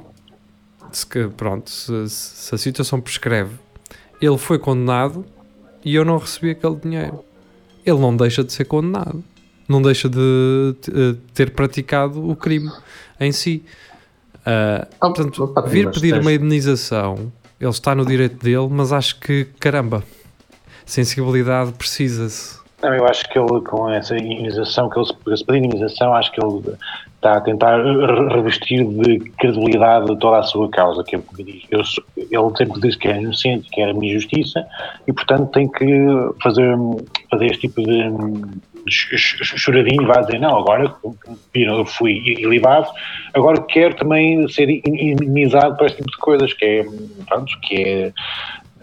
se, 0.93 1.07
pronto, 1.37 1.69
se, 1.69 2.09
se 2.09 2.55
a 2.55 2.59
situação 2.59 3.01
prescreve, 3.01 3.57
ele 4.21 4.39
foi 4.39 4.57
condenado 4.57 5.25
e 5.85 5.97
eu 5.97 6.05
não 6.05 6.17
recebi 6.17 6.51
aquele 6.51 6.77
dinheiro. 6.77 7.25
Ele 7.85 7.99
não 7.99 8.17
deixa 8.17 8.45
de 8.45 8.53
ser 8.53 8.67
condenado. 8.67 9.23
Não 9.69 9.83
deixa 9.83 10.09
de 10.09 10.77
eh, 10.89 11.17
ter 11.35 11.51
praticado 11.51 12.29
o 12.29 12.37
crime 12.37 12.71
em 13.19 13.33
si. 13.33 13.65
Ah, 14.47 14.87
portanto, 15.01 15.53
vir 15.67 15.91
pedir 15.91 16.21
uma 16.21 16.33
indenização, 16.33 17.33
ele 17.63 17.71
está 17.71 17.95
no 17.95 18.05
direito 18.05 18.43
dele, 18.43 18.67
mas 18.69 18.93
acho 18.93 19.21
que, 19.21 19.45
caramba, 19.61 20.03
sensibilidade 20.85 21.73
precisa-se. 21.73 22.61
Não, 22.83 22.93
eu 22.93 23.07
acho 23.07 23.29
que 23.29 23.39
ele, 23.39 23.61
com 23.61 23.89
essa 23.89 24.17
imunização, 24.17 24.91
que 24.91 24.99
ele 24.99 25.07
se 25.07 25.45
pedir 25.45 25.59
imunização, 25.63 26.13
acho 26.13 26.33
que 26.33 26.45
ele 26.45 26.77
está 27.15 27.35
a 27.35 27.41
tentar 27.41 27.81
revestir 28.35 28.85
de 28.85 29.21
credibilidade 29.39 30.19
toda 30.19 30.41
a 30.41 30.43
sua 30.43 30.69
causa, 30.71 31.05
que 31.05 31.15
é 31.15 31.23
eu, 31.71 31.83
ele 32.19 32.57
sempre 32.57 32.81
diz 32.81 32.97
que 32.97 33.07
é 33.07 33.21
inocente, 33.21 33.71
que 33.71 33.81
é 33.81 33.91
a 33.91 33.95
minha 33.95 34.13
justiça, 34.13 34.67
e 35.07 35.13
portanto 35.13 35.53
tem 35.53 35.71
que 35.71 35.87
fazer, 36.43 36.77
fazer 37.31 37.47
este 37.47 37.69
tipo 37.69 37.81
de, 37.81 38.11
choradinho, 38.89 40.07
vai 40.07 40.21
dizer, 40.25 40.41
não, 40.41 40.59
agora 40.59 40.95
eu 41.55 41.85
fui 41.85 42.13
ilibado, 42.27 42.89
agora 43.35 43.61
quero 43.63 43.95
também 43.95 44.49
ser 44.49 44.69
imunizado 44.87 45.77
para 45.77 45.87
este 45.87 45.99
tipo 45.99 46.11
de 46.11 46.17
coisas, 46.19 46.53
que 46.53 46.65
é, 46.65 46.85
pronto, 47.29 47.61
que 47.61 47.83
é 47.83 48.13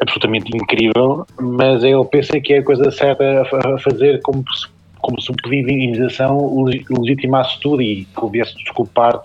absolutamente 0.02 0.56
incrível, 0.56 1.26
mas 1.40 1.84
ele 1.84 2.04
pensa 2.06 2.40
que 2.40 2.54
é 2.54 2.58
a 2.60 2.64
coisa 2.64 2.90
certa 2.92 3.42
a 3.42 3.78
fazer 3.80 4.22
como 4.22 4.44
se, 4.54 4.68
como 5.00 5.22
se 5.22 5.32
o 5.32 5.36
pedido 5.36 5.68
de 5.68 5.74
indenização 5.74 6.66
legitimasse 6.90 7.60
tudo 7.60 7.82
e 7.82 8.06
que 8.06 8.26
o 8.26 8.30
viesse 8.30 8.56
desculpar 8.56 9.20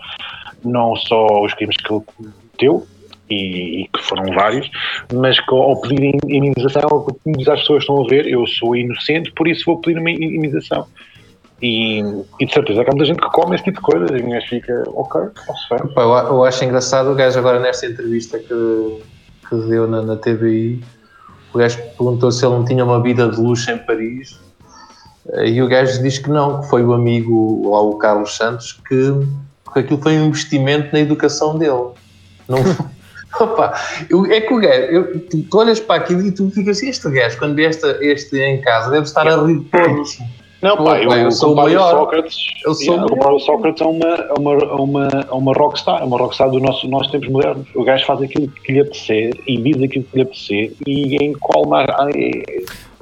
não 0.65 0.97
só 0.97 1.27
os 1.43 1.55
crimes 1.55 1.77
que 1.77 1.93
ele 1.93 2.03
cometeu, 2.05 2.87
e, 3.29 3.83
e, 3.83 3.89
que 3.89 4.03
foram 4.03 4.33
vários, 4.35 4.71
mas 5.13 5.39
que 5.41 5.55
ao 5.55 5.81
pedir 5.81 6.17
indenização, 6.27 7.07
diz 7.27 7.49
às 7.49 7.61
pessoas 7.61 7.83
estão 7.83 8.05
a 8.05 8.09
ver, 8.09 8.27
eu 8.27 8.47
sou 8.47 8.77
inocente, 8.77 9.33
por 9.33 9.49
isso 9.49 9.65
vou 9.67 9.81
pedir 9.81 9.99
uma 9.99 10.11
indenização. 10.11 10.87
E, 11.63 12.01
e 12.41 12.47
de 12.47 12.53
certeza 12.53 12.85
que 12.85 12.91
há 12.91 12.93
muita 12.93 13.07
gente 13.07 13.21
que 13.23 13.31
come 13.31 13.55
esse 13.55 13.65
tipo 13.65 13.79
de 13.79 13.83
coisas 13.83 14.11
e 14.11 14.23
gajo 14.23 14.47
fica, 14.49 14.83
ok, 14.89 15.21
posso 15.47 15.69
ver. 15.71 15.81
eu, 15.97 16.03
eu 16.03 16.45
acho 16.45 16.65
engraçado 16.65 17.11
o 17.11 17.15
gajo 17.15 17.39
agora 17.39 17.61
nesta 17.61 17.87
entrevista 17.87 18.39
que 18.39 19.03
que 19.49 19.57
deu 19.69 19.87
na, 19.87 20.03
na 20.03 20.17
TVI, 20.17 20.83
o 21.53 21.59
gajo 21.59 21.79
perguntou 21.97 22.33
se 22.33 22.45
ele 22.45 22.55
não 22.55 22.65
tinha 22.65 22.85
uma 22.85 23.03
vida 23.03 23.29
de 23.29 23.41
luxo 23.41 23.71
em 23.71 23.79
Paris 23.79 24.41
eh, 25.33 25.51
e 25.51 25.63
o 25.63 25.69
gajo 25.69 26.03
diz 26.03 26.19
que 26.19 26.31
não, 26.31 26.61
que 26.61 26.69
foi 26.69 26.85
o 26.85 26.93
amigo 26.93 27.71
lá, 27.71 27.81
o 27.81 27.97
Carlos 27.97 28.37
Santos, 28.37 28.73
que, 28.73 29.13
que 29.73 29.79
aquilo 29.79 30.01
foi 30.03 30.19
um 30.19 30.27
investimento 30.27 30.93
na 30.93 31.01
educação 31.01 31.57
dele. 31.59 31.91
Não, 32.49 32.59
Opa, 33.41 33.75
eu, 34.09 34.25
é 34.27 34.41
que 34.41 34.53
o 34.53 34.59
gajo, 34.59 34.83
eu, 34.83 35.21
tu, 35.29 35.43
tu, 35.43 35.59
olhas 35.59 35.81
para 35.81 35.97
aquilo 35.97 36.27
e 36.27 36.33
tu 36.33 36.51
ficas 36.51 36.79
assim, 36.79 36.89
este 36.89 37.11
gajo, 37.11 37.39
quando 37.39 37.55
vê 37.55 37.65
este, 37.65 37.87
este 38.01 38.39
em 38.39 38.61
casa, 38.61 38.91
deve 38.91 39.05
estar 39.05 39.27
a 39.27 39.45
rir 39.45 39.61
todos. 39.71 40.19
Não, 40.65 40.83
pá, 40.83 40.99
eu, 40.99 41.13
eu 41.13 41.31
sou 41.31 41.53
o 41.53 41.57
maior. 41.57 41.91
Sócrates, 41.91 42.37
eu 42.65 42.73
sou 42.73 42.95
yeah, 42.95 43.07
comparo 43.07 43.37
o 43.37 43.41
Sócrates 43.41 43.83
a 43.83 43.87
uma, 43.87 44.15
a 44.15 44.35
uma, 44.35 44.65
a 44.65 44.77
uma, 44.77 45.09
a 45.29 45.35
uma 45.35 45.53
rockstar, 45.53 46.03
uma 46.07 46.17
rockstar 46.17 46.51
do 46.51 46.59
nosso, 46.59 46.89
nossos 46.89 47.13
tempos 47.13 47.29
modernos. 47.29 47.67
O 47.75 47.85
gajo 47.85 48.07
faz 48.07 48.23
aquilo 48.23 48.49
que 48.49 48.73
lhe 48.73 48.81
apetecer 48.81 49.39
e 49.47 49.59
diz 49.59 49.83
aquilo 49.83 50.05
que 50.05 50.17
lhe 50.17 50.23
apetecer 50.23 50.73
e 50.87 51.17
em 51.17 51.35
qual 51.35 51.67
mais. 51.67 51.87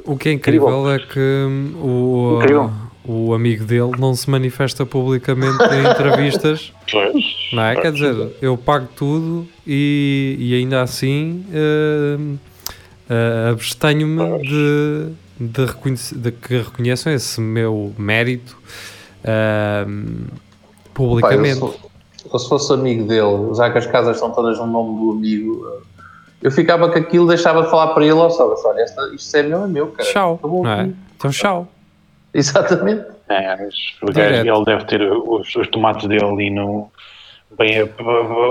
O 0.04 0.16
que 0.16 0.30
é 0.30 0.32
incrível, 0.32 0.68
incrível. 0.68 0.90
é 0.90 0.98
que 0.98 1.46
o, 1.80 2.38
incrível. 2.40 2.70
O 3.04 3.34
amigo 3.34 3.64
dele 3.64 3.92
não 3.98 4.14
se 4.14 4.30
manifesta 4.30 4.86
publicamente 4.86 5.62
em 5.64 5.90
entrevistas. 5.90 6.72
Pois, 6.92 7.24
não 7.54 7.62
é? 7.62 7.74
Quer 7.76 7.90
dizer, 7.90 8.36
eu 8.42 8.54
pago 8.54 8.86
tudo 8.94 9.48
e, 9.66 10.36
e 10.38 10.54
ainda 10.54 10.82
assim 10.82 11.42
uh, 11.48 12.38
uh, 13.08 13.50
abstenho-me 13.50 14.42
de 14.42 15.12
de, 15.48 15.66
de 16.16 16.32
que 16.32 16.58
reconheçam 16.58 17.12
esse 17.12 17.40
meu 17.40 17.92
mérito 17.98 18.56
uh, 19.24 20.30
publicamente. 20.94 21.60
Pai, 21.60 21.70
eu, 22.32 22.38
se 22.38 22.48
fosse 22.48 22.72
amigo 22.72 23.06
dele, 23.06 23.54
já 23.54 23.70
que 23.70 23.78
as 23.78 23.86
casas 23.86 24.16
estão 24.16 24.30
todas 24.30 24.58
no 24.58 24.66
nome 24.66 25.00
do 25.00 25.10
amigo, 25.12 25.82
eu 26.40 26.50
ficava 26.50 26.88
com 26.88 26.98
aquilo, 26.98 27.26
deixava 27.26 27.62
de 27.62 27.70
falar 27.70 27.88
para 27.88 28.04
ele, 28.04 28.14
ó, 28.14 28.28
só, 28.30 28.54
olha, 28.64 28.84
isto 29.14 29.36
é 29.36 29.42
meu, 29.42 29.64
é 29.64 29.66
meu, 29.66 29.86
cara. 29.88 30.08
Tchau, 30.08 30.40
não 30.42 30.70
é? 30.70 30.90
Então, 31.16 31.30
tchau. 31.30 31.68
Exatamente. 32.34 33.06
É, 33.28 33.54
ele 33.62 34.64
deve 34.64 34.84
ter 34.84 35.02
os, 35.02 35.54
os 35.54 35.68
tomates 35.68 36.06
dele 36.08 36.24
ali 36.24 36.50
no 36.50 36.90
bem 37.56 37.80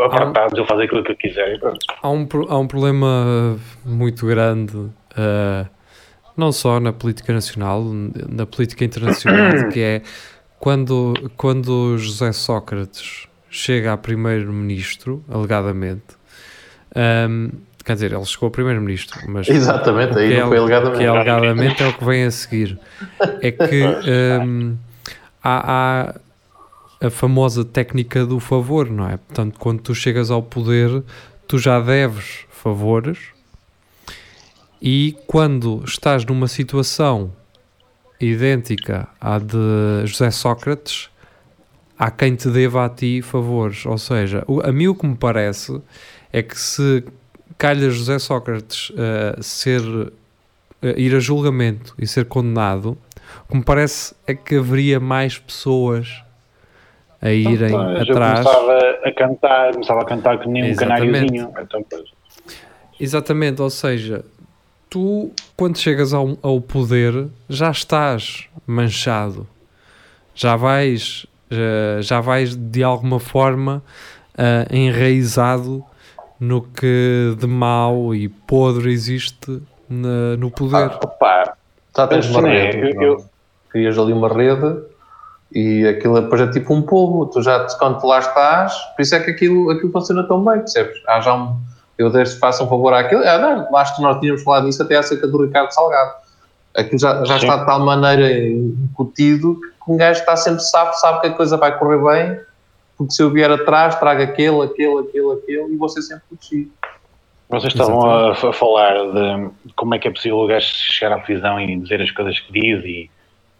apartados, 0.05 0.57
ele 0.57 0.67
faz 0.67 0.79
aquilo 0.79 1.03
que 1.03 1.15
quiser. 1.15 1.59
Há 2.01 2.09
um, 2.09 2.27
há 2.49 2.57
um 2.57 2.67
problema 2.67 3.57
muito 3.83 4.27
grande 4.27 4.77
uh, 4.77 5.67
não 6.37 6.51
só 6.51 6.79
na 6.79 6.93
política 6.93 7.33
nacional, 7.33 7.83
na 8.29 8.45
política 8.45 8.85
internacional, 8.85 9.69
que 9.73 9.79
é 9.79 10.01
quando, 10.59 11.13
quando 11.35 11.97
José 11.97 12.31
Sócrates 12.31 13.27
chega 13.49 13.93
a 13.93 13.97
primeiro-ministro, 13.97 15.23
alegadamente, 15.29 16.15
um, 16.95 17.49
quer 17.83 17.93
dizer, 17.93 18.13
ele 18.13 18.25
chegou 18.25 18.47
a 18.47 18.51
primeiro-ministro, 18.51 19.19
mas 19.27 19.47
exatamente, 19.49 20.17
aí 20.17 20.37
não 20.37 20.45
é, 20.45 20.47
foi 20.47 20.57
alegadamente. 20.57 20.97
que 20.97 21.03
é 21.03 21.07
alegadamente 21.07 21.83
é 21.83 21.87
o 21.87 21.93
que 21.93 22.05
vem 22.05 22.23
a 22.25 22.31
seguir. 22.31 22.79
É 23.41 23.51
que 23.51 23.83
um, 24.43 24.77
há, 25.43 26.11
há 27.01 27.07
a 27.07 27.09
famosa 27.09 27.65
técnica 27.65 28.25
do 28.25 28.39
favor, 28.39 28.89
não 28.89 29.09
é? 29.09 29.17
Portanto, 29.17 29.57
quando 29.59 29.81
tu 29.81 29.95
chegas 29.95 30.29
ao 30.29 30.43
poder, 30.43 31.03
tu 31.47 31.57
já 31.57 31.79
deves 31.79 32.45
favores 32.49 33.17
e 34.81 35.15
quando 35.27 35.83
estás 35.85 36.25
numa 36.25 36.47
situação 36.47 37.31
idêntica 38.19 39.07
à 39.19 39.39
de 39.39 40.05
José 40.05 40.31
Sócrates, 40.31 41.09
há 41.97 42.09
quem 42.09 42.35
te 42.35 42.49
deva 42.49 42.85
a 42.85 42.89
ti 42.89 43.21
favores. 43.21 43.85
Ou 43.85 43.97
seja, 43.97 44.43
a 44.63 44.71
mim 44.71 44.87
o 44.87 44.95
que 44.95 45.05
me 45.05 45.15
parece 45.15 45.81
é 46.33 46.41
que 46.41 46.59
se 46.59 47.03
calha 47.57 47.89
José 47.89 48.19
Sócrates 48.19 48.89
uh, 48.91 49.41
ser 49.41 49.81
uh, 49.81 50.11
ir 50.81 51.15
a 51.15 51.19
julgamento 51.19 51.93
e 51.97 52.07
ser 52.07 52.25
condenado, 52.25 52.97
o 53.45 53.51
que 53.51 53.57
me 53.57 53.63
parece 53.63 54.15
é 54.27 54.33
que 54.33 54.55
haveria 54.55 54.99
mais 54.99 55.37
pessoas 55.37 56.23
a 57.21 57.31
irem 57.31 57.69
então, 57.69 57.95
atrás. 57.97 58.45
Eu 58.45 58.51
começava 58.51 58.79
a 59.03 59.11
cantar, 59.11 59.71
começava 59.73 60.01
a 60.01 60.05
cantar 60.05 60.39
que 60.39 60.49
nem 60.49 60.71
um 60.71 60.75
canáriozinho. 60.75 61.53
Então, 61.61 61.85
Exatamente, 62.99 63.61
ou 63.61 63.69
seja, 63.69 64.23
tu, 64.89 65.31
quando 65.55 65.77
chegas 65.77 66.13
ao, 66.13 66.37
ao 66.41 66.59
poder, 66.59 67.27
já 67.49 67.71
estás 67.71 68.47
manchado, 68.65 69.47
já 70.35 70.55
vais, 70.55 71.25
já, 71.49 72.01
já 72.01 72.21
vais 72.21 72.55
de 72.55 72.83
alguma 72.83 73.19
forma 73.19 73.83
uh, 74.33 74.75
enraizado 74.75 75.83
no 76.41 76.63
que 76.63 77.35
de 77.37 77.45
mau 77.45 78.15
e 78.15 78.27
podre 78.27 78.91
existe 78.91 79.61
na, 79.87 80.35
no 80.37 80.49
poder. 80.49 80.89
Ah, 80.91 80.99
opa, 81.03 81.53
já 81.95 82.07
tens 82.07 82.27
uma 82.31 82.41
rede. 82.49 82.95
Eu, 82.95 83.01
eu... 83.01 83.25
Crias 83.69 83.97
ali 83.97 84.11
uma 84.11 84.27
rede 84.27 84.81
e 85.53 85.87
aquilo 85.87 86.19
depois 86.19 86.41
é 86.41 86.47
tipo 86.47 86.73
um 86.73 86.81
polvo. 86.81 87.27
Tu 87.27 87.43
já, 87.43 87.67
quando 87.77 88.01
tu 88.01 88.07
lá 88.07 88.17
estás, 88.17 88.75
por 88.95 89.03
isso 89.03 89.13
é 89.13 89.19
que 89.19 89.29
aquilo, 89.29 89.69
aquilo 89.69 89.91
funciona 89.91 90.23
tão 90.23 90.43
bem, 90.43 90.57
percebes? 90.57 90.99
Há 91.07 91.21
já 91.21 91.35
um 91.35 91.55
eu 91.95 92.09
desde 92.09 92.39
faço 92.39 92.63
um 92.63 92.67
favor 92.67 92.91
àquilo. 92.93 93.21
Ah, 93.23 93.37
não, 93.37 93.75
acho 93.77 93.95
que 93.95 94.01
nós 94.01 94.19
tínhamos 94.19 94.41
falado 94.41 94.65
disso 94.65 94.81
até 94.81 94.95
acerca 94.95 95.27
do 95.27 95.43
Ricardo 95.43 95.71
Salgado. 95.71 96.13
Aquilo 96.75 96.97
já, 96.97 97.23
já 97.23 97.37
está 97.37 97.57
de 97.57 97.65
tal 97.67 97.79
maneira 97.81 98.31
incutido 98.31 99.59
que 99.85 99.91
um 99.91 99.97
gajo 99.97 100.19
está 100.19 100.35
sempre 100.35 100.61
sabe, 100.61 100.99
sabe 100.99 101.21
que 101.21 101.27
a 101.27 101.33
coisa 101.33 101.57
vai 101.57 101.77
correr 101.77 101.97
bem, 101.97 102.39
porque 103.01 103.13
se 103.13 103.23
eu 103.23 103.31
vier 103.31 103.49
atrás, 103.49 103.95
traga 103.95 104.25
aquele, 104.25 104.61
aquele, 104.61 104.99
aquele, 104.99 105.31
aquele, 105.31 105.73
e 105.73 105.75
vou 105.75 105.89
ser 105.89 106.03
sempre 106.03 106.21
protegido. 106.29 106.71
Vocês 107.49 107.73
estavam 107.73 108.05
a, 108.05 108.31
a, 108.31 108.53
falar 108.53 108.93
de 108.93 109.49
como 109.75 109.95
é 109.95 109.99
que 109.99 110.07
é 110.07 110.11
possível 110.11 110.37
o 110.37 110.45
gajo 110.45 110.67
chegar 110.67 111.15
à 111.17 111.19
prisão 111.19 111.59
e 111.59 111.75
dizer 111.77 111.99
as 111.99 112.11
coisas 112.11 112.39
que 112.39 112.53
diz 112.53 112.85
e, 112.85 113.09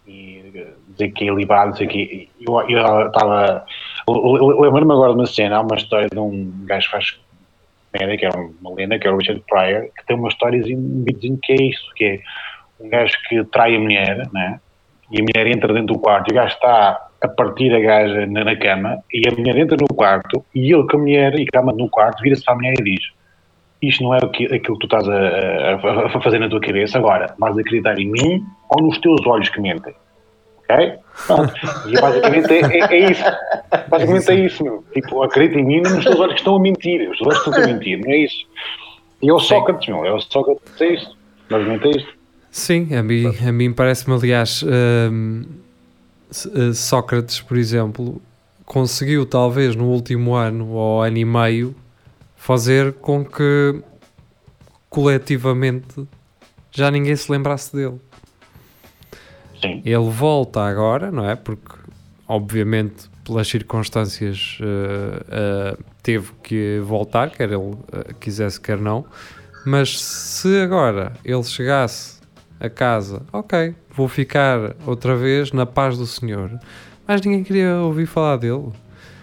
e 0.07 0.67
dizer 0.89 1.09
que 1.09 1.27
é 1.27 1.33
libado, 1.33 1.73
dizer 1.73 1.87
que. 1.87 2.29
Eu, 2.39 2.61
eu 2.69 3.07
estava. 3.07 3.65
Lembro-me 4.07 4.93
agora 4.93 5.13
de 5.13 5.19
uma 5.19 5.25
cena, 5.25 5.57
há 5.57 5.61
uma 5.61 5.75
história 5.75 6.07
de 6.07 6.19
um 6.19 6.53
gajo 6.65 6.85
que 6.85 6.91
faz 6.91 7.19
que 7.91 8.25
é 8.25 8.29
uma 8.61 8.75
lenda, 8.75 8.99
que 8.99 9.07
é 9.07 9.11
o 9.11 9.17
Richard 9.17 9.43
Pryor, 9.49 9.89
que 9.97 10.05
tem 10.05 10.15
uma 10.15 10.29
história 10.29 10.63
um 10.77 11.03
que 11.41 11.51
é 11.51 11.63
isso, 11.63 11.91
que 11.95 12.05
é 12.05 12.19
um 12.79 12.89
gajo 12.89 13.17
que 13.27 13.43
trai 13.45 13.75
a 13.75 13.79
mulher, 13.79 14.29
né? 14.31 14.61
e 15.11 15.19
a 15.19 15.23
mulher 15.23 15.47
entra 15.47 15.73
dentro 15.73 15.93
do 15.93 15.99
quarto 15.99 16.29
e 16.29 16.31
o 16.31 16.35
gajo 16.35 16.53
está 16.53 17.10
a 17.21 17.27
partir 17.27 17.73
a 17.73 17.79
gaja 17.79 18.25
na, 18.25 18.43
na, 18.43 18.55
cama 18.55 18.97
e 19.13 19.27
a 19.27 19.31
mulher 19.31 19.57
entra 19.57 19.77
no 19.79 19.87
quarto 19.95 20.43
e 20.55 20.73
ele 20.73 20.87
com 20.87 20.97
a 20.97 20.99
mulher 20.99 21.35
e 21.39 21.45
cama 21.45 21.71
no 21.71 21.89
quarto 21.89 22.21
vira-se 22.21 22.43
para 22.43 22.53
a 22.53 22.57
mulher 22.57 22.73
e 22.79 22.83
diz 22.83 23.03
isto 23.81 24.03
não 24.03 24.13
é 24.13 24.17
aquilo 24.17 24.49
que 24.49 24.59
tu 24.59 24.85
estás 24.85 25.07
a, 25.07 25.13
a, 25.13 26.05
a, 26.05 26.21
fazer 26.21 26.37
na 26.37 26.47
tua 26.47 26.61
cabeça 26.61 26.99
agora, 26.99 27.33
mas 27.39 27.57
acreditar 27.57 27.97
em 27.97 28.11
mim 28.11 28.43
ou 28.69 28.85
nos 28.85 28.99
teus 28.99 29.25
olhos 29.25 29.49
que 29.49 29.59
mentem 29.59 29.93
ok? 30.71 30.93
Pronto. 31.27 31.53
E 31.87 32.01
basicamente 32.01 32.53
é, 32.53 32.59
é, 32.59 32.79
é 32.79 33.11
isso. 33.11 33.23
Basicamente 33.89 34.31
é 34.31 34.35
isso, 34.45 34.63
meu. 34.63 34.83
Tipo, 34.93 35.23
acredita 35.23 35.59
em 35.59 35.65
mim, 35.65 35.81
mas 35.83 36.05
os 36.05 36.19
olhos 36.19 36.33
que 36.33 36.39
estão 36.39 36.55
a 36.55 36.59
mentir. 36.59 37.09
Os 37.09 37.21
olhos 37.21 37.37
estão 37.37 37.53
a 37.53 37.67
mentir, 37.67 37.99
não 37.99 38.11
é 38.11 38.17
isso. 38.17 38.45
E 39.21 39.29
é 39.29 39.33
o 39.33 39.39
Sócrates, 39.39 39.87
meu. 39.87 40.05
É 40.05 40.13
o 40.13 40.19
Sócrates, 40.19 40.81
é 40.81 40.93
isso. 40.93 41.17
Basicamente 41.49 41.87
é 41.87 41.91
isso. 41.91 42.07
Sim, 42.49 42.95
a 42.95 43.03
mim, 43.03 43.25
a 43.47 43.51
mim 43.51 43.71
parece-me, 43.71 44.15
aliás, 44.15 44.63
hum, 44.63 45.43
Sócrates, 46.73 47.41
por 47.41 47.57
exemplo, 47.57 48.21
conseguiu, 48.65 49.25
talvez 49.25 49.75
no 49.75 49.85
último 49.85 50.33
ano 50.33 50.69
ou 50.69 51.01
ano 51.01 51.17
e 51.17 51.25
meio, 51.25 51.75
fazer 52.35 52.93
com 52.93 53.23
que 53.25 53.81
coletivamente 54.89 56.07
já 56.71 56.89
ninguém 56.89 57.15
se 57.15 57.31
lembrasse 57.31 57.75
dele. 57.75 57.99
Sim. 59.61 59.81
Ele 59.85 60.09
volta 60.09 60.61
agora, 60.61 61.11
não 61.11 61.29
é? 61.29 61.35
Porque, 61.35 61.75
obviamente, 62.27 63.09
pelas 63.23 63.47
circunstâncias, 63.47 64.57
uh, 64.61 65.75
uh, 65.75 65.83
teve 66.01 66.31
que 66.41 66.81
voltar, 66.83 67.29
quer 67.29 67.49
ele 67.49 67.57
uh, 67.57 67.79
quisesse, 68.19 68.59
quer 68.59 68.77
não. 68.77 69.05
Mas 69.65 70.01
se 70.01 70.61
agora 70.61 71.13
ele 71.23 71.43
chegasse 71.43 72.19
a 72.59 72.69
casa, 72.69 73.21
ok, 73.31 73.75
vou 73.93 74.07
ficar 74.07 74.75
outra 74.85 75.15
vez 75.15 75.51
na 75.51 75.65
paz 75.65 75.97
do 75.97 76.05
Senhor, 76.05 76.51
mas 77.07 77.21
ninguém 77.21 77.43
queria 77.43 77.77
ouvir 77.77 78.05
falar 78.05 78.37
dele. 78.37 78.69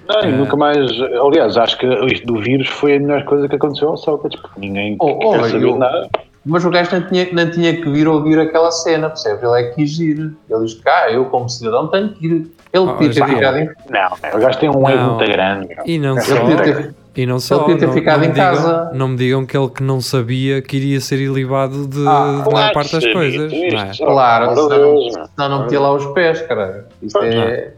Não, 0.08 0.20
é. 0.20 0.26
nunca 0.26 0.56
mais. 0.56 0.90
Aliás, 1.00 1.56
acho 1.56 1.78
que 1.78 1.86
isto 2.06 2.26
do 2.26 2.40
vírus 2.40 2.68
foi 2.68 2.96
a 2.96 3.00
melhor 3.00 3.24
coisa 3.24 3.48
que 3.48 3.56
aconteceu 3.56 3.88
ao 3.88 3.96
Sócrates, 3.96 4.40
porque 4.40 4.60
ninguém 4.60 4.96
oh, 4.98 5.18
oh, 5.22 5.32
quer 5.32 5.50
saber 5.50 5.64
eu, 5.64 5.76
nada. 5.76 6.08
Mas 6.46 6.64
o 6.64 6.70
gajo 6.70 6.98
não 6.98 7.06
tinha, 7.08 7.28
não 7.32 7.50
tinha 7.50 7.76
que 7.76 7.90
vir 7.90 8.08
ouvir 8.08 8.40
aquela 8.40 8.70
cena, 8.70 9.08
percebes? 9.08 9.42
Ele 9.42 9.60
é 9.60 9.62
que 9.64 9.74
quis 9.74 9.98
ir. 9.98 10.34
Ele 10.48 10.64
diz 10.64 10.74
que, 10.74 10.88
ah, 10.88 11.10
eu 11.10 11.26
como 11.26 11.46
cidadão 11.46 11.88
tenho 11.88 12.08
que 12.10 12.26
ir. 12.26 12.32
Ele 12.72 12.84
oh, 12.84 12.94
podia 12.94 13.12
ter 13.12 13.26
ficado 13.26 13.58
em... 13.58 13.66
Não, 13.90 14.34
o 14.34 14.38
gajo 14.38 14.58
tem 14.58 14.70
um 14.70 14.88
ego 14.88 15.02
muito 15.02 15.30
grande. 15.30 15.76
E 15.84 15.98
não 15.98 16.18
só... 16.18 16.34
Ter... 16.62 16.94
E 17.18 17.26
não 17.26 17.40
só, 17.40 17.68
ele 17.68 17.80
ter 17.80 17.92
ficado 17.92 18.20
não 18.20 18.26
em 18.28 18.32
casa. 18.32 18.84
Digam, 18.84 18.94
não 18.94 19.08
me 19.08 19.16
digam 19.16 19.44
que 19.44 19.56
ele 19.56 19.68
que 19.70 19.82
não 19.82 20.00
sabia 20.00 20.62
que 20.62 20.76
iria 20.76 21.00
ser 21.00 21.18
ilibado 21.18 21.88
de, 21.88 22.06
ah, 22.06 22.44
de 22.46 22.54
maior 22.54 22.72
parte 22.72 22.92
das 22.92 23.12
coisas. 23.12 23.52
Não 23.52 23.58
é? 23.58 23.90
Claro, 23.96 24.54
senão, 24.54 25.28
senão 25.34 25.48
não 25.48 25.62
metia 25.62 25.80
lá 25.80 25.92
os 25.94 26.06
pés, 26.12 26.40
cara. 26.42 26.86
Isto 27.02 27.18
é, 27.24 27.72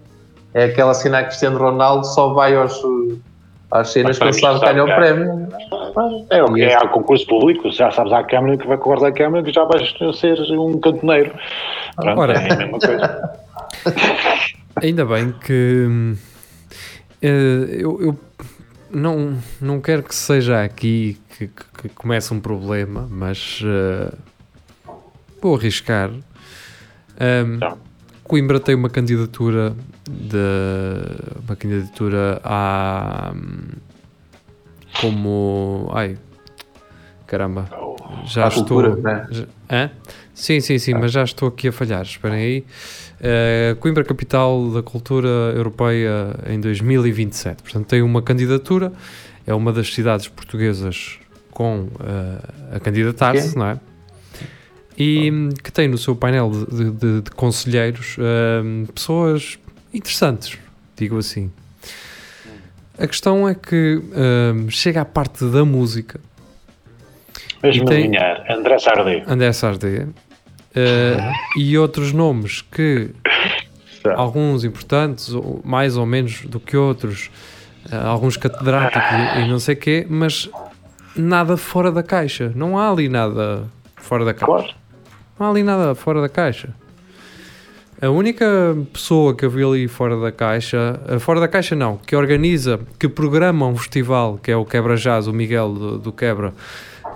é 0.52 0.64
aquela 0.64 0.92
cena 0.92 1.22
que 1.22 1.28
Cristiano 1.28 1.58
Ronaldo 1.58 2.04
só 2.04 2.34
vai 2.34 2.54
aos, 2.54 2.82
às 3.70 3.88
cenas 3.88 4.18
que 4.18 4.24
ele 4.24 4.32
sabe 4.34 4.60
que 4.60 4.66
ganha 4.66 4.84
o 4.84 4.94
prémio. 4.94 5.48
É, 6.28 6.42
okay, 6.42 6.64
é, 6.64 6.88
concurso 6.88 7.26
público, 7.26 7.70
já 7.70 7.90
sabes 7.92 8.12
à 8.12 8.22
Câmara 8.22 8.58
que 8.58 8.66
vai 8.66 8.76
guardar 8.76 9.08
a 9.08 9.12
Câmara 9.14 9.42
que 9.42 9.54
já 9.54 9.64
vais 9.64 9.90
ser 10.18 10.38
um 10.52 10.78
cantoneiro. 10.78 11.32
Pronto, 11.96 12.20
Ora, 12.20 12.34
é 12.34 12.52
a 12.52 12.56
mesma 12.56 12.78
coisa. 12.78 13.30
Ainda 14.82 15.06
bem 15.06 15.32
que 15.32 15.86
uh, 17.22 17.26
eu, 17.72 18.02
eu, 18.02 18.18
não, 18.92 19.38
não 19.60 19.80
quero 19.80 20.02
que 20.02 20.14
seja 20.14 20.62
aqui 20.62 21.18
que, 21.36 21.48
que, 21.48 21.64
que 21.82 21.88
comece 21.90 22.32
um 22.34 22.40
problema, 22.40 23.06
mas 23.10 23.60
uh, 23.62 24.16
vou 25.40 25.56
arriscar. 25.56 26.10
Um, 26.10 27.90
Coimbra 28.24 28.60
tem 28.60 28.76
uma 28.76 28.88
candidatura 28.88 29.74
de 30.08 30.36
uma 31.44 31.56
candidatura 31.56 32.40
a 32.44 33.32
como 35.00 35.90
ai 35.92 36.16
caramba 37.26 37.68
já 38.24 38.48
estou 38.48 38.82
cultura, 38.82 38.96
né? 38.96 39.26
já, 39.30 39.90
sim 40.34 40.60
sim 40.60 40.78
sim 40.78 40.94
ah. 40.94 40.98
mas 40.98 41.12
já 41.12 41.24
estou 41.24 41.48
aqui 41.48 41.68
a 41.68 41.72
falhar 41.72 42.02
esperem 42.02 42.38
aí 42.38 42.64
uh, 43.20 43.76
Coimbra 43.76 44.04
capital 44.04 44.70
da 44.70 44.82
cultura 44.82 45.28
europeia 45.54 46.34
em 46.46 46.60
2027 46.60 47.62
portanto 47.62 47.86
tem 47.86 48.02
uma 48.02 48.22
candidatura 48.22 48.92
é 49.46 49.54
uma 49.54 49.72
das 49.72 49.92
cidades 49.92 50.28
portuguesas 50.28 51.18
com 51.50 51.82
uh, 51.82 52.76
a 52.76 52.80
candidatar-se 52.80 53.56
não 53.56 53.66
é 53.66 53.80
e 55.00 55.30
que 55.64 55.72
tem 55.72 55.88
no 55.88 55.96
seu 55.96 56.14
painel 56.14 56.50
de, 56.50 56.90
de, 56.90 57.20
de 57.22 57.30
conselheiros 57.30 58.18
uh, 58.18 58.92
pessoas 58.92 59.58
interessantes, 59.94 60.58
digo 60.94 61.16
assim. 61.16 61.50
A 62.98 63.06
questão 63.06 63.48
é 63.48 63.54
que 63.54 63.96
uh, 63.96 64.70
chega 64.70 65.00
à 65.00 65.04
parte 65.06 65.44
da 65.46 65.64
música. 65.64 66.20
Mesmo 67.62 67.86
tem 67.86 68.12
André 68.48 68.78
Sardé. 68.78 69.24
André 69.26 69.52
Sardé. 69.52 70.06
Uh, 70.70 71.58
e 71.58 71.76
outros 71.76 72.12
nomes 72.12 72.62
que 72.62 73.10
alguns 74.14 74.62
importantes, 74.64 75.34
mais 75.64 75.96
ou 75.96 76.06
menos 76.06 76.42
do 76.42 76.60
que 76.60 76.76
outros, 76.76 77.30
uh, 77.92 78.06
alguns 78.06 78.36
catedráticos 78.36 79.10
e, 79.36 79.40
e 79.40 79.48
não 79.48 79.58
sei 79.58 79.74
quê, 79.74 80.06
mas 80.08 80.48
nada 81.16 81.56
fora 81.56 81.90
da 81.90 82.02
caixa. 82.02 82.52
Não 82.54 82.78
há 82.78 82.90
ali 82.90 83.08
nada 83.08 83.64
fora 83.96 84.24
da 84.24 84.32
caixa. 84.32 84.46
Claro. 84.46 84.74
Não 85.38 85.46
há 85.46 85.50
ali 85.50 85.62
nada 85.62 85.94
fora 85.94 86.20
da 86.20 86.28
caixa. 86.28 86.74
A 88.02 88.08
única 88.08 88.46
pessoa 88.94 89.34
que 89.34 89.44
eu 89.44 89.50
vi 89.50 89.62
ali 89.62 89.86
fora 89.86 90.18
da 90.18 90.32
caixa, 90.32 90.98
eh, 91.06 91.18
fora 91.18 91.38
da 91.38 91.46
caixa 91.46 91.76
não, 91.76 91.98
que 91.98 92.16
organiza, 92.16 92.80
que 92.98 93.06
programa 93.06 93.66
um 93.66 93.76
festival, 93.76 94.38
que 94.42 94.50
é 94.50 94.56
o 94.56 94.64
Quebra 94.64 94.96
Jazz, 94.96 95.26
o 95.26 95.34
Miguel 95.34 95.74
do, 95.74 95.98
do 95.98 96.10
Quebra, 96.10 96.54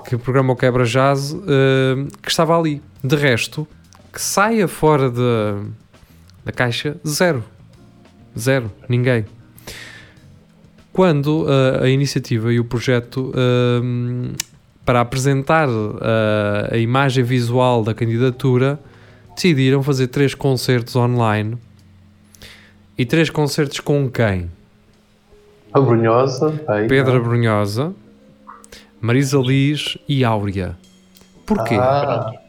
que 0.06 0.18
programa 0.18 0.52
o 0.52 0.56
Quebra 0.56 0.84
Jazz, 0.84 1.32
uh, 1.32 2.06
que 2.20 2.28
estava 2.28 2.58
ali. 2.58 2.82
De 3.04 3.16
resto, 3.16 3.68
que 4.10 4.18
saia 4.18 4.66
fora 4.66 5.10
de, 5.10 5.68
da 6.42 6.50
caixa, 6.50 6.96
zero. 7.06 7.44
Zero. 8.36 8.72
Ninguém. 8.88 9.26
Quando 10.90 11.44
uh, 11.44 11.82
a 11.82 11.88
iniciativa 11.90 12.50
e 12.50 12.58
o 12.58 12.64
projeto 12.64 13.30
uh, 13.30 14.34
para 14.86 15.02
apresentar 15.02 15.68
uh, 15.68 15.98
a 16.70 16.78
imagem 16.78 17.22
visual 17.22 17.84
da 17.84 17.92
candidatura, 17.92 18.80
decidiram 19.34 19.82
fazer 19.82 20.06
três 20.06 20.34
concertos 20.34 20.96
online. 20.96 21.58
E 22.96 23.04
três 23.04 23.28
concertos 23.28 23.80
com 23.80 24.08
quem? 24.08 24.50
A 25.74 25.80
Brunhosa, 25.80 26.58
aí, 26.68 26.88
Pedra. 26.88 27.20
Brunhosa, 27.20 27.92
Marisa 28.98 29.38
Liz 29.38 29.98
e 30.08 30.24
Áurea. 30.24 30.74
Porquê? 31.44 31.74
Ah. 31.74 32.43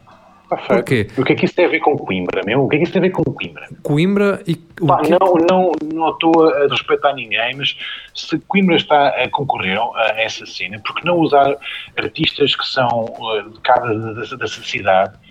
Porquê? 0.47 1.07
O 1.17 1.23
que 1.23 1.33
é 1.33 1.35
que 1.35 1.45
isso 1.45 1.55
tem 1.55 1.65
a 1.65 1.69
ver 1.69 1.79
com 1.79 1.97
Coimbra, 1.97 2.41
meu? 2.45 2.63
O 2.63 2.69
que 2.69 2.75
é 2.75 2.79
que 2.79 2.83
isso 2.83 2.93
tem 2.93 2.99
a 2.99 3.03
ver 3.03 3.11
com 3.11 3.23
Coimbra? 3.23 3.67
Coimbra 3.83 4.41
e... 4.45 4.55
Pá, 4.55 5.01
que... 5.01 5.09
não, 5.09 5.35
não, 5.49 5.71
não 5.93 6.09
estou 6.09 6.47
a 6.47 6.67
respeitar 6.67 7.13
ninguém, 7.13 7.55
mas 7.55 7.75
se 8.13 8.37
Coimbra 8.47 8.75
está 8.75 9.07
a 9.07 9.29
concorrer 9.29 9.79
a 9.79 10.21
essa 10.21 10.45
cena, 10.45 10.79
por 10.79 10.95
que 10.95 11.05
não 11.05 11.17
usar 11.17 11.55
artistas 11.97 12.55
que 12.55 12.65
são 12.65 13.05
uh, 13.19 13.49
de 13.49 13.59
cada 13.61 14.13
dessa 14.37 14.61
cidade 14.63 15.24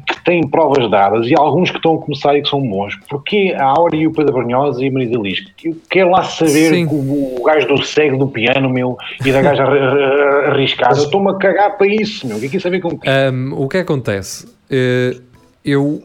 que 0.00 0.24
têm 0.24 0.46
provas 0.46 0.90
dadas 0.90 1.26
e 1.26 1.34
alguns 1.36 1.70
que 1.70 1.76
estão 1.76 1.96
a 1.96 1.98
começar 1.98 2.36
e 2.36 2.42
que 2.42 2.48
são 2.48 2.60
bons. 2.60 2.96
Porque 3.08 3.54
a 3.56 3.64
Áurea 3.64 4.00
e 4.00 4.06
o 4.06 4.12
Pedro 4.12 4.32
Brunhosa 4.32 4.82
e 4.82 4.88
a 4.88 4.92
Marisa 4.92 5.18
Liz? 5.18 5.44
Quer 5.90 6.04
lá 6.06 6.22
saber 6.24 6.86
o, 6.86 7.40
o 7.40 7.42
gajo 7.44 7.68
do 7.68 7.82
cego 7.82 8.16
do 8.16 8.28
piano, 8.28 8.68
meu, 8.68 8.96
e 9.24 9.32
da 9.32 9.42
gaja 9.42 9.64
arriscada. 9.64 10.98
Estou-me 10.98 11.30
a 11.30 11.34
cagar 11.34 11.76
para 11.76 11.86
isso, 11.86 12.26
meu. 12.26 12.36
O 12.36 12.40
que 12.40 12.46
é 12.46 12.48
que 12.48 12.56
isso 12.56 12.68
a 12.68 12.70
ver 12.70 12.80
com 12.80 12.88
um, 12.88 13.54
O 13.54 13.68
que 13.68 13.78
acontece? 13.78 14.46
Uh, 14.46 15.20
eu 15.64 16.02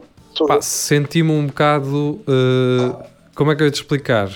senti-me 0.62 1.32
um 1.32 1.48
bocado. 1.48 2.20
Uh, 2.28 2.96
como 3.34 3.52
é 3.52 3.56
que 3.56 3.62
eu 3.62 3.68
ia 3.68 3.72
te 3.72 3.82
explicar? 3.82 4.30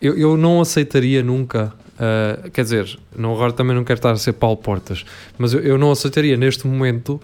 Eu, 0.00 0.16
eu 0.16 0.36
não 0.36 0.60
aceitaria 0.60 1.22
nunca. 1.22 1.72
Uh, 1.96 2.50
quer 2.50 2.62
dizer, 2.62 2.98
não, 3.14 3.34
agora 3.34 3.52
também 3.52 3.76
não 3.76 3.84
quero 3.84 3.98
estar 3.98 4.12
a 4.12 4.16
ser 4.16 4.32
Paulo 4.32 4.56
Portas, 4.56 5.04
mas 5.36 5.52
eu, 5.52 5.60
eu 5.60 5.76
não 5.76 5.90
aceitaria 5.90 6.34
neste 6.34 6.66
momento 6.66 7.20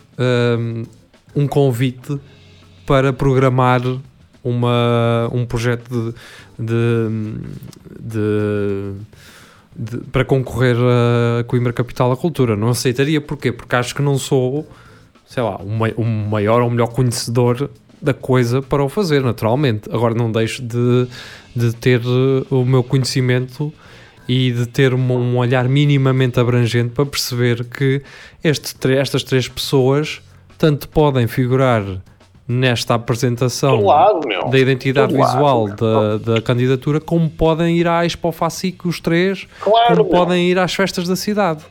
um 1.37 1.47
convite 1.47 2.19
para 2.87 3.13
programar 3.13 3.83
uma, 4.43 5.29
um 5.33 5.45
projeto 5.45 6.15
de, 6.59 6.65
de, 6.65 7.09
de, 8.01 8.93
de, 9.77 9.99
para 10.11 10.25
concorrer 10.25 10.77
a 10.77 11.45
Coimbra 11.45 11.73
Capital 11.73 12.11
da 12.11 12.17
Cultura. 12.17 12.57
Não 12.57 12.69
aceitaria, 12.69 13.21
porquê? 13.21 13.53
Porque 13.53 13.77
acho 13.77 13.95
que 13.95 14.01
não 14.01 14.17
sou, 14.17 14.67
sei 15.27 15.43
lá, 15.43 15.61
o, 15.61 16.01
um 16.01 16.29
maior 16.29 16.63
ou 16.63 16.71
melhor 16.71 16.89
conhecedor 16.89 17.69
da 18.01 18.15
coisa 18.15 18.63
para 18.63 18.85
o 18.85 18.89
fazer, 18.89 19.23
naturalmente. 19.23 19.91
Agora 19.93 20.15
não 20.15 20.31
deixo 20.31 20.63
de, 20.63 21.09
de 21.55 21.75
ter 21.75 22.01
o 22.51 22.65
meu 22.65 22.85
conhecimento 22.85 23.73
e 24.29 24.53
de 24.53 24.67
ter 24.67 24.95
um, 24.95 25.13
um 25.13 25.37
olhar 25.39 25.69
minimamente 25.69 26.39
abrangente 26.39 26.91
para 26.91 27.07
perceber 27.07 27.65
que 27.65 28.03
este, 28.43 28.75
estas 28.93 29.23
três 29.23 29.49
pessoas 29.49 30.21
tanto 30.59 30.89
podem 30.89 31.27
figurar 31.27 31.83
nesta 32.49 32.95
apresentação 32.95 33.85
lado, 33.85 34.21
da 34.51 34.59
identidade 34.59 35.13
visual 35.13 35.69
da, 35.69 36.19
da, 36.19 36.41
candidatura, 36.41 37.01
como 37.01 37.29
podem 37.29 37.77
ir 37.77 37.89
à 37.89 38.07
Expo 38.07 38.31
Facic 38.31 38.87
os 38.87 39.01
três, 39.01 39.49
claro, 39.61 39.97
como 39.97 40.09
meu. 40.09 40.19
podem 40.19 40.49
ir 40.49 40.59
às 40.59 40.75
festas 40.75 41.09
da 41.09 41.17
cidade. 41.17 41.65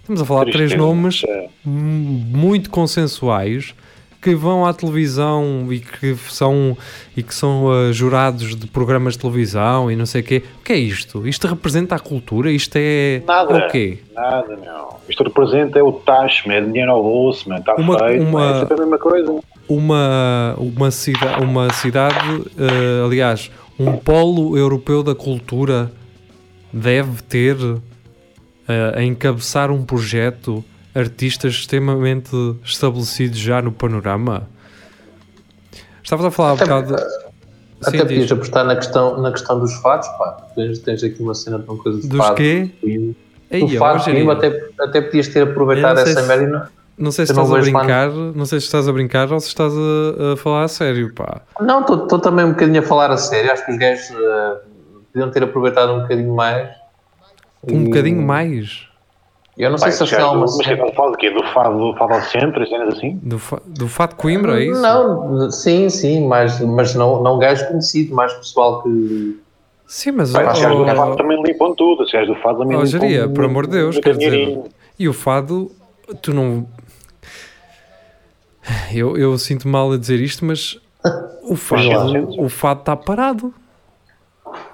Estamos 0.00 0.20
a 0.20 0.24
falar 0.24 0.44
de 0.44 0.52
três 0.52 0.76
nomes 0.76 1.22
é. 1.26 1.48
muito 1.64 2.70
consensuais 2.70 3.74
que 4.24 4.34
vão 4.34 4.64
à 4.64 4.72
televisão 4.72 5.66
e 5.70 5.80
que 5.80 6.16
são, 6.30 6.74
e 7.14 7.22
que 7.22 7.34
são 7.34 7.66
uh, 7.66 7.92
jurados 7.92 8.56
de 8.56 8.66
programas 8.66 9.12
de 9.12 9.18
televisão 9.18 9.90
e 9.90 9.96
não 9.96 10.06
sei 10.06 10.22
o 10.22 10.24
quê. 10.24 10.42
O 10.60 10.64
que 10.64 10.72
é 10.72 10.76
isto? 10.76 11.28
Isto 11.28 11.46
representa 11.46 11.94
a 11.94 11.98
cultura? 11.98 12.50
Isto 12.50 12.76
é 12.76 13.22
nada, 13.26 13.54
o 13.54 13.68
quê? 13.68 13.98
Nada, 14.14 14.56
não. 14.56 14.96
Isto 15.06 15.24
representa 15.24 15.78
é 15.78 15.82
o 15.82 15.92
tacho, 15.92 16.50
é 16.50 16.58
dinheiro 16.58 16.90
ao 16.90 17.02
bolso, 17.02 17.46
man. 17.50 17.58
está 17.58 17.74
uma, 17.74 17.98
feito, 17.98 18.24
uma, 18.24 18.50
é 18.50 18.60
sempre 18.60 18.74
a 18.74 18.78
mesma 18.78 18.98
coisa. 18.98 19.40
Uma, 19.68 20.54
uma, 20.56 20.90
cida, 20.90 21.38
uma 21.42 21.70
cidade, 21.74 22.16
uh, 22.26 23.04
aliás, 23.04 23.50
um 23.78 23.92
polo 23.92 24.56
europeu 24.56 25.02
da 25.02 25.14
cultura 25.14 25.92
deve 26.72 27.22
ter 27.24 27.56
uh, 27.56 27.82
a 28.94 29.02
encabeçar 29.02 29.70
um 29.70 29.84
projeto 29.84 30.64
artistas 30.94 31.54
extremamente 31.54 32.30
estabelecidos 32.64 33.38
já 33.38 33.60
no 33.60 33.72
panorama. 33.72 34.48
Estavas 36.02 36.26
a 36.26 36.30
falar 36.30 36.52
um 36.52 36.56
bocado. 36.56 36.94
Até 37.82 37.98
Sim, 37.98 37.98
podias 37.98 38.32
apostar 38.32 38.64
na 38.64 38.76
questão, 38.76 39.20
na 39.20 39.30
questão 39.30 39.58
dos 39.58 39.74
fados, 39.74 40.08
pá. 40.16 40.48
Tens, 40.54 40.78
tens 40.78 41.02
aqui 41.02 41.22
uma 41.22 41.34
cena 41.34 41.58
tão 41.58 41.76
coisa 41.76 42.00
de 42.00 42.08
dos 42.08 42.18
fado. 42.18 42.36
quê? 42.36 42.70
Do 42.82 43.68
fado, 43.78 44.30
até, 44.30 44.68
até 44.80 45.00
podias 45.00 45.28
ter 45.28 45.42
aproveitado 45.42 45.98
essa 45.98 46.22
merda. 46.22 46.70
Não 46.96 47.10
sei 47.10 47.26
se 47.26 47.32
estás 47.32 47.52
a 47.52 47.58
brincar, 47.58 48.10
não 48.10 48.46
sei 48.46 48.60
se 48.60 48.66
estás 48.66 48.88
a 48.88 48.92
brincar 48.92 49.32
ou 49.32 49.40
se 49.40 49.48
estás 49.48 49.72
a, 49.74 50.32
a 50.32 50.36
falar 50.36 50.62
a 50.62 50.68
sério, 50.68 51.12
pá. 51.12 51.42
Não, 51.60 51.80
estou 51.80 52.20
também 52.20 52.44
um 52.44 52.50
bocadinho 52.50 52.78
a 52.78 52.82
falar 52.82 53.10
a 53.10 53.16
sério. 53.16 53.50
Acho 53.50 53.66
que 53.66 53.72
os 53.72 53.78
gajos 53.78 54.10
uh, 54.10 54.58
podiam 55.12 55.30
ter 55.30 55.42
aproveitado 55.42 55.92
um 55.92 56.02
bocadinho 56.02 56.34
mais. 56.34 56.68
Um 57.68 57.82
e... 57.82 57.84
bocadinho 57.86 58.22
mais? 58.22 58.88
Eu 59.56 59.70
não 59.70 59.78
sei 59.78 59.92
se 59.92 60.02
afinal 60.02 60.34
uma. 60.34 60.40
Mas 60.40 60.66
que 60.66 60.94
fala 60.94 61.12
do 61.12 61.16
quê? 61.16 61.30
Do 61.30 61.44
fado, 61.52 61.78
do 61.78 61.96
fado 61.96 62.14
ao 62.14 62.22
centro, 62.22 62.66
cenas 62.66 62.96
assim? 62.96 63.20
Do, 63.22 63.38
fa, 63.38 63.62
do 63.64 63.88
fado 63.88 64.16
Coimbra, 64.16 64.60
é 64.60 64.66
isso? 64.66 64.80
Não, 64.80 65.50
sim, 65.50 65.88
sim, 65.88 66.26
mas, 66.26 66.60
mas 66.60 66.94
não, 66.94 67.22
não 67.22 67.38
gajo 67.38 67.68
conhecido, 67.68 68.14
mais 68.14 68.32
pessoal 68.32 68.82
que. 68.82 69.40
Sim, 69.86 70.12
mas. 70.12 70.32
Pai, 70.32 70.44
os 70.52 70.60
gajos 70.60 70.78
do 70.78 70.96
fado 70.96 71.16
também 71.16 71.40
limpam 71.42 71.74
tudo, 71.74 72.02
os 72.02 72.10
gajos 72.10 72.34
do 72.34 72.42
fado 72.42 72.58
também 72.58 72.76
oh, 72.76 72.82
limpam 72.82 73.32
por 73.32 73.44
amor 73.44 73.66
de 73.66 73.72
Deus, 73.72 73.98
quer 73.98 74.16
dizer. 74.16 74.60
E 74.98 75.08
o 75.08 75.12
fado, 75.12 75.70
tu 76.20 76.34
não. 76.34 76.66
Eu, 78.92 79.16
eu 79.16 79.36
sinto 79.38 79.68
mal 79.68 79.92
a 79.92 79.98
dizer 79.98 80.20
isto, 80.20 80.44
mas 80.44 80.80
o 81.42 81.54
fado, 81.54 82.40
o 82.40 82.48
fado 82.48 82.80
está 82.80 82.96
parado. 82.96 83.54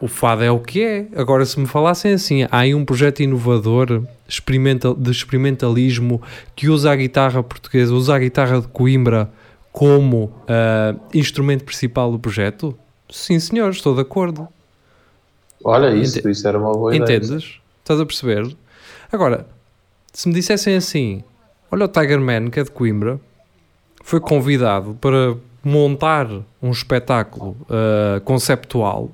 O 0.01 0.09
fado 0.09 0.43
é 0.43 0.51
o 0.51 0.59
que 0.59 0.83
é. 0.83 1.07
Agora, 1.15 1.45
se 1.45 1.61
me 1.61 1.67
falassem 1.67 2.15
assim, 2.15 2.45
há 2.45 2.61
aí 2.61 2.75
um 2.75 2.85
projeto 2.85 3.21
inovador 3.21 4.03
experimental, 4.27 4.95
de 4.95 5.11
experimentalismo 5.11 6.23
que 6.57 6.69
usa 6.69 6.91
a 6.91 6.97
guitarra 6.97 7.43
portuguesa, 7.43 7.93
usa 7.93 8.15
a 8.15 8.19
guitarra 8.19 8.61
de 8.61 8.69
Coimbra 8.69 9.31
como 9.71 10.25
uh, 10.25 10.99
instrumento 11.13 11.65
principal 11.65 12.11
do 12.11 12.19
projeto? 12.19 12.75
Sim, 13.11 13.39
senhor, 13.39 13.71
estou 13.71 13.95
de 13.95 14.01
acordo. 14.01 14.49
Olha, 15.63 15.95
isso, 15.95 16.19
Ent 16.19 16.25
isso 16.25 16.49
era 16.49 16.59
uma 16.59 16.73
boa 16.73 16.97
Entendes? 16.97 17.29
ideia. 17.29 17.39
Entendes? 17.39 17.61
Estás 17.81 18.01
a 18.01 18.07
perceber? 18.07 18.57
Agora, 19.13 19.47
se 20.13 20.29
me 20.29 20.35
dissessem 20.35 20.77
assim, 20.77 21.23
olha 21.71 21.85
o 21.85 21.89
Tiger 21.89 22.21
Man, 22.21 22.49
que 22.51 22.59
é 22.59 22.65
de 22.65 22.71
Coimbra, 22.71 23.21
foi 24.03 24.19
convidado 24.19 24.97
para 24.99 25.37
montar 25.63 26.27
um 26.63 26.71
espetáculo 26.71 27.55
uh, 27.63 28.21
conceptual 28.23 29.11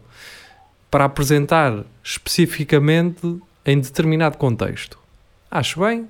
para 0.90 1.05
apresentar 1.05 1.85
especificamente 2.03 3.38
em 3.64 3.81
determinado 3.81 4.38
contexto. 4.38 4.99
Acho 5.51 5.81
bem. 5.81 6.09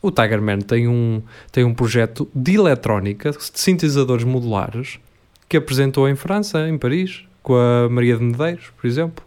O 0.00 0.10
Tigerman 0.10 0.60
tem 0.60 0.88
um, 0.88 1.22
tem 1.52 1.64
um 1.64 1.72
projeto 1.72 2.28
de 2.34 2.54
eletrónica, 2.56 3.30
de 3.30 3.38
sintetizadores 3.54 4.24
modulares, 4.24 4.98
que 5.48 5.56
apresentou 5.56 6.08
em 6.08 6.16
França, 6.16 6.68
em 6.68 6.76
Paris, 6.76 7.24
com 7.42 7.54
a 7.54 7.88
Maria 7.88 8.16
de 8.16 8.24
Medeiros, 8.24 8.70
por 8.76 8.86
exemplo. 8.86 9.24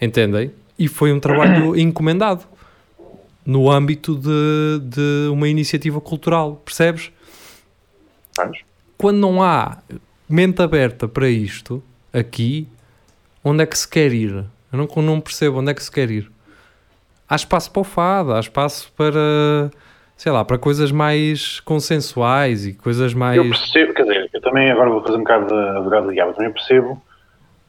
Entendem? 0.00 0.52
E 0.78 0.86
foi 0.86 1.12
um 1.12 1.20
trabalho 1.20 1.74
encomendado 1.80 2.44
no 3.44 3.70
âmbito 3.70 4.16
de, 4.16 4.80
de 4.82 5.28
uma 5.30 5.48
iniciativa 5.48 6.00
cultural, 6.00 6.60
percebes? 6.64 7.10
Quando 8.98 9.18
não 9.18 9.42
há 9.42 9.78
mente 10.28 10.60
aberta 10.60 11.06
para 11.08 11.28
isto, 11.28 11.82
aqui, 12.12 12.68
onde 13.46 13.62
é 13.62 13.66
que 13.66 13.78
se 13.78 13.88
quer 13.88 14.12
ir? 14.12 14.44
Eu 14.72 14.78
não, 14.78 15.02
não 15.02 15.20
percebo 15.20 15.60
onde 15.60 15.70
é 15.70 15.74
que 15.74 15.82
se 15.82 15.90
quer 15.90 16.10
ir. 16.10 16.28
Há 17.28 17.36
espaço 17.36 17.70
para 17.70 17.80
o 17.80 17.84
fado, 17.84 18.34
há 18.34 18.40
espaço 18.40 18.92
para, 18.96 19.70
sei 20.16 20.32
lá, 20.32 20.44
para 20.44 20.58
coisas 20.58 20.90
mais 20.90 21.60
consensuais 21.60 22.66
e 22.66 22.74
coisas 22.74 23.14
mais. 23.14 23.36
Eu 23.36 23.44
percebo, 23.44 23.94
quer 23.94 24.02
dizer, 24.02 24.30
eu 24.32 24.40
também 24.40 24.70
agora 24.70 24.90
vou 24.90 25.00
fazer 25.00 25.16
um 25.16 25.20
bocado 25.20 25.46
de 25.46 25.54
advogado 25.76 26.08
de 26.08 26.14
diabo, 26.14 26.32
também 26.34 26.52
percebo 26.52 27.00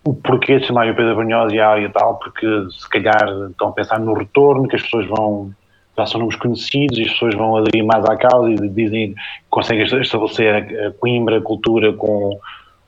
o 0.04 0.14
porquê 0.16 0.60
de 0.60 0.66
chamar 0.66 0.90
o 0.90 0.96
Pedro 0.96 1.16
Banhosa 1.16 1.54
e 1.54 1.60
a 1.60 1.70
área 1.70 1.90
tal, 1.90 2.16
porque 2.16 2.48
se 2.72 2.90
calhar 2.90 3.50
estão 3.50 3.70
a 3.70 3.72
pensar 3.72 4.00
no 4.00 4.14
retorno, 4.14 4.68
que 4.68 4.78
as 4.78 4.82
pessoas 4.82 5.06
vão, 5.08 5.52
já 5.96 6.06
são 6.08 6.22
nomes 6.22 6.38
conhecidos 6.38 6.98
e 6.98 7.04
as 7.04 7.12
pessoas 7.12 7.36
vão 7.36 7.58
aderir 7.58 7.86
mais 7.86 8.04
à 8.06 8.16
causa 8.16 8.50
e 8.50 8.70
dizem 8.70 9.14
conseguem 9.50 9.84
estabelecer 9.84 10.88
a 10.88 10.92
Coimbra, 10.94 11.38
a 11.38 11.42
cultura 11.42 11.94
com, 11.94 12.40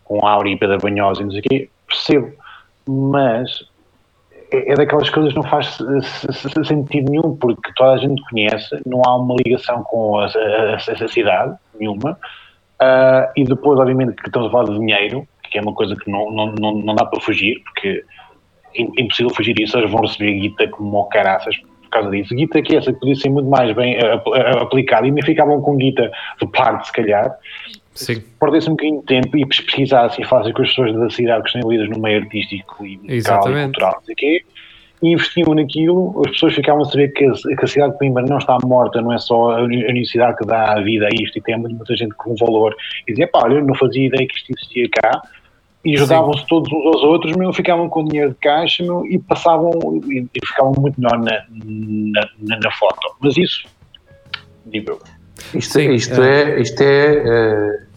com 0.05 0.25
Áurea 0.25 0.53
e 0.53 0.57
Pedro 0.57 0.79
Banhosa 0.79 1.21
e 1.21 1.25
não 1.25 1.31
sei 1.31 1.39
o 1.39 1.43
quê, 1.43 1.69
percebo 1.87 2.38
mas 2.89 3.63
é, 4.51 4.71
é 4.71 4.75
daquelas 4.75 5.09
coisas 5.09 5.31
que 5.31 5.39
não 5.39 5.47
faz 5.47 5.77
sentido 6.65 7.11
nenhum, 7.11 7.35
porque 7.35 7.71
toda 7.75 7.93
a 7.93 7.97
gente 7.97 8.21
conhece, 8.29 8.81
não 8.85 9.01
há 9.05 9.15
uma 9.15 9.35
ligação 9.35 9.83
com 9.83 10.17
a, 10.17 10.25
a, 10.25 10.75
a 10.75 11.07
cidade 11.07 11.55
nenhuma, 11.79 12.17
uh, 12.81 13.31
e 13.35 13.43
depois, 13.43 13.79
obviamente, 13.79 14.15
que 14.15 14.27
estamos 14.27 14.47
a 14.47 14.51
falar 14.51 14.65
de 14.65 14.79
dinheiro, 14.79 15.27
que 15.51 15.59
é 15.59 15.61
uma 15.61 15.73
coisa 15.73 15.95
que 15.95 16.09
não, 16.09 16.31
não, 16.31 16.53
não, 16.59 16.73
não 16.73 16.95
dá 16.95 17.05
para 17.05 17.21
fugir, 17.21 17.61
porque 17.63 18.03
é 18.75 18.81
impossível 19.01 19.33
fugir 19.33 19.59
isso, 19.59 19.77
eles 19.77 19.91
vão 19.91 20.01
receber 20.01 20.33
guita 20.33 20.67
como 20.69 21.03
caraças 21.05 21.55
por 21.57 21.89
causa 21.89 22.11
disso. 22.11 22.35
Guita 22.35 22.61
que 22.61 22.75
essa 22.75 22.93
que 22.93 22.99
podia 22.99 23.15
ser 23.15 23.29
muito 23.29 23.49
mais 23.49 23.75
bem 23.75 23.97
aplicada, 24.61 25.07
e 25.07 25.11
me 25.11 25.23
ficavam 25.23 25.61
com 25.61 25.75
guita 25.75 26.11
de 26.39 26.47
parte, 26.47 26.87
se 26.87 26.93
calhar, 26.93 27.35
perdesse 28.39 28.67
um 28.67 28.73
bocadinho 28.73 28.99
de 28.99 29.05
tempo 29.05 29.37
e 29.37 29.45
pesquisasse 29.45 30.21
e 30.21 30.25
fazem 30.25 30.53
com 30.53 30.61
as 30.61 30.69
pessoas 30.69 30.95
da 30.95 31.09
cidade 31.09 31.43
que 31.43 31.49
estão 31.49 31.71
lidas 31.71 31.89
no 31.89 31.99
meio 31.99 32.21
artístico 32.21 32.85
e 32.85 32.97
musical 32.97 33.57
e 33.57 33.63
cultural, 33.63 33.93
não 33.95 34.03
sei 34.03 34.15
quê, 34.15 34.45
e 35.01 35.13
investiam 35.13 35.53
naquilo, 35.53 36.21
as 36.25 36.31
pessoas 36.33 36.55
ficavam 36.55 36.81
a 36.81 36.85
saber 36.85 37.09
que 37.13 37.25
a, 37.25 37.31
que 37.31 37.65
a 37.65 37.67
cidade 37.67 37.93
de 37.93 37.99
Coimbra 37.99 38.23
não 38.23 38.37
está 38.37 38.57
morta, 38.63 39.01
não 39.01 39.13
é 39.13 39.17
só 39.17 39.57
a 39.57 39.61
universidade 39.61 40.37
que 40.37 40.45
dá 40.45 40.73
a 40.73 40.81
vida 40.81 41.05
a 41.05 41.09
isto, 41.21 41.37
e 41.37 41.41
tem 41.41 41.57
muita 41.57 41.95
gente 41.95 42.13
com 42.15 42.35
valor, 42.35 42.75
e 43.07 43.11
dizia, 43.11 43.27
pá, 43.27 43.43
olha, 43.43 43.55
eu 43.55 43.65
não 43.65 43.75
fazia 43.75 44.07
ideia 44.07 44.27
que 44.27 44.35
isto 44.35 44.51
existia 44.57 44.89
cá, 44.89 45.21
e 45.83 45.95
ajudavam-se 45.95 46.45
todos 46.47 46.69
uns 46.71 46.85
aos 46.85 47.03
outros, 47.03 47.35
meu, 47.37 47.53
ficavam 47.53 47.87
com 47.87 48.03
dinheiro 48.03 48.31
de 48.31 48.35
caixa 48.35 48.83
meu, 48.83 49.05
e 49.05 49.17
passavam 49.17 49.71
e, 50.09 50.27
e 50.33 50.45
ficavam 50.45 50.73
muito 50.77 50.99
melhor 50.99 51.17
na, 51.17 51.45
na, 51.49 52.59
na, 52.59 52.71
foto. 52.71 53.15
Mas 53.21 53.37
isso, 53.37 53.65
digo 54.65 54.91
eu. 54.91 54.99
Isto, 55.53 55.73
sim, 55.73 55.91
isto 55.91 56.21
é, 56.21 56.51
é 56.51 56.61
isto 56.61 56.81
é, 56.81 57.23
é 57.25 57.88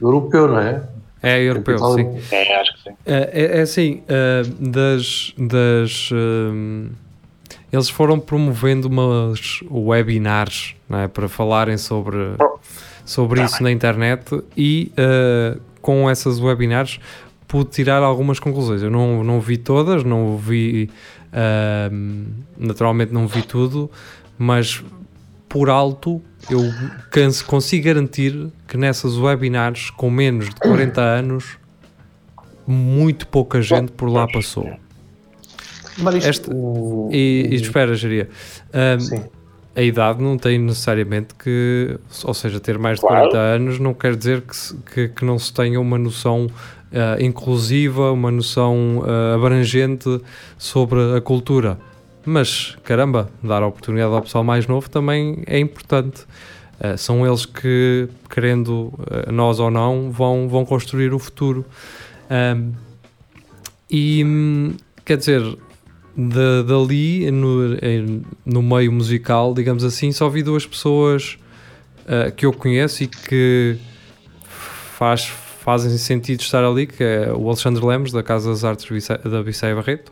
europeu, 0.00 0.48
não 0.48 0.58
é? 0.58 0.82
É 1.22 1.42
europeu, 1.42 1.78
sim. 1.78 2.20
É, 2.30 2.60
acho 2.60 2.74
que 2.74 2.82
sim. 2.82 2.96
É, 3.04 3.30
é, 3.32 3.58
é 3.58 3.60
assim, 3.62 4.02
uh, 4.02 4.70
das. 4.70 5.34
das 5.36 6.10
uh, 6.12 6.90
eles 7.72 7.88
foram 7.88 8.20
promovendo 8.20 8.86
umas 8.86 9.60
webinars 9.68 10.76
é? 10.88 11.08
para 11.08 11.28
falarem 11.28 11.76
sobre, 11.76 12.16
sobre 13.04 13.42
isso 13.42 13.60
na 13.62 13.72
internet 13.72 14.40
e 14.56 14.92
uh, 14.92 15.60
com 15.82 16.08
essas 16.08 16.38
webinars 16.38 17.00
pude 17.48 17.70
tirar 17.70 18.02
algumas 18.02 18.38
conclusões. 18.38 18.82
Eu 18.82 18.90
não, 18.90 19.24
não 19.24 19.40
vi 19.40 19.56
todas, 19.56 20.04
não 20.04 20.36
vi. 20.36 20.88
naturalmente 22.56 23.12
não 23.12 23.26
vi 23.26 23.42
tudo, 23.42 23.90
mas 24.38 24.82
por 25.48 25.68
alto 25.68 26.22
eu 26.50 26.62
canso, 27.10 27.44
consigo 27.44 27.84
garantir 27.84 28.48
que 28.68 28.76
nessas 28.76 29.16
webinars 29.16 29.90
com 29.90 30.10
menos 30.10 30.48
de 30.48 30.56
40 30.56 31.00
anos 31.00 31.58
muito 32.66 33.26
pouca 33.28 33.62
gente 33.62 33.92
por 33.92 34.08
lá 34.08 34.26
passou. 34.26 34.68
Esta, 36.22 36.50
e, 37.10 37.48
e 37.50 37.54
espera, 37.54 37.94
Geria. 37.94 38.28
Um, 38.74 39.36
a 39.74 39.82
idade 39.82 40.22
não 40.22 40.38
tem 40.38 40.58
necessariamente 40.58 41.34
que, 41.34 41.98
ou 42.24 42.34
seja, 42.34 42.58
ter 42.58 42.78
mais 42.78 42.96
de 42.98 43.06
claro. 43.06 43.30
40 43.30 43.38
anos 43.38 43.78
não 43.78 43.92
quer 43.92 44.16
dizer 44.16 44.42
que, 44.42 44.76
que, 44.94 45.08
que 45.08 45.24
não 45.24 45.38
se 45.38 45.52
tenha 45.52 45.80
uma 45.80 45.98
noção 45.98 46.46
uh, 46.46 47.22
inclusiva, 47.22 48.10
uma 48.10 48.30
noção 48.30 49.00
uh, 49.00 49.34
abrangente 49.34 50.20
sobre 50.58 51.16
a 51.16 51.20
cultura. 51.20 51.78
Mas, 52.26 52.76
caramba, 52.82 53.30
dar 53.40 53.62
a 53.62 53.68
oportunidade 53.68 54.12
ao 54.12 54.20
pessoal 54.20 54.42
mais 54.42 54.66
novo 54.66 54.90
também 54.90 55.44
é 55.46 55.60
importante. 55.60 56.22
Uh, 56.80 56.98
são 56.98 57.24
eles 57.24 57.46
que, 57.46 58.08
querendo 58.28 58.92
uh, 58.98 59.32
nós 59.32 59.60
ou 59.60 59.70
não, 59.70 60.10
vão, 60.10 60.48
vão 60.48 60.64
construir 60.66 61.14
o 61.14 61.20
futuro. 61.20 61.64
Um, 62.28 62.72
e, 63.88 64.74
quer 65.04 65.18
dizer, 65.18 65.40
de, 66.16 66.62
dali, 66.66 67.30
no, 67.30 67.76
no 68.44 68.60
meio 68.60 68.90
musical, 68.90 69.54
digamos 69.54 69.84
assim, 69.84 70.10
só 70.10 70.28
vi 70.28 70.42
duas 70.42 70.66
pessoas 70.66 71.38
uh, 72.06 72.32
que 72.32 72.44
eu 72.44 72.52
conheço 72.52 73.04
e 73.04 73.06
que 73.06 73.78
faz, 74.96 75.26
fazem 75.26 75.96
sentido 75.96 76.40
estar 76.40 76.64
ali, 76.64 76.88
que 76.88 77.04
é 77.04 77.32
o 77.32 77.46
Alexandre 77.48 77.86
Lemos, 77.86 78.10
da 78.10 78.24
Casa 78.24 78.50
das 78.50 78.64
Artes 78.64 79.08
da 79.24 79.42
Bissaia 79.44 79.76
Barreto, 79.76 80.10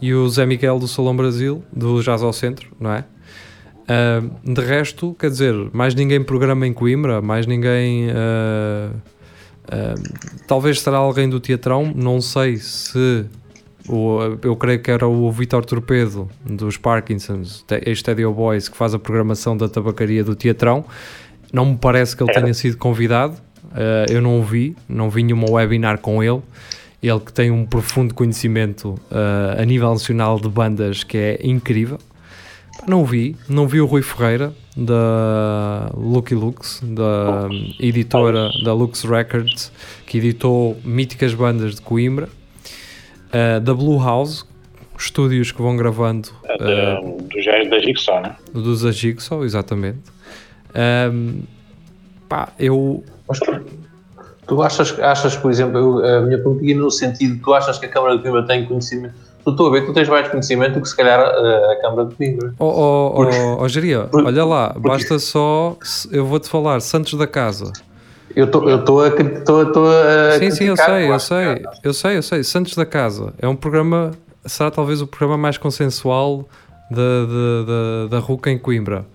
e 0.00 0.12
o 0.14 0.28
Zé 0.28 0.44
Miguel 0.46 0.78
do 0.78 0.88
Salão 0.88 1.16
Brasil, 1.16 1.62
do 1.72 2.02
Jazz 2.02 2.22
ao 2.22 2.32
Centro, 2.32 2.70
não 2.78 2.92
é? 2.92 3.04
Uh, 3.86 4.52
de 4.52 4.60
resto, 4.60 5.14
quer 5.18 5.30
dizer, 5.30 5.54
mais 5.72 5.94
ninguém 5.94 6.22
programa 6.22 6.66
em 6.66 6.72
Coimbra, 6.72 7.22
mais 7.22 7.46
ninguém. 7.46 8.08
Uh, 8.08 8.96
uh, 9.66 10.42
talvez 10.48 10.80
será 10.80 10.98
alguém 10.98 11.28
do 11.28 11.38
Teatrão, 11.38 11.92
não 11.94 12.20
sei 12.20 12.56
se 12.56 13.26
o, 13.88 14.18
eu 14.42 14.56
creio 14.56 14.80
que 14.80 14.90
era 14.90 15.06
o 15.06 15.30
Vitor 15.30 15.64
Torpedo 15.64 16.28
dos 16.44 16.76
Parkinsons, 16.76 17.64
ex-Stadio 17.84 18.32
Boys, 18.32 18.68
que 18.68 18.76
faz 18.76 18.92
a 18.92 18.98
programação 18.98 19.56
da 19.56 19.68
tabacaria 19.68 20.24
do 20.24 20.34
Teatrão. 20.34 20.84
Não 21.52 21.64
me 21.66 21.76
parece 21.76 22.16
que 22.16 22.24
ele 22.24 22.32
tenha 22.32 22.52
sido 22.52 22.76
convidado, 22.76 23.36
eu 24.10 24.20
não 24.20 24.40
o 24.40 24.42
vi, 24.42 24.76
não 24.88 25.08
vi 25.08 25.22
nenhuma 25.22 25.48
webinar 25.48 25.98
com 25.98 26.24
ele. 26.24 26.42
Ele 27.06 27.20
que 27.20 27.32
tem 27.32 27.50
um 27.50 27.64
profundo 27.64 28.14
conhecimento 28.14 28.90
uh, 29.10 29.60
a 29.60 29.64
nível 29.64 29.90
nacional 29.90 30.40
de 30.40 30.48
bandas 30.48 31.04
que 31.04 31.16
é 31.16 31.38
incrível. 31.42 31.98
Não 32.86 33.04
vi, 33.04 33.36
não 33.48 33.66
vi 33.66 33.80
o 33.80 33.86
Rui 33.86 34.02
Ferreira 34.02 34.52
da 34.76 35.90
Lucky 35.94 36.34
Lux, 36.34 36.82
da 36.82 37.48
editora 37.80 38.50
da 38.64 38.74
Lux 38.74 39.02
Records, 39.04 39.72
que 40.06 40.18
editou 40.18 40.76
míticas 40.84 41.32
bandas 41.32 41.76
de 41.76 41.80
Coimbra, 41.80 42.28
uh, 43.28 43.60
da 43.60 43.72
Blue 43.72 43.98
House, 43.98 44.46
estúdios 44.98 45.52
que 45.52 45.62
vão 45.62 45.76
gravando 45.76 46.28
uh, 46.44 47.22
do 47.22 47.40
género 47.40 47.70
da 47.70 47.78
Jigsaw, 47.78 48.20
né? 48.20 48.36
Dos 48.52 48.82
da 48.82 48.92
Jigsaw, 48.92 49.44
exatamente. 49.44 50.00
Um, 50.74 51.42
pá, 52.28 52.52
eu. 52.58 53.02
Tu 54.46 54.62
achas, 54.62 54.98
achas 55.00 55.36
por 55.36 55.50
exemplo, 55.50 55.78
eu, 55.78 56.18
a 56.18 56.20
minha 56.20 56.38
pergunta 56.38 56.64
no 56.74 56.90
sentido, 56.90 57.40
tu 57.42 57.52
achas 57.52 57.78
que 57.78 57.86
a 57.86 57.88
Câmara 57.88 58.16
de 58.16 58.22
Coimbra 58.22 58.46
tem 58.46 58.64
conhecimento 58.64 59.14
tu 59.46 59.52
estou 59.52 59.68
a 59.68 59.70
ver, 59.70 59.86
tu 59.86 59.92
tens 59.92 60.08
mais 60.08 60.26
conhecimento 60.26 60.74
do 60.74 60.82
que 60.82 60.88
se 60.88 60.96
calhar 60.96 61.20
a, 61.20 61.72
a 61.72 61.80
Câmara 61.80 62.08
de 62.08 62.16
Coimbra. 62.16 62.52
Oh, 62.58 62.66
oh, 62.66 63.14
porque, 63.14 63.38
oh, 63.38 63.58
oh 63.60 63.68
Geria, 63.68 64.08
porque, 64.10 64.26
olha 64.26 64.44
lá, 64.44 64.74
basta 64.76 65.20
só, 65.20 65.76
eu 66.10 66.26
vou-te 66.26 66.48
falar, 66.48 66.80
Santos 66.80 67.14
da 67.14 67.28
Casa. 67.28 67.72
Eu 68.34 68.46
estou 68.46 69.04
a, 69.04 69.10
tô, 69.44 69.64
tô 69.66 69.84
a. 69.86 70.38
Sim, 70.38 70.50
sim, 70.50 70.64
eu 70.64 70.76
sei, 70.76 71.10
eu 71.10 71.20
sei, 71.20 71.64
eu 71.84 71.94
sei, 71.94 72.16
eu 72.18 72.22
sei. 72.22 72.42
Santos 72.42 72.74
da 72.74 72.84
Casa 72.84 73.32
é 73.38 73.46
um 73.46 73.54
programa, 73.54 74.10
será 74.44 74.68
talvez 74.68 75.00
o 75.00 75.06
programa 75.06 75.38
mais 75.38 75.56
consensual 75.56 76.44
da, 76.90 76.96
da, 76.96 77.62
da, 77.66 78.06
da 78.10 78.18
RUCA 78.18 78.50
em 78.50 78.58
Coimbra. 78.58 79.06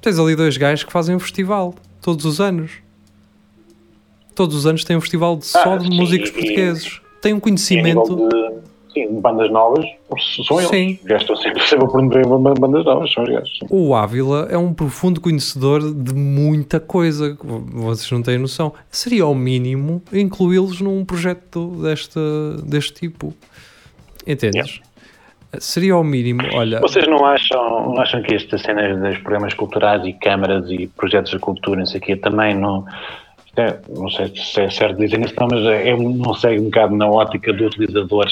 Tens 0.00 0.18
ali 0.18 0.34
dois 0.34 0.56
gajos 0.56 0.84
que 0.84 0.92
fazem 0.92 1.14
um 1.14 1.20
festival 1.20 1.74
todos 2.00 2.24
os 2.24 2.40
anos. 2.40 2.85
Todos 4.36 4.54
os 4.54 4.66
anos 4.66 4.84
tem 4.84 4.96
um 4.96 5.00
festival 5.00 5.36
de, 5.36 5.46
só 5.46 5.74
ah, 5.74 5.76
de 5.78 5.88
sim, 5.88 5.96
músicos 5.96 6.28
e, 6.28 6.32
portugueses. 6.32 7.00
Tem 7.20 7.32
um 7.32 7.40
conhecimento 7.40 8.28
sim, 8.96 9.20
bandas 9.20 9.50
novas 9.50 9.84
são 10.46 10.58
eles. 10.58 10.70
Sim. 10.70 10.98
Já 11.06 11.16
estou 11.16 11.36
sempre, 11.36 11.62
sempre 11.66 11.84
a 11.84 11.88
promover 11.88 12.26
bandas 12.26 12.84
novas, 12.84 13.12
são 13.12 13.24
os 13.24 13.28
gajos. 13.28 13.58
O 13.68 13.94
Ávila 13.94 14.48
é 14.50 14.56
um 14.56 14.72
profundo 14.72 15.20
conhecedor 15.20 15.92
de 15.92 16.14
muita 16.14 16.80
coisa, 16.80 17.36
vocês 17.42 18.10
não 18.10 18.22
têm 18.22 18.38
noção. 18.38 18.72
Seria 18.90 19.24
ao 19.24 19.34
mínimo 19.34 20.02
incluí-los 20.12 20.80
num 20.80 21.04
projeto 21.04 21.68
deste, 21.82 22.18
deste 22.64 22.94
tipo. 22.94 23.34
Entendes? 24.26 24.66
Yeah. 24.66 24.86
Seria 25.58 25.94
ao 25.94 26.04
mínimo, 26.04 26.42
olha... 26.54 26.80
Vocês 26.80 27.06
não 27.06 27.24
acham, 27.24 27.94
não 27.94 28.00
acham 28.00 28.20
que 28.20 28.34
esta 28.34 28.58
cena 28.58 28.94
dos 28.94 29.18
programas 29.18 29.54
culturais 29.54 30.04
e 30.04 30.12
câmaras 30.12 30.68
e 30.70 30.86
projetos 30.88 31.30
de 31.30 31.38
cultura, 31.38 31.78
não 31.78 31.86
sei 31.86 32.00
o 32.00 32.02
quê, 32.02 32.16
também 32.16 32.54
não 32.54 32.84
é, 33.56 33.78
não 33.88 34.10
sei 34.10 34.32
se 34.36 34.60
é 34.60 34.70
certo 34.70 34.98
dizer 34.98 35.18
isso, 35.20 35.34
não, 35.40 35.48
mas 35.50 35.64
é, 35.66 35.88
é, 35.88 35.96
não 35.96 36.34
segue 36.34 36.60
um 36.60 36.64
bocado 36.64 36.94
na 36.94 37.08
ótica 37.08 37.52
do 37.52 37.66
utilizador, 37.66 38.26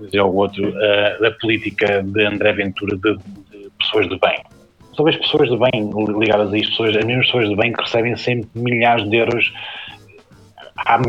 dizer 0.00 0.18
ao 0.18 0.34
outro, 0.34 0.68
uh, 0.68 1.22
da 1.22 1.30
política 1.40 2.02
de 2.02 2.24
André 2.24 2.52
Ventura 2.52 2.96
de, 2.96 3.16
de, 3.16 3.70
pessoas 3.78 4.08
de 4.08 4.18
bem. 4.18 4.42
Talvez 4.96 5.16
pessoas 5.16 5.48
de 5.48 5.56
bem 5.56 5.90
ligadas 6.18 6.52
a 6.52 6.56
isto, 6.56 6.70
pessoas, 6.70 6.96
as 6.96 7.04
mesmas 7.04 7.26
pessoas 7.26 7.48
de 7.48 7.56
bem 7.56 7.72
que 7.72 7.82
recebem 7.82 8.16
sempre 8.16 8.48
milhares 8.54 9.08
de 9.08 9.16
euros 9.16 9.52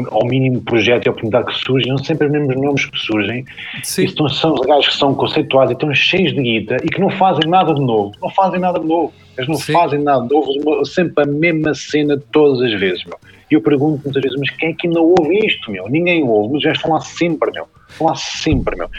ao 0.10 0.26
mínimo 0.26 0.62
projeto 0.62 1.06
e 1.06 1.10
oportunidade 1.10 1.48
que 1.48 1.66
surgem, 1.66 1.92
não 1.92 1.98
sempre 1.98 2.28
os 2.28 2.32
mesmos 2.32 2.56
nomes 2.56 2.86
que 2.86 2.98
surgem. 2.98 3.46
Sim. 3.84 4.06
E 4.06 4.30
são 4.30 4.54
os 4.54 4.66
gajos 4.66 4.88
que 4.88 4.96
são 4.96 5.14
conceituados 5.14 5.72
e 5.72 5.74
estão 5.74 5.94
cheios 5.94 6.34
de 6.34 6.42
guita 6.42 6.78
e 6.84 6.90
que 6.90 7.00
não 7.00 7.10
fazem 7.10 7.50
nada 7.50 7.74
de 7.74 7.82
novo. 7.82 8.14
Não 8.22 8.30
fazem 8.30 8.60
nada 8.60 8.80
de 8.80 8.86
novo. 8.86 9.14
Eles 9.38 9.48
não 9.48 9.56
Sim. 9.56 9.74
fazem 9.74 10.02
nada 10.02 10.26
de 10.26 10.34
novo, 10.34 10.86
sempre 10.86 11.24
a 11.24 11.28
mesma 11.28 11.74
cena 11.74 12.22
todas 12.32 12.62
as 12.62 12.80
vezes, 12.80 13.04
meu. 13.06 13.18
E 13.50 13.56
eu 13.56 13.62
pergunto 13.62 14.02
muitas 14.04 14.22
vezes, 14.22 14.38
mas 14.40 14.50
quem 14.58 14.70
é 14.70 14.74
que 14.74 14.88
não 14.88 15.04
ouve 15.04 15.46
isto, 15.46 15.72
meu? 15.72 15.88
Ninguém 15.88 16.24
ouve, 16.24 16.54
mas 16.54 16.64
já 16.64 16.72
estão 16.72 16.92
lá 16.92 17.02
sempre, 17.02 17.52
meu. 17.52 17.68
Estão 17.90 18.08
lá 18.08 18.16
sempre, 18.16 18.76
meu. 18.76 18.90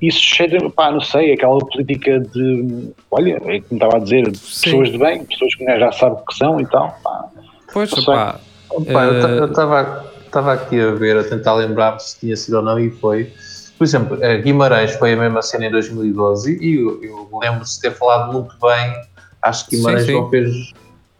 Isso 0.00 0.20
cheira, 0.20 0.70
pá, 0.70 0.90
não 0.90 1.00
sei, 1.00 1.32
aquela 1.32 1.58
política 1.58 2.18
de, 2.18 2.90
olha, 3.10 3.40
é 3.44 3.60
como 3.60 3.64
estava 3.72 3.96
a 3.96 4.00
dizer, 4.00 4.34
Sim. 4.36 4.64
pessoas 4.64 4.90
de 4.90 4.98
bem, 4.98 5.24
pessoas 5.24 5.54
que 5.54 5.64
já 5.64 5.92
sabem 5.92 6.18
o 6.18 6.26
que 6.26 6.34
são 6.36 6.60
e 6.60 6.66
tal, 6.66 6.96
pá. 7.02 7.28
Pois, 7.72 7.90
pá. 8.04 8.40
Uh... 8.70 8.84
Eu 8.90 9.44
estava 9.46 10.12
estava 10.32 10.54
aqui 10.54 10.80
a 10.80 10.92
ver, 10.92 11.18
a 11.18 11.24
tentar 11.24 11.54
lembrar 11.54 11.98
se 11.98 12.18
tinha 12.18 12.34
sido 12.34 12.56
ou 12.56 12.62
não, 12.62 12.78
e 12.78 12.90
foi. 12.90 13.30
Por 13.76 13.84
exemplo, 13.84 14.16
Guimarães 14.42 14.94
foi 14.94 15.12
a 15.12 15.16
mesma 15.16 15.42
cena 15.42 15.66
em 15.66 15.70
2012 15.70 16.58
e 16.60 16.76
eu, 16.76 17.02
eu 17.02 17.28
lembro-se 17.40 17.76
de 17.76 17.82
ter 17.82 17.90
falado 17.96 18.32
muito 18.32 18.54
bem. 18.60 18.94
Acho 19.42 19.68
que 19.68 19.76
Guimarães 19.76 20.02
sim, 20.02 20.12
sim. 20.12 20.20
não 20.20 20.30
fez 20.30 20.72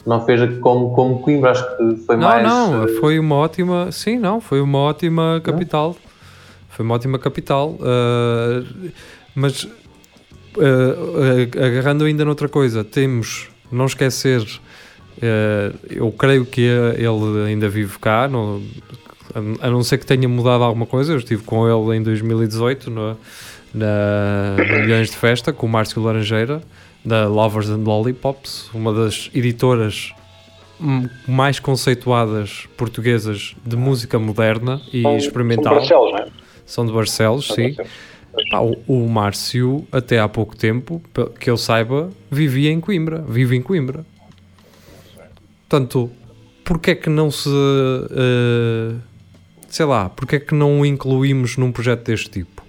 não 0.07 0.25
fez 0.25 0.59
como, 0.59 0.95
como 0.95 1.21
Coimbra, 1.21 1.53
acho 1.53 1.77
que 1.77 1.97
foi 2.05 2.17
não, 2.17 2.29
mais. 2.29 2.43
Não, 2.43 2.71
não, 2.71 2.85
uh... 2.85 3.01
foi 3.01 3.19
uma 3.19 3.37
ótima. 3.37 3.91
Sim, 3.93 4.19
não, 4.19 4.41
foi 4.41 4.61
uma 4.61 4.79
ótima 4.79 5.41
capital. 5.43 5.91
Não? 5.91 6.13
Foi 6.69 6.85
uma 6.85 6.95
ótima 6.95 7.19
capital. 7.19 7.71
Uh, 7.71 8.91
mas 9.35 9.65
uh, 9.65 11.65
agarrando 11.65 12.05
ainda 12.05 12.25
noutra 12.25 12.49
coisa, 12.49 12.83
temos, 12.83 13.49
não 13.71 13.87
esquecer, 13.87 14.45
eu 15.89 16.11
creio 16.13 16.45
que 16.45 16.63
ele 16.63 17.47
ainda 17.47 17.69
vive 17.69 17.97
cá, 17.99 18.27
no, 18.27 18.61
a 19.61 19.71
não 19.71 19.83
ser 19.83 19.99
que 19.99 20.07
tenha 20.07 20.29
mudado 20.29 20.65
alguma 20.65 20.87
coisa. 20.87 21.13
Eu 21.13 21.19
estive 21.19 21.45
com 21.45 21.69
ele 21.69 21.97
em 21.97 22.03
2018 22.03 22.91
no, 22.91 23.17
na, 23.73 24.57
no 24.57 24.81
Milhões 24.81 25.11
de 25.11 25.17
Festa 25.17 25.53
com 25.53 25.67
o 25.67 25.69
Márcio 25.69 26.03
Laranjeira 26.03 26.61
da 27.05 27.27
Lovers 27.27 27.69
and 27.69 27.85
Lollipops, 27.85 28.71
uma 28.73 28.93
das 28.93 29.31
editoras 29.35 30.13
mais 31.29 31.61
conceituadas 31.61 32.67
portuguesas 32.77 33.55
de 33.65 33.77
música 33.77 34.19
moderna 34.19 34.81
e 34.93 35.03
são, 35.03 35.17
experimental. 35.17 35.75
São 35.75 35.83
de 35.83 35.89
Barcelos, 35.89 36.13
não 36.13 36.19
é? 36.19 36.29
São 36.67 36.87
de 36.87 36.93
Barcelos, 36.93 37.47
são 37.47 37.57
sim. 37.57 37.77
Ah, 38.53 38.63
o, 38.63 38.77
o 38.87 39.09
Márcio, 39.09 39.87
até 39.93 40.19
há 40.19 40.29
pouco 40.29 40.57
tempo, 40.57 41.03
que 41.39 41.51
eu 41.51 41.57
saiba, 41.57 42.11
vivia 42.31 42.71
em 42.71 42.81
Coimbra, 42.81 43.23
vive 43.29 43.57
em 43.57 43.63
Coimbra. 43.63 44.07
Portanto, 45.69 46.11
porquê 46.65 46.93
é 46.93 46.95
que 46.95 47.11
não 47.11 47.31
se. 47.31 47.49
Uh, 47.49 48.99
sei 49.69 49.87
lá, 49.87 50.09
porquê 50.09 50.37
é 50.37 50.41
que 50.41 50.55
não 50.55 50.81
o 50.81 50.87
incluímos 50.87 51.57
num 51.57 51.71
projeto 51.71 52.05
deste 52.05 52.31
tipo? 52.31 52.62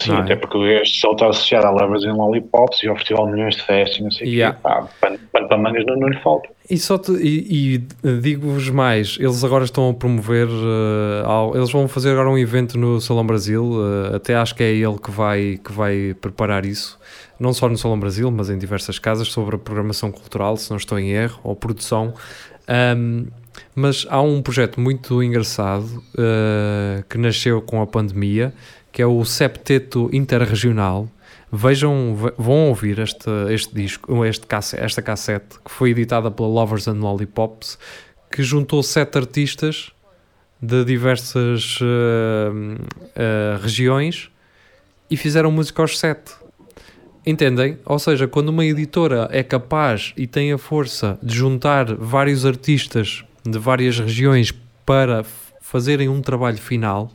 Sim, 0.00 0.12
até 0.12 0.34
porque 0.34 0.58
este 0.58 1.00
só 1.00 1.12
está 1.12 1.28
associado 1.28 1.66
a 1.66 1.70
Lovers 1.70 2.04
and 2.04 2.14
Lollipops 2.14 2.82
e 2.82 2.88
ao 2.88 2.96
Festival 2.96 3.26
de 3.26 3.32
Milhões 3.32 3.56
de 3.56 3.62
Festas 3.62 3.98
e 3.98 4.02
não 4.02 4.10
sei 4.10 4.26
o 4.26 4.30
yeah. 4.30 4.56
quê. 4.56 4.62
Pá, 4.62 4.88
pano, 5.00 5.18
para 5.30 5.58
mangas 5.58 5.84
não, 5.86 5.96
não 5.96 6.08
lhe 6.08 6.18
falta. 6.20 6.48
E, 6.70 6.78
só 6.78 6.96
te, 6.96 7.12
e, 7.12 7.82
e 8.04 8.12
digo-vos 8.20 8.70
mais, 8.70 9.16
eles 9.20 9.42
agora 9.42 9.64
estão 9.64 9.90
a 9.90 9.94
promover, 9.94 10.46
uh, 10.46 11.26
ao, 11.26 11.56
eles 11.56 11.70
vão 11.70 11.88
fazer 11.88 12.12
agora 12.12 12.30
um 12.30 12.38
evento 12.38 12.78
no 12.78 13.00
Salão 13.00 13.26
Brasil, 13.26 13.64
uh, 13.64 14.14
até 14.14 14.36
acho 14.36 14.54
que 14.54 14.62
é 14.62 14.70
ele 14.70 14.96
que 14.96 15.10
vai, 15.10 15.58
que 15.62 15.72
vai 15.72 16.14
preparar 16.20 16.64
isso, 16.64 16.98
não 17.38 17.52
só 17.52 17.68
no 17.68 17.76
Salão 17.76 17.98
Brasil, 17.98 18.30
mas 18.30 18.50
em 18.50 18.56
diversas 18.56 18.98
casas, 18.98 19.28
sobre 19.28 19.56
a 19.56 19.58
programação 19.58 20.12
cultural, 20.12 20.56
se 20.56 20.70
não 20.70 20.76
estou 20.76 20.98
em 20.98 21.10
erro, 21.10 21.40
ou 21.42 21.56
produção. 21.56 22.14
Um, 22.96 23.26
mas 23.74 24.06
há 24.08 24.20
um 24.20 24.40
projeto 24.40 24.80
muito 24.80 25.22
engraçado 25.22 26.02
uh, 26.14 27.02
que 27.08 27.18
nasceu 27.18 27.60
com 27.60 27.82
a 27.82 27.86
pandemia, 27.86 28.52
que 28.92 29.02
é 29.02 29.06
o 29.06 29.24
Septeto 29.24 30.10
Interregional. 30.12 31.08
Vejam, 31.52 32.16
vão 32.38 32.68
ouvir 32.68 32.98
este, 33.00 33.28
este 33.50 33.74
disco, 33.74 34.24
este 34.24 34.46
esta 34.76 35.02
cassete 35.02 35.58
que 35.64 35.70
foi 35.70 35.90
editada 35.90 36.30
pela 36.30 36.48
Lovers 36.48 36.86
and 36.86 37.00
Lollipops, 37.00 37.78
que 38.30 38.42
juntou 38.42 38.82
sete 38.82 39.18
artistas 39.18 39.90
de 40.62 40.84
diversas 40.84 41.78
uh, 41.80 41.84
uh, 41.84 43.62
regiões 43.62 44.30
e 45.10 45.16
fizeram 45.16 45.50
música 45.50 45.82
aos 45.82 45.98
sete. 45.98 46.32
Entendem? 47.26 47.78
Ou 47.84 47.98
seja, 47.98 48.26
quando 48.26 48.48
uma 48.48 48.64
editora 48.64 49.28
é 49.30 49.42
capaz 49.42 50.12
e 50.16 50.26
tem 50.26 50.52
a 50.52 50.58
força 50.58 51.18
de 51.22 51.34
juntar 51.34 51.94
vários 51.94 52.46
artistas 52.46 53.24
de 53.44 53.58
várias 53.58 53.98
regiões 53.98 54.52
para 54.86 55.24
fazerem 55.60 56.08
um 56.08 56.20
trabalho 56.20 56.58
final, 56.58 57.10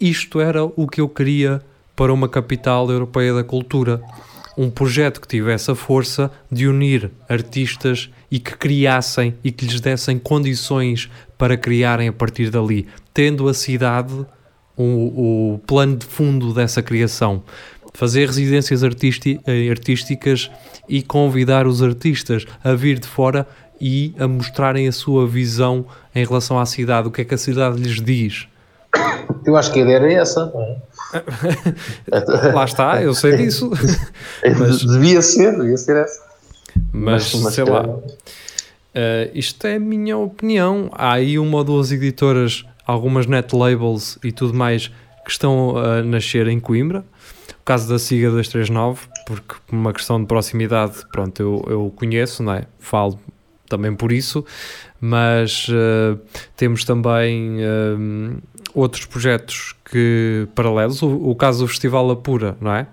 isto 0.00 0.40
era 0.40 0.64
o 0.64 0.86
que 0.86 1.00
eu 1.00 1.08
queria 1.08 1.62
para 1.94 2.12
uma 2.12 2.28
capital 2.28 2.90
europeia 2.90 3.32
da 3.32 3.42
cultura. 3.42 4.02
Um 4.56 4.70
projeto 4.70 5.20
que 5.20 5.28
tivesse 5.28 5.70
a 5.70 5.74
força 5.74 6.30
de 6.50 6.66
unir 6.66 7.10
artistas 7.28 8.10
e 8.30 8.38
que 8.38 8.56
criassem 8.56 9.34
e 9.42 9.50
que 9.50 9.66
lhes 9.66 9.80
dessem 9.80 10.18
condições 10.18 11.10
para 11.36 11.56
criarem 11.56 12.08
a 12.08 12.12
partir 12.12 12.50
dali, 12.50 12.86
tendo 13.12 13.48
a 13.48 13.54
cidade 13.54 14.14
o, 14.76 15.54
o 15.54 15.58
plano 15.66 15.96
de 15.96 16.06
fundo 16.06 16.52
dessa 16.52 16.82
criação. 16.82 17.42
Fazer 17.94 18.26
residências 18.26 18.82
eh, 18.82 19.70
artísticas 19.70 20.50
e 20.86 21.02
convidar 21.02 21.66
os 21.66 21.82
artistas 21.82 22.44
a 22.62 22.74
vir 22.74 22.98
de 22.98 23.08
fora 23.08 23.46
e 23.80 24.14
a 24.18 24.28
mostrarem 24.28 24.86
a 24.86 24.92
sua 24.92 25.26
visão 25.26 25.86
em 26.14 26.24
relação 26.24 26.58
à 26.58 26.66
cidade, 26.66 27.08
o 27.08 27.10
que 27.10 27.22
é 27.22 27.24
que 27.24 27.34
a 27.34 27.38
cidade 27.38 27.78
lhes 27.78 28.02
diz 28.02 28.46
eu 29.44 29.56
acho 29.56 29.72
que 29.72 29.80
a 29.80 29.82
ideia 29.82 29.96
era 29.96 30.12
essa. 30.12 30.52
Lá 32.54 32.64
está, 32.64 33.02
eu 33.02 33.14
sei 33.14 33.36
disso. 33.36 33.70
mas, 34.58 34.80
devia 34.80 35.22
ser, 35.22 35.56
devia 35.56 35.76
ser 35.76 35.96
essa. 35.96 36.20
Mas, 36.92 37.34
mas 37.34 37.54
sei 37.54 37.64
lá. 37.64 37.86
Uh, 37.86 39.30
isto 39.34 39.66
é 39.66 39.76
a 39.76 39.80
minha 39.80 40.16
opinião. 40.16 40.90
Há 40.92 41.12
aí 41.14 41.38
uma 41.38 41.58
ou 41.58 41.64
duas 41.64 41.92
editoras, 41.92 42.64
algumas 42.86 43.26
net 43.26 43.54
labels 43.54 44.18
e 44.24 44.32
tudo 44.32 44.54
mais 44.54 44.90
que 45.24 45.30
estão 45.30 45.76
a 45.76 46.02
nascer 46.02 46.46
em 46.48 46.58
Coimbra. 46.58 47.04
O 47.60 47.64
caso 47.64 47.88
da 47.88 47.98
Siga 47.98 48.30
239, 48.30 49.00
porque 49.26 49.56
por 49.66 49.74
uma 49.74 49.92
questão 49.92 50.20
de 50.20 50.26
proximidade, 50.26 51.04
pronto, 51.12 51.42
eu, 51.42 51.64
eu 51.68 51.92
conheço, 51.94 52.42
não 52.42 52.54
é? 52.54 52.64
Falo 52.78 53.18
também 53.68 53.94
por 53.94 54.12
isso, 54.12 54.44
mas 55.00 55.68
uh, 55.68 56.18
temos 56.56 56.84
também 56.84 57.58
uh, 57.58 58.40
outros 58.76 59.06
projetos 59.06 59.74
que 59.90 60.46
paralelos. 60.54 61.00
O, 61.02 61.30
o, 61.30 61.34
caso 61.34 61.64
do 61.64 61.68
Festival 61.68 62.10
Apura, 62.10 62.56
não 62.60 62.74
é? 62.74 62.86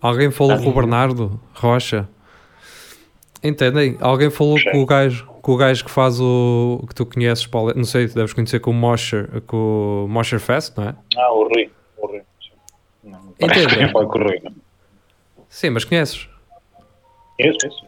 Alguém 0.00 0.30
falou 0.30 0.58
com 0.58 0.68
o 0.68 0.72
Bernardo 0.74 1.40
Rocha. 1.54 2.06
Entendem? 3.42 3.96
Alguém 4.00 4.30
falou 4.30 4.58
com 4.70 4.82
o 4.82 4.86
gajo, 4.86 5.26
com 5.40 5.52
o 5.52 5.56
gajo 5.56 5.84
que 5.84 5.90
faz 5.90 6.20
o 6.20 6.84
que 6.86 6.94
tu 6.94 7.06
conheces, 7.06 7.46
Paulo, 7.46 7.72
não 7.74 7.84
sei, 7.84 8.06
deves 8.06 8.32
conhecer 8.32 8.60
com 8.60 8.70
o 8.70 8.74
Mosher, 8.74 9.42
com 9.46 10.04
o 10.06 10.08
Mosher 10.08 10.38
Fest, 10.38 10.76
não 10.76 10.84
é? 10.84 10.94
Ah, 11.16 11.32
o 11.32 11.48
Rui. 11.48 11.70
O 11.96 12.06
Rui. 12.06 12.22
Não, 13.02 13.34
Entendem? 13.40 13.92
com 13.92 13.98
o 13.98 14.06
Rui, 14.06 14.40
não. 14.44 14.52
Sim, 15.48 15.70
mas 15.70 15.84
conheces? 15.84 16.28
Conheço, 17.36 17.58
conheço. 17.60 17.84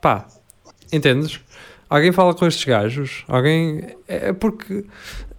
Pá, 0.00 0.26
entendes? 0.92 1.40
Alguém 1.88 2.12
fala 2.12 2.34
com 2.34 2.46
estes 2.46 2.64
gajos? 2.64 3.24
Alguém. 3.28 3.96
É, 4.08 4.28
é 4.28 4.32
porque. 4.32 4.86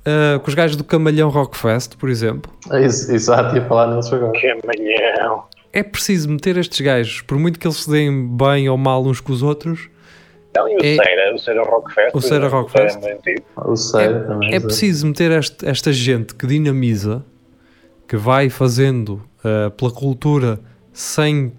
Uh, 0.05 0.37
com 0.41 0.49
os 0.49 0.53
gajos 0.53 0.75
do 0.75 0.83
Camalhão 0.83 1.29
Rockfest, 1.29 1.95
por 1.95 2.09
exemplo. 2.09 2.51
É 2.71 2.81
exato, 2.81 3.55
ia 3.55 3.65
falar 3.65 3.87
neles 3.87 4.11
agora. 4.11 4.33
Camalhão. 4.33 5.45
É 5.71 5.81
preciso 5.81 6.29
meter 6.29 6.57
estes 6.57 6.81
gajos, 6.81 7.21
por 7.21 7.39
muito 7.39 7.57
que 7.57 7.65
eles 7.65 7.77
se 7.77 7.89
deem 7.89 8.27
bem 8.27 8.67
ou 8.67 8.77
mal 8.77 9.03
uns 9.05 9.21
com 9.21 9.31
os 9.31 9.41
outros. 9.41 9.89
Não, 10.55 10.67
e 10.67 10.75
o 10.75 10.77
é, 10.77 10.95
Ceira, 10.95 11.33
o 11.33 11.39
Ceira 11.39 11.63
Rockfest. 11.63 12.15
O 12.15 12.21
Ceira 12.21 12.47
Rockfest. 12.47 12.99
O 13.57 13.75
Ceira 13.75 14.17
é, 14.17 14.19
também. 14.27 14.53
É 14.53 14.59
preciso 14.59 15.07
meter 15.07 15.31
este, 15.31 15.65
esta 15.65 15.91
gente 15.91 16.35
que 16.35 16.45
dinamiza, 16.45 17.25
que 18.07 18.17
vai 18.17 18.49
fazendo 18.49 19.23
uh, 19.39 19.71
pela 19.71 19.89
cultura 19.89 20.59
sem 20.91 21.53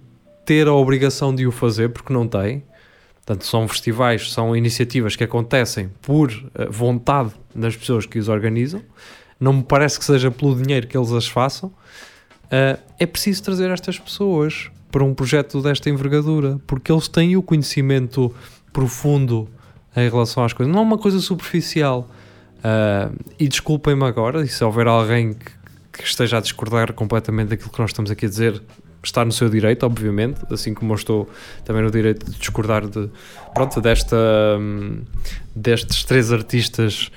ter 0.44 0.68
a 0.68 0.74
obrigação 0.74 1.34
de 1.34 1.46
o 1.46 1.50
fazer, 1.50 1.88
porque 1.88 2.12
não 2.12 2.28
tem 2.28 2.62
Portanto, 3.24 3.46
são 3.46 3.66
festivais, 3.66 4.32
são 4.32 4.54
iniciativas 4.54 5.16
que 5.16 5.24
acontecem 5.24 5.90
por 6.02 6.30
uh, 6.30 6.70
vontade 6.70 7.30
das 7.54 7.74
pessoas 7.74 8.04
que 8.04 8.18
os 8.18 8.28
organizam. 8.28 8.82
Não 9.40 9.54
me 9.54 9.62
parece 9.62 9.98
que 9.98 10.04
seja 10.04 10.30
pelo 10.30 10.54
dinheiro 10.54 10.86
que 10.86 10.96
eles 10.96 11.10
as 11.10 11.26
façam. 11.26 11.70
Uh, 11.70 12.78
é 12.98 13.06
preciso 13.06 13.42
trazer 13.42 13.70
estas 13.70 13.98
pessoas 13.98 14.70
para 14.92 15.02
um 15.02 15.14
projeto 15.14 15.62
desta 15.62 15.88
envergadura, 15.88 16.60
porque 16.66 16.92
eles 16.92 17.08
têm 17.08 17.34
o 17.34 17.42
conhecimento 17.42 18.32
profundo 18.72 19.48
em 19.96 20.08
relação 20.08 20.44
às 20.44 20.52
coisas, 20.52 20.72
não 20.72 20.82
é 20.82 20.84
uma 20.84 20.98
coisa 20.98 21.18
superficial. 21.18 22.08
Uh, 22.58 23.14
e 23.38 23.48
desculpem-me 23.48 24.04
agora, 24.04 24.42
e 24.42 24.48
se 24.48 24.62
houver 24.62 24.86
alguém 24.86 25.32
que, 25.32 25.50
que, 25.94 26.04
esteja 26.04 26.38
a 26.38 26.40
discordar 26.40 26.92
completamente 26.92 27.48
daquilo 27.48 27.70
que 27.70 27.78
nós 27.80 27.90
estamos 27.90 28.10
aqui 28.10 28.26
a 28.26 28.28
dizer, 28.28 28.60
está 29.02 29.24
no 29.24 29.32
seu 29.32 29.48
direito, 29.48 29.84
obviamente, 29.84 30.40
assim 30.50 30.74
como 30.74 30.92
eu 30.92 30.96
estou 30.96 31.30
também 31.64 31.82
no 31.82 31.90
direito 31.90 32.30
de 32.30 32.38
discordar 32.38 32.86
de, 32.86 33.08
pronto, 33.54 33.80
desta, 33.80 34.16
hum, 34.58 35.02
destes 35.54 36.04
três 36.04 36.32
artistas 36.32 37.10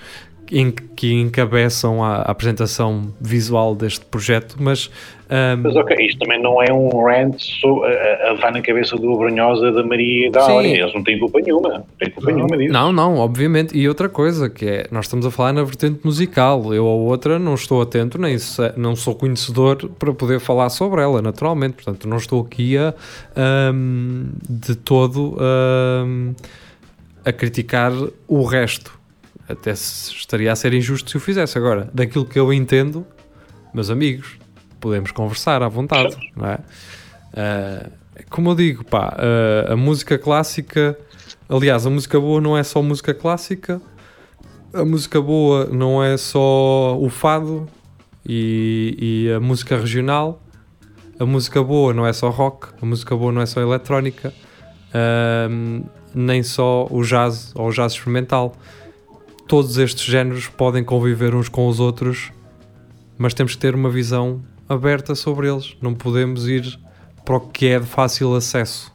que 0.95 1.13
encabeçam 1.13 2.03
a, 2.03 2.21
apresentação 2.21 3.13
visual 3.19 3.75
deste 3.75 4.05
projeto, 4.05 4.55
mas... 4.59 4.89
Um... 5.29 5.61
Mas 5.61 5.75
ok, 5.75 5.97
isto 6.05 6.19
também 6.19 6.41
não 6.41 6.63
é 6.63 6.71
um 6.71 6.87
rant 7.03 7.37
so, 7.37 7.83
a, 7.83 8.29
a 8.29 8.31
levar 8.31 8.51
na 8.53 8.61
cabeça 8.61 8.95
do 8.95 9.17
Brunhosa 9.17 9.73
da 9.73 9.83
Maria 9.83 10.27
e 10.27 10.31
da 10.31 10.41
Áurea, 10.41 10.81
eles 10.81 10.93
não 10.93 11.03
têm 11.03 11.19
culpa 11.19 11.41
nenhuma, 11.41 11.69
não 11.69 11.85
têm 11.99 12.09
culpa 12.11 12.29
não, 12.29 12.37
nenhuma 12.37 12.57
disso. 12.57 12.73
Não, 12.73 12.93
não, 12.93 13.17
obviamente, 13.17 13.77
e 13.77 13.87
outra 13.89 14.07
coisa, 14.07 14.49
que 14.49 14.65
é, 14.65 14.87
nós 14.89 15.05
estamos 15.05 15.25
a 15.25 15.31
falar 15.31 15.51
na 15.51 15.63
vertente 15.63 15.99
musical, 16.05 16.73
eu 16.73 16.85
ou 16.85 17.01
outra 17.01 17.37
não 17.37 17.55
estou 17.55 17.81
atento, 17.81 18.17
nem 18.17 18.37
não 18.77 18.95
sou 18.95 19.15
conhecedor 19.15 19.89
para 19.99 20.13
poder 20.13 20.39
falar 20.39 20.69
sobre 20.69 21.01
ela, 21.01 21.21
naturalmente, 21.21 21.73
portanto 21.73 22.07
não 22.07 22.17
estou 22.17 22.41
aqui 22.41 22.77
a, 22.77 22.93
um, 23.73 24.29
de 24.49 24.75
todo 24.75 25.37
um, 25.37 26.33
a 27.25 27.33
criticar 27.33 27.91
o 28.27 28.43
resto, 28.43 28.96
até 29.47 29.71
estaria 29.71 30.51
a 30.51 30.55
ser 30.55 30.73
injusto 30.73 31.09
se 31.09 31.17
o 31.17 31.19
fizesse. 31.19 31.57
Agora, 31.57 31.89
daquilo 31.93 32.25
que 32.25 32.37
eu 32.37 32.51
entendo, 32.51 33.05
meus 33.73 33.89
amigos, 33.89 34.37
podemos 34.79 35.11
conversar 35.11 35.63
à 35.63 35.67
vontade, 35.67 36.17
não 36.35 36.47
é? 36.47 36.59
Uh, 37.33 37.91
como 38.29 38.51
eu 38.51 38.55
digo, 38.55 38.83
pá, 38.83 39.15
uh, 39.17 39.73
a 39.73 39.75
música 39.75 40.17
clássica, 40.17 40.97
aliás, 41.47 41.85
a 41.85 41.89
música 41.89 42.19
boa 42.19 42.41
não 42.41 42.57
é 42.57 42.63
só 42.63 42.81
música 42.81 43.13
clássica, 43.13 43.81
a 44.73 44.83
música 44.83 45.21
boa 45.21 45.65
não 45.65 46.03
é 46.03 46.17
só 46.17 46.97
o 46.97 47.09
fado 47.09 47.67
e, 48.25 49.27
e 49.27 49.31
a 49.31 49.39
música 49.39 49.77
regional, 49.77 50.41
a 51.19 51.25
música 51.25 51.63
boa 51.63 51.93
não 51.93 52.05
é 52.05 52.13
só 52.13 52.29
rock, 52.29 52.67
a 52.81 52.85
música 52.85 53.15
boa 53.15 53.31
não 53.31 53.41
é 53.41 53.45
só 53.45 53.61
eletrónica, 53.61 54.33
uh, 54.89 55.85
nem 56.13 56.43
só 56.43 56.87
o 56.89 57.03
jazz 57.03 57.51
ou 57.55 57.67
o 57.67 57.71
jazz 57.71 57.93
experimental 57.93 58.55
todos 59.47 59.77
estes 59.77 60.03
géneros 60.03 60.47
podem 60.47 60.83
conviver 60.83 61.33
uns 61.33 61.47
com 61.47 61.67
os 61.67 61.79
outros, 61.79 62.31
mas 63.17 63.33
temos 63.33 63.55
que 63.55 63.61
ter 63.61 63.73
uma 63.73 63.89
visão 63.89 64.41
aberta 64.67 65.15
sobre 65.15 65.49
eles. 65.49 65.75
Não 65.81 65.93
podemos 65.93 66.47
ir 66.47 66.77
para 67.23 67.37
o 67.37 67.39
que 67.39 67.67
é 67.67 67.79
de 67.79 67.85
fácil 67.85 68.35
acesso. 68.35 68.93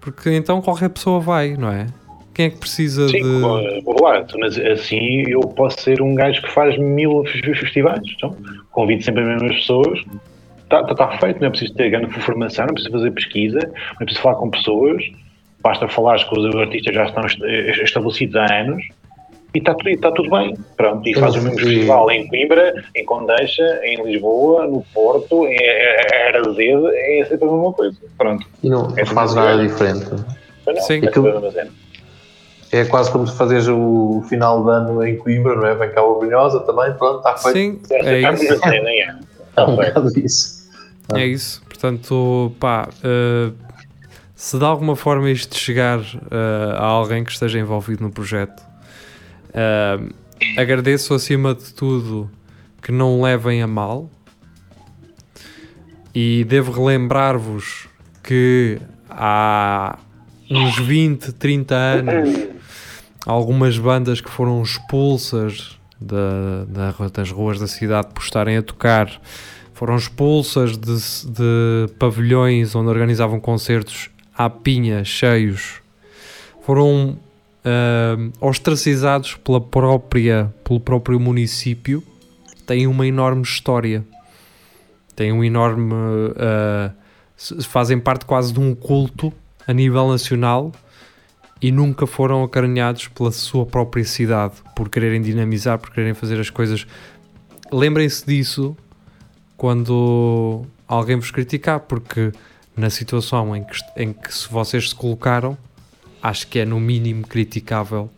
Porque 0.00 0.32
então 0.32 0.60
qualquer 0.60 0.90
pessoa 0.90 1.20
vai, 1.20 1.56
não 1.56 1.70
é? 1.70 1.86
Quem 2.34 2.46
é 2.46 2.50
que 2.50 2.58
precisa 2.58 3.08
Sim, 3.08 3.22
de. 3.22 3.82
Claro, 3.82 4.26
mas 4.38 4.58
assim 4.58 5.24
eu 5.28 5.40
posso 5.40 5.80
ser 5.82 6.00
um 6.00 6.14
gajo 6.14 6.40
que 6.42 6.50
faz 6.50 6.76
mil 6.78 7.24
festivais. 7.24 8.00
Então, 8.16 8.34
convido 8.70 9.02
sempre 9.02 9.22
as 9.22 9.28
mesmas 9.28 9.56
pessoas. 9.56 10.00
Está 10.62 10.84
tá, 10.84 10.94
tá 10.94 11.18
feito, 11.18 11.40
não 11.40 11.48
é 11.48 11.50
preciso 11.50 11.74
ter 11.74 11.90
grande 11.90 12.08
formação, 12.20 12.64
não 12.64 12.70
é 12.70 12.74
preciso 12.74 12.92
fazer 12.92 13.10
pesquisa, 13.10 13.58
não 13.58 13.96
é 14.00 14.04
preciso 14.04 14.22
falar 14.22 14.36
com 14.36 14.50
pessoas. 14.50 15.02
Basta 15.62 15.88
falar 15.88 16.24
que 16.24 16.38
os 16.38 16.54
artistas 16.56 16.94
já 16.94 17.04
estão 17.04 17.24
estabelecidos 17.26 18.36
há 18.36 18.60
anos 18.60 18.82
e 19.54 19.58
está 19.58 19.74
tudo, 19.74 19.96
tá 19.98 20.12
tudo 20.12 20.30
bem. 20.30 20.56
Pronto, 20.76 21.08
e 21.08 21.14
faz 21.14 21.34
o 21.34 21.42
mesmo 21.42 21.58
festival 21.58 22.10
em 22.10 22.28
Coimbra, 22.28 22.84
em 22.94 23.04
Condeixa, 23.04 23.80
em 23.84 24.02
Lisboa, 24.04 24.66
no 24.66 24.82
Porto, 24.94 25.46
em 25.46 25.56
Arazede, 26.28 26.86
é 26.86 27.24
sempre 27.28 27.48
a 27.48 27.52
mesma 27.52 27.72
coisa. 27.72 27.98
Pronto. 28.16 28.46
E 28.62 28.70
não, 28.70 28.92
é 28.96 29.04
faz 29.04 29.34
nada 29.34 29.62
diferente. 29.62 30.06
Não, 30.66 30.76
Sim. 30.82 31.00
É, 32.72 32.80
é 32.80 32.84
quase 32.84 33.10
como 33.10 33.26
se 33.26 33.36
fazeres 33.36 33.66
o 33.68 34.24
final 34.28 34.62
de 34.64 34.70
ano 34.70 35.04
em 35.04 35.16
Coimbra, 35.16 35.56
não 35.56 35.66
é? 35.66 35.74
Vem 35.74 35.90
cá 35.90 36.02
o 36.02 36.20
Brunhosa 36.20 36.60
também, 36.60 36.92
pronto, 36.94 37.18
está 37.18 37.36
feito. 37.36 37.86
Sim, 37.86 37.94
é, 37.94 38.22
é 38.22 38.32
isso. 38.32 38.60
É, 39.56 39.64
um 39.64 39.76
bocado 39.76 40.18
isso. 40.18 40.60
É 41.14 41.26
isso. 41.26 41.62
Portanto, 41.64 42.52
pá, 42.60 42.88
uh, 42.88 43.52
se 44.34 44.58
de 44.58 44.64
alguma 44.64 44.94
forma 44.94 45.30
isto 45.30 45.56
chegar 45.56 45.98
uh, 45.98 46.76
a 46.76 46.84
alguém 46.84 47.24
que 47.24 47.32
esteja 47.32 47.58
envolvido 47.58 48.04
no 48.04 48.10
projeto, 48.10 48.69
Uh, 49.50 50.12
agradeço 50.56 51.14
acima 51.14 51.54
de 51.54 51.72
tudo 51.74 52.30
que 52.82 52.90
não 52.90 53.20
levem 53.20 53.62
a 53.62 53.66
mal. 53.66 54.10
E 56.14 56.44
devo 56.44 56.72
relembrar-vos 56.72 57.86
que 58.22 58.80
há 59.08 59.98
uns 60.50 60.78
20, 60.78 61.32
30 61.32 61.74
anos 61.74 62.48
algumas 63.26 63.78
bandas 63.78 64.20
que 64.20 64.30
foram 64.30 64.62
expulsas 64.62 65.78
da, 66.00 66.64
da, 66.66 67.08
das 67.08 67.30
ruas 67.30 67.60
da 67.60 67.68
cidade 67.68 68.08
por 68.12 68.22
estarem 68.22 68.56
a 68.56 68.62
tocar 68.62 69.20
foram 69.80 69.96
expulsas 69.96 70.76
de, 70.76 70.94
de 71.30 71.90
pavilhões 71.98 72.74
onde 72.74 72.90
organizavam 72.90 73.40
concertos 73.40 74.10
à 74.36 74.50
pinha, 74.50 75.02
cheios. 75.04 75.80
Foram 76.60 77.18
uh, 77.64 78.32
ostracizados 78.40 79.34
pela 79.34 79.60
própria, 79.60 80.52
pelo 80.64 80.80
próprio 80.80 81.18
município, 81.18 82.02
têm 82.66 82.86
uma 82.86 83.06
enorme 83.06 83.42
história. 83.42 84.04
Têm 85.14 85.32
um 85.32 85.44
enorme. 85.44 85.92
Uh, 85.92 86.92
fazem 87.62 87.98
parte 87.98 88.24
quase 88.24 88.52
de 88.52 88.60
um 88.60 88.74
culto 88.74 89.32
a 89.66 89.72
nível 89.72 90.08
nacional 90.08 90.72
e 91.60 91.70
nunca 91.70 92.06
foram 92.06 92.42
acarinhados 92.42 93.08
pela 93.08 93.30
sua 93.30 93.66
própria 93.66 94.04
cidade 94.04 94.54
por 94.74 94.88
quererem 94.88 95.20
dinamizar, 95.20 95.78
por 95.78 95.90
quererem 95.90 96.14
fazer 96.14 96.40
as 96.40 96.50
coisas. 96.50 96.86
Lembrem-se 97.72 98.26
disso 98.26 98.76
quando 99.56 100.64
alguém 100.88 101.16
vos 101.16 101.30
criticar, 101.30 101.80
porque 101.80 102.32
na 102.76 102.88
situação 102.88 103.54
em 103.54 103.62
que, 103.62 103.78
em 103.96 104.12
que 104.12 104.30
vocês 104.50 104.90
se 104.90 104.94
colocaram, 104.94 105.56
acho 106.22 106.46
que 106.46 106.58
é 106.58 106.64
no 106.64 106.78
mínimo 106.78 107.26
criticável 107.26 108.10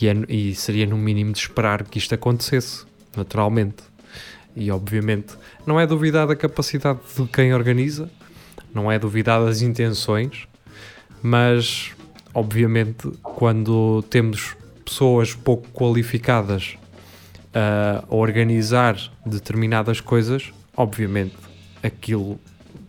e, 0.00 0.08
é, 0.08 0.14
e 0.28 0.54
seria 0.54 0.86
no 0.86 0.96
mínimo 0.96 1.32
de 1.32 1.38
esperar 1.38 1.84
que 1.84 1.98
isto 1.98 2.14
acontecesse, 2.14 2.84
naturalmente. 3.16 3.82
E 4.54 4.70
obviamente 4.70 5.34
não 5.66 5.80
é 5.80 5.86
duvidada 5.86 6.32
a 6.32 6.36
capacidade 6.36 7.00
de 7.16 7.26
quem 7.26 7.54
organiza, 7.54 8.10
não 8.74 8.90
é 8.90 8.98
duvidada 8.98 9.48
as 9.48 9.62
intenções, 9.62 10.46
mas 11.22 11.92
obviamente 12.34 13.10
quando 13.22 14.02
temos 14.10 14.56
pessoas 14.84 15.34
pouco 15.34 15.68
qualificadas 15.70 16.76
uh, 17.54 18.04
a 18.08 18.14
organizar 18.14 18.96
determinadas 19.24 20.00
coisas, 20.00 20.52
obviamente 20.76 21.36
aquilo 21.82 22.38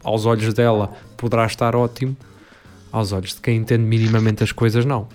aos 0.03 0.25
olhos 0.25 0.53
dela 0.53 0.93
poderá 1.15 1.45
estar 1.45 1.75
ótimo, 1.75 2.15
aos 2.93 3.11
olhos 3.11 3.33
de 3.33 3.41
quem 3.41 3.57
entende 3.57 3.83
minimamente 3.83 4.43
as 4.43 4.51
coisas, 4.51 4.85
não. 4.85 5.07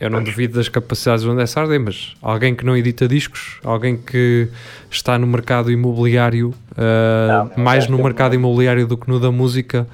Eu 0.00 0.10
não 0.10 0.22
duvido 0.22 0.54
das 0.58 0.68
capacidades 0.68 1.24
do 1.24 1.30
André 1.30 1.46
Sardem, 1.46 1.78
mas 1.78 2.14
alguém 2.20 2.54
que 2.54 2.64
não 2.64 2.76
edita 2.76 3.06
discos, 3.06 3.58
alguém 3.62 3.96
que 3.96 4.48
está 4.90 5.18
no 5.18 5.26
mercado 5.26 5.70
imobiliário, 5.70 6.50
uh, 6.72 7.54
não, 7.56 7.64
mais 7.64 7.88
no 7.88 7.96
mercado 8.02 8.34
imobiliário 8.34 8.86
do 8.86 8.96
que 8.96 9.08
no 9.08 9.18
da 9.18 9.30
música, 9.30 9.86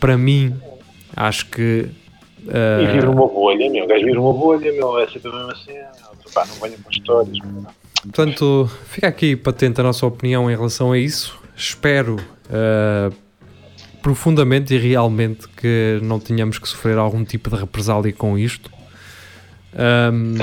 para 0.00 0.16
mim, 0.16 0.56
acho 1.16 1.46
que. 1.46 1.88
Uh, 2.46 2.82
e 2.82 2.86
vive 2.86 3.06
numa 3.06 3.28
bolha, 3.28 3.70
meu. 3.70 3.84
O 3.84 3.86
gajo 3.86 4.04
vive 4.04 4.16
numa 4.16 4.32
bolha, 4.32 4.72
meu. 4.72 4.98
É 4.98 5.06
sempre 5.06 5.30
mesmo 5.30 5.52
assim. 5.52 5.72
Pá, 6.34 6.44
não 6.46 6.54
venho 6.56 6.78
com 6.82 6.90
histórias. 6.90 7.38
Portanto, 8.02 8.68
fica 8.86 9.06
aqui 9.06 9.36
patente 9.36 9.80
a 9.80 9.84
nossa 9.84 10.04
opinião 10.04 10.50
em 10.50 10.56
relação 10.56 10.90
a 10.90 10.98
isso. 10.98 11.38
Espero 11.56 12.16
uh, 12.16 13.14
profundamente 14.04 14.74
e 14.74 14.76
realmente 14.76 15.48
que 15.48 15.98
não 16.02 16.20
tenhamos 16.20 16.58
que 16.58 16.68
sofrer 16.68 16.98
algum 16.98 17.24
tipo 17.24 17.48
de 17.48 17.56
represália 17.56 18.12
com 18.12 18.38
isto. 18.38 18.70
Um, 20.12 20.34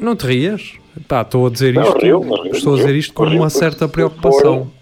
não 0.00 0.16
te 0.16 0.26
rias? 0.26 0.72
estou 0.96 1.46
a 1.46 1.50
dizer 1.50 1.76
isto, 1.76 1.92
não, 1.92 2.00
rio, 2.00 2.20
rio, 2.22 2.52
estou 2.52 2.72
a 2.72 2.76
dizer 2.78 2.96
isto 2.96 3.12
com 3.12 3.24
uma 3.24 3.50
certa 3.50 3.86
preocupação. 3.86 4.72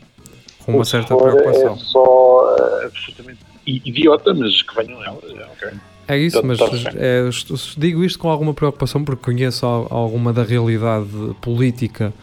Com 0.64 0.76
uma 0.76 0.84
certa 0.84 1.16
preocupação. 1.16 1.72
É 1.72 1.76
só 1.76 2.56
uh, 2.56 2.86
absolutamente 2.86 3.40
idiota, 3.66 4.32
mas 4.32 4.62
que 4.62 4.74
venham 4.76 5.02
elas, 5.02 5.24
é, 5.24 5.44
ok. 5.44 5.78
É 6.06 6.16
isso, 6.16 6.40
mas 6.46 6.60
é, 6.94 7.28
digo 7.76 8.04
isto 8.04 8.20
com 8.20 8.30
alguma 8.30 8.54
preocupação 8.54 9.02
porque 9.04 9.24
conheço 9.24 9.66
alguma 9.66 10.32
da 10.32 10.44
realidade 10.44 11.08
política 11.40 12.14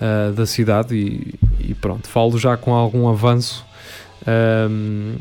uh, 0.00 0.32
da 0.32 0.44
cidade 0.44 0.96
e, 0.96 1.34
e, 1.70 1.74
pronto, 1.74 2.08
falo 2.08 2.36
já 2.36 2.56
com 2.56 2.74
algum 2.74 3.06
avanço 3.08 3.64
um, 4.26 5.16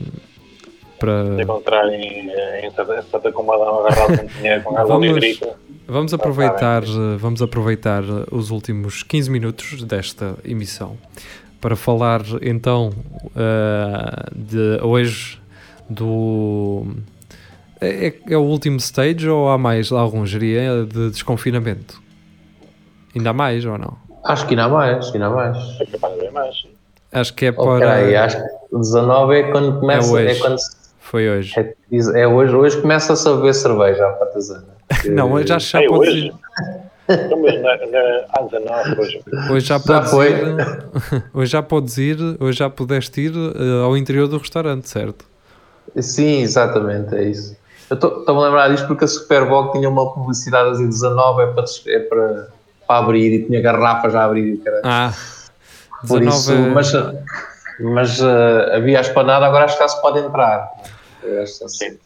para 1.00 1.42
encontrarem 1.42 2.32
em 2.64 2.72
Santa 3.12 3.32
Comadão 3.32 3.80
agarrado 3.82 4.18
com 4.18 4.26
dinheiro 4.26 4.64
com 4.64 4.78
água 4.78 5.00
vamos, 5.00 5.40
vamos 5.88 6.14
aproveitar 6.14 6.84
vamos 7.18 7.42
aproveitar 7.42 8.04
os 8.32 8.50
últimos 8.50 9.04
15 9.04 9.30
minutos 9.30 9.84
desta 9.84 10.36
emissão 10.44 10.98
para 11.62 11.76
falar 11.76 12.22
então 12.42 12.92
uh, 13.28 14.36
de 14.36 14.82
hoje 14.82 15.40
do 15.90 16.86
é, 17.80 18.08
é, 18.08 18.20
é, 18.30 18.38
o 18.38 18.42
último 18.42 18.78
stage 18.78 19.30
ou 19.30 19.50
há 19.50 19.58
mais 19.58 19.92
algum 19.92 20.26
geria 20.26 20.84
de 20.86 21.12
desconfinamento? 21.12 22.02
Ainda 23.16 23.30
há 23.30 23.34
mais 23.34 23.66
ou 23.66 23.78
não? 23.78 23.98
Acho 24.24 24.48
que 24.48 24.54
ainda 24.54 24.66
há 24.66 24.70
mais 24.70 25.14
ainda 25.14 25.28
há 25.28 25.30
mais. 25.30 25.58
É 25.80 25.86
capaz 25.86 26.14
de 26.14 26.20
haver 26.20 26.32
mais 26.32 26.68
acho 27.12 27.34
que 27.34 27.46
é 27.48 27.52
para 27.52 27.64
okay, 27.64 28.16
acho 28.16 28.38
que 28.38 28.78
19 28.78 29.36
é 29.36 29.52
quando 29.52 29.80
começa 29.80 30.10
é, 30.10 30.12
hoje. 30.12 30.28
é 30.28 30.36
quando 30.40 30.58
foi 31.00 31.30
hoje. 31.30 31.54
É, 31.58 32.22
é 32.22 32.28
hoje. 32.28 32.56
Hoje 32.56 32.82
começa-se 32.82 33.28
a 33.28 33.34
beber 33.34 33.54
cerveja 33.54 34.06
à 34.06 34.12
patazana. 34.12 34.68
Não, 35.06 35.42
já, 35.46 35.58
já 35.58 35.82
é 35.82 35.88
pode 35.88 36.10
hoje. 36.10 36.34
Então, 37.10 37.42
mas 37.42 37.62
na, 37.62 37.78
na, 38.60 39.00
hoje. 39.00 39.22
Hoje 39.50 39.66
já, 39.66 39.78
já 39.78 40.04
foi. 40.04 40.32
Ir, 40.32 41.24
hoje 41.34 41.52
já 41.52 41.64
podes 41.64 41.98
ir, 41.98 42.18
hoje 42.40 42.60
já 42.60 42.70
pudeste 42.70 43.22
ir 43.22 43.32
uh, 43.32 43.84
ao 43.86 43.96
interior 43.96 44.28
do 44.28 44.38
restaurante, 44.38 44.90
certo? 44.90 45.26
Sim, 45.98 46.42
exatamente, 46.42 47.16
é 47.16 47.24
isso. 47.24 47.56
Eu 47.90 47.96
estou-me 47.96 48.42
a 48.42 48.46
lembrar 48.46 48.68
disto 48.68 48.86
porque 48.88 49.06
a 49.06 49.08
Superboc 49.08 49.72
tinha 49.72 49.88
uma 49.88 50.14
publicidade 50.14 50.72
assim, 50.72 50.90
19 50.90 51.42
é 51.42 51.46
para, 51.48 51.64
é 51.88 52.00
para, 52.00 52.48
para 52.86 52.98
abrir 52.98 53.34
e 53.34 53.46
tinha 53.46 53.62
garrafas 53.62 54.14
a 54.14 54.26
abrir. 54.26 54.58
Cara. 54.58 54.82
Ah, 54.84 55.14
19 56.04 56.08
Por 56.08 56.24
isso, 56.24 56.52
é... 56.52 56.70
mas, 56.70 56.94
mas 57.80 58.22
uh, 58.22 58.76
havia 58.76 59.00
a 59.00 59.02
espanada, 59.02 59.46
agora 59.46 59.66
acho 59.66 59.76
que 59.78 59.84
já 59.84 59.90
se 59.90 60.02
pode 60.02 60.20
entrar. 60.20 60.72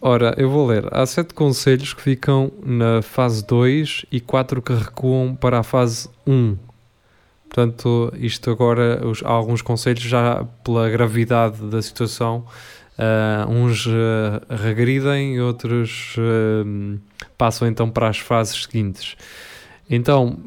Ora, 0.02 0.34
eu 0.38 0.50
vou 0.50 0.66
ler. 0.68 0.88
Há 0.92 1.06
sete 1.06 1.34
conselhos 1.34 1.94
que 1.94 2.02
ficam 2.02 2.52
na 2.64 3.02
fase 3.02 3.46
2 3.46 4.06
e 4.12 4.20
quatro 4.20 4.62
que 4.62 4.74
recuam 4.74 5.36
para 5.36 5.60
a 5.60 5.64
fase 5.64 6.10
1. 6.26 6.34
Um. 6.34 6.58
Portanto, 7.48 8.14
isto 8.16 8.50
agora, 8.50 9.06
os, 9.06 9.22
há 9.24 9.30
alguns 9.30 9.62
conselhos 9.62 10.02
já 10.02 10.46
pela 10.64 10.90
gravidade 10.90 11.58
da 11.70 11.82
situação. 11.82 12.46
Uh, 12.98 13.50
uns 13.50 13.86
uh, 13.88 13.92
regridem, 14.50 15.42
outros 15.42 16.16
uh, 16.18 17.00
passam 17.38 17.68
então 17.68 17.90
para 17.90 18.08
as 18.08 18.20
fases 18.20 18.64
seguintes. 18.64 19.18
Então, 19.94 20.40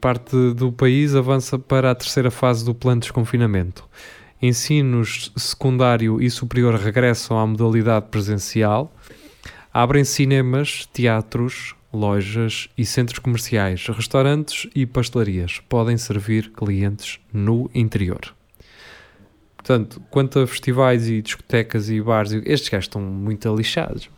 parte 0.00 0.54
do 0.54 0.70
país 0.70 1.14
avança 1.14 1.58
para 1.58 1.90
a 1.90 1.94
terceira 1.94 2.30
fase 2.30 2.64
do 2.64 2.74
plano 2.74 3.00
de 3.00 3.06
desconfinamento 3.06 3.88
ensinos 4.42 5.32
secundário 5.36 6.20
e 6.20 6.30
superior 6.30 6.74
regressam 6.74 7.38
à 7.38 7.46
modalidade 7.46 8.06
presencial, 8.10 8.94
abrem 9.72 10.04
cinemas, 10.04 10.86
teatros, 10.92 11.74
lojas 11.92 12.68
e 12.78 12.86
centros 12.86 13.18
comerciais, 13.18 13.86
restaurantes 13.88 14.68
e 14.74 14.86
pastelarias 14.86 15.60
podem 15.68 15.98
servir 15.98 16.50
clientes 16.52 17.20
no 17.32 17.70
interior. 17.74 18.20
Portanto, 19.56 20.00
quanto 20.10 20.38
a 20.38 20.46
festivais 20.46 21.06
e 21.08 21.20
discotecas 21.20 21.90
e 21.90 22.00
bares, 22.00 22.32
estes 22.32 22.70
gajos 22.70 22.86
estão 22.86 23.02
muito 23.02 23.54
lixados. 23.54 24.08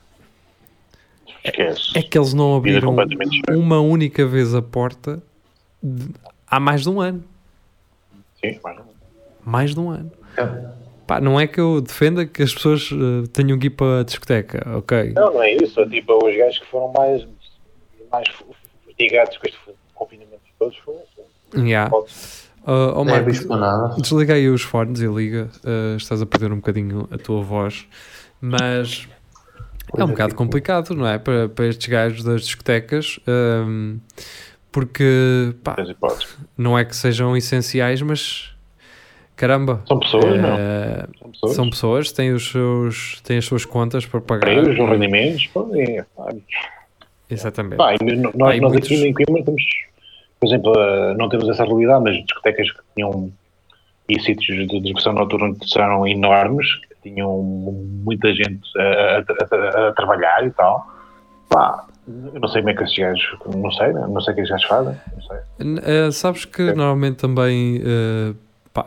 Esquece. 1.44 1.98
É 1.98 2.02
que 2.02 2.16
eles 2.16 2.32
não 2.32 2.56
abriram 2.56 2.94
uma 3.50 3.80
única 3.80 4.26
vez 4.26 4.54
a 4.54 4.62
porta 4.62 5.22
de, 5.82 6.10
há 6.46 6.60
mais 6.60 6.82
de 6.82 6.90
um 6.90 7.00
ano. 7.00 7.24
Sim, 8.40 8.58
mais 8.62 8.76
de 8.76 8.82
um 8.82 8.84
ano 8.84 8.92
mais 9.44 9.74
de 9.74 9.80
um 9.80 9.90
ano. 9.90 10.10
É. 10.36 10.82
Pá, 11.06 11.20
não 11.20 11.38
é 11.38 11.46
que 11.46 11.60
eu 11.60 11.80
defenda 11.80 12.24
que 12.24 12.42
as 12.42 12.54
pessoas 12.54 12.90
uh, 12.92 13.26
tenham 13.32 13.58
que 13.58 13.66
ir 13.66 13.70
para 13.70 14.00
a 14.00 14.02
discoteca, 14.04 14.64
ok? 14.76 15.12
Não, 15.14 15.34
não 15.34 15.42
é 15.42 15.52
isso. 15.54 15.80
É 15.80 15.88
tipo, 15.88 16.16
os 16.24 16.36
gajos 16.36 16.58
que 16.60 16.66
foram 16.66 16.92
mais, 16.92 17.26
mais 18.10 18.28
fatigados 18.86 19.36
com 19.36 19.46
este 19.46 19.58
confinamento 19.94 20.42
todos 20.58 20.76
foram. 20.78 21.00
Yeah. 21.54 21.94
Uh, 21.94 22.94
oh, 22.94 23.04
Marco, 23.04 23.28
é 23.28 24.00
desliga 24.00 24.34
aí 24.34 24.48
os 24.48 24.62
fones 24.62 25.00
e 25.00 25.06
liga. 25.06 25.50
Uh, 25.64 25.96
estás 25.96 26.22
a 26.22 26.26
perder 26.26 26.52
um 26.52 26.56
bocadinho 26.56 27.08
a 27.10 27.18
tua 27.18 27.42
voz, 27.42 27.86
mas 28.40 29.08
é 29.96 30.04
um 30.04 30.08
bocado 30.08 30.34
complicado, 30.34 30.94
não 30.94 31.06
é? 31.06 31.18
Para, 31.18 31.48
para 31.48 31.66
estes 31.66 31.86
gajos 31.86 32.24
das 32.24 32.42
discotecas, 32.42 33.18
um, 33.28 33.98
porque 34.70 35.54
pá, 35.62 35.76
não 36.56 36.78
é 36.78 36.84
que 36.84 36.96
sejam 36.96 37.36
essenciais, 37.36 38.00
mas 38.00 38.54
caramba. 39.36 39.82
São 39.86 39.98
pessoas, 39.98 40.40
não? 40.40 40.56
Eh, 40.58 41.06
são 41.18 41.30
pessoas. 41.30 41.54
São 41.54 41.70
pessoas, 41.70 42.12
têm, 42.12 42.32
os 42.32 42.50
seus, 42.50 43.20
têm 43.22 43.38
as 43.38 43.44
suas 43.44 43.64
contas 43.64 44.06
para 44.06 44.20
pagar. 44.20 44.46
Prémios, 44.46 44.78
os 44.78 44.88
rendimentos, 44.88 45.50
é, 45.74 46.04
Exatamente. 47.28 47.76
Pá, 47.76 47.92
nós, 48.00 48.34
nós 48.34 48.60
muitos... 48.60 48.90
aqui 48.90 49.06
em 49.06 49.12
Coimbra 49.12 49.44
temos, 49.44 49.62
por 50.40 50.46
exemplo, 50.46 50.72
eh, 50.74 51.14
não 51.18 51.28
temos 51.28 51.48
essa 51.48 51.64
realidade, 51.64 52.02
mas 52.04 52.16
discotecas 52.24 52.70
que 52.70 52.80
tinham 52.94 53.30
e 54.08 54.20
sítios 54.20 54.68
de 54.68 54.80
diversão 54.80 55.12
noturna 55.12 55.54
que 55.54 55.78
eram 55.78 56.06
enormes, 56.06 56.66
que 56.74 57.10
tinham 57.10 57.42
muita 58.04 58.32
gente 58.34 58.62
a, 58.76 59.18
a, 59.18 59.88
a, 59.88 59.92
trabalhar 59.92 60.46
e 60.46 60.50
tal. 60.50 60.86
Pá, 61.48 61.86
não 62.06 62.48
sei 62.48 62.62
como 62.62 62.70
é 62.70 62.74
que 62.74 62.82
esses 62.82 62.96
gajos, 62.96 63.38
não 63.54 63.70
sei, 63.70 63.92
não 63.92 64.20
sei 64.20 64.32
o 64.32 64.34
que 64.34 64.42
esses 64.42 64.50
gajos 64.50 64.66
fazem. 64.66 64.96
Uh, 65.60 66.12
sabes 66.12 66.44
que 66.44 66.62
é. 66.62 66.74
normalmente 66.74 67.16
também, 67.16 67.78
uh, 67.78 68.34
pá, 68.72 68.86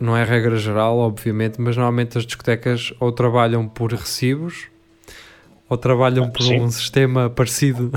não 0.00 0.16
é 0.16 0.24
regra 0.24 0.56
geral, 0.56 0.98
obviamente, 0.98 1.60
mas 1.60 1.76
normalmente 1.76 2.18
as 2.18 2.26
discotecas 2.26 2.92
ou 3.00 3.12
trabalham 3.12 3.68
por 3.68 3.92
recibos 3.92 4.68
ou 5.68 5.76
trabalham 5.76 6.30
por 6.30 6.42
Sim. 6.42 6.60
um 6.60 6.70
sistema 6.70 7.30
parecido 7.30 7.90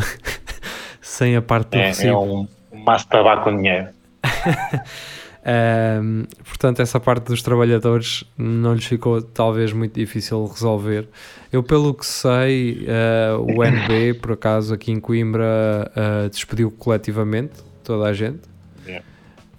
sem 1.02 1.36
a 1.36 1.42
parte 1.42 1.72
do 1.72 1.78
é, 1.78 1.88
recibo. 1.88 2.10
É 2.10 2.18
um, 2.18 2.48
um 2.72 2.84
maço 2.84 3.06
de 3.06 3.12
tabaco 3.12 3.44
com 3.44 3.58
dinheiro. 3.58 3.90
um, 5.46 6.26
portanto, 6.44 6.82
essa 6.82 7.00
parte 7.00 7.24
dos 7.26 7.42
trabalhadores 7.42 8.24
não 8.38 8.74
lhes 8.74 8.86
ficou 8.86 9.22
talvez 9.22 9.74
muito 9.74 9.94
difícil 9.94 10.46
resolver. 10.46 11.08
Eu, 11.52 11.64
pelo 11.64 11.94
que 11.94 12.06
sei, 12.06 12.86
uh, 12.86 13.42
o 13.42 13.64
NB, 13.64 14.16
por 14.16 14.34
acaso, 14.34 14.74
aqui 14.74 14.92
em 14.92 15.00
Coimbra, 15.00 15.92
uh, 15.96 16.30
despediu 16.30 16.70
coletivamente 16.72 17.54
toda 17.84 18.08
a 18.08 18.14
gente. 18.14 18.42
Yeah. 18.86 19.06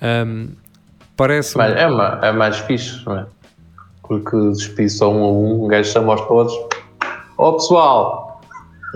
Um, 0.02 0.48
Parece. 1.20 1.54
Mas 1.58 1.76
é, 1.76 1.86
uma, 1.86 2.18
é 2.22 2.32
mais 2.32 2.56
fixe, 2.60 3.04
não 3.04 3.18
é? 3.18 3.26
Porque 4.02 4.34
despide 4.52 4.88
só 4.88 5.12
um 5.12 5.22
a 5.22 5.30
um, 5.30 5.64
um 5.64 5.68
gajo 5.68 5.92
chama 5.92 6.14
aos 6.14 6.26
todos: 6.26 6.54
Ó 7.36 7.50
oh, 7.50 7.52
pessoal, 7.52 8.40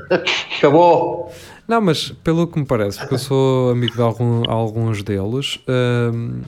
acabou. 0.56 1.30
Não, 1.68 1.82
mas 1.82 2.12
pelo 2.24 2.46
que 2.46 2.58
me 2.58 2.64
parece, 2.64 2.98
porque 2.98 3.14
eu 3.14 3.18
sou 3.18 3.70
amigo 3.72 3.94
de 3.94 4.00
algum, 4.00 4.42
alguns 4.48 5.02
deles, 5.02 5.60
hum, 5.68 6.40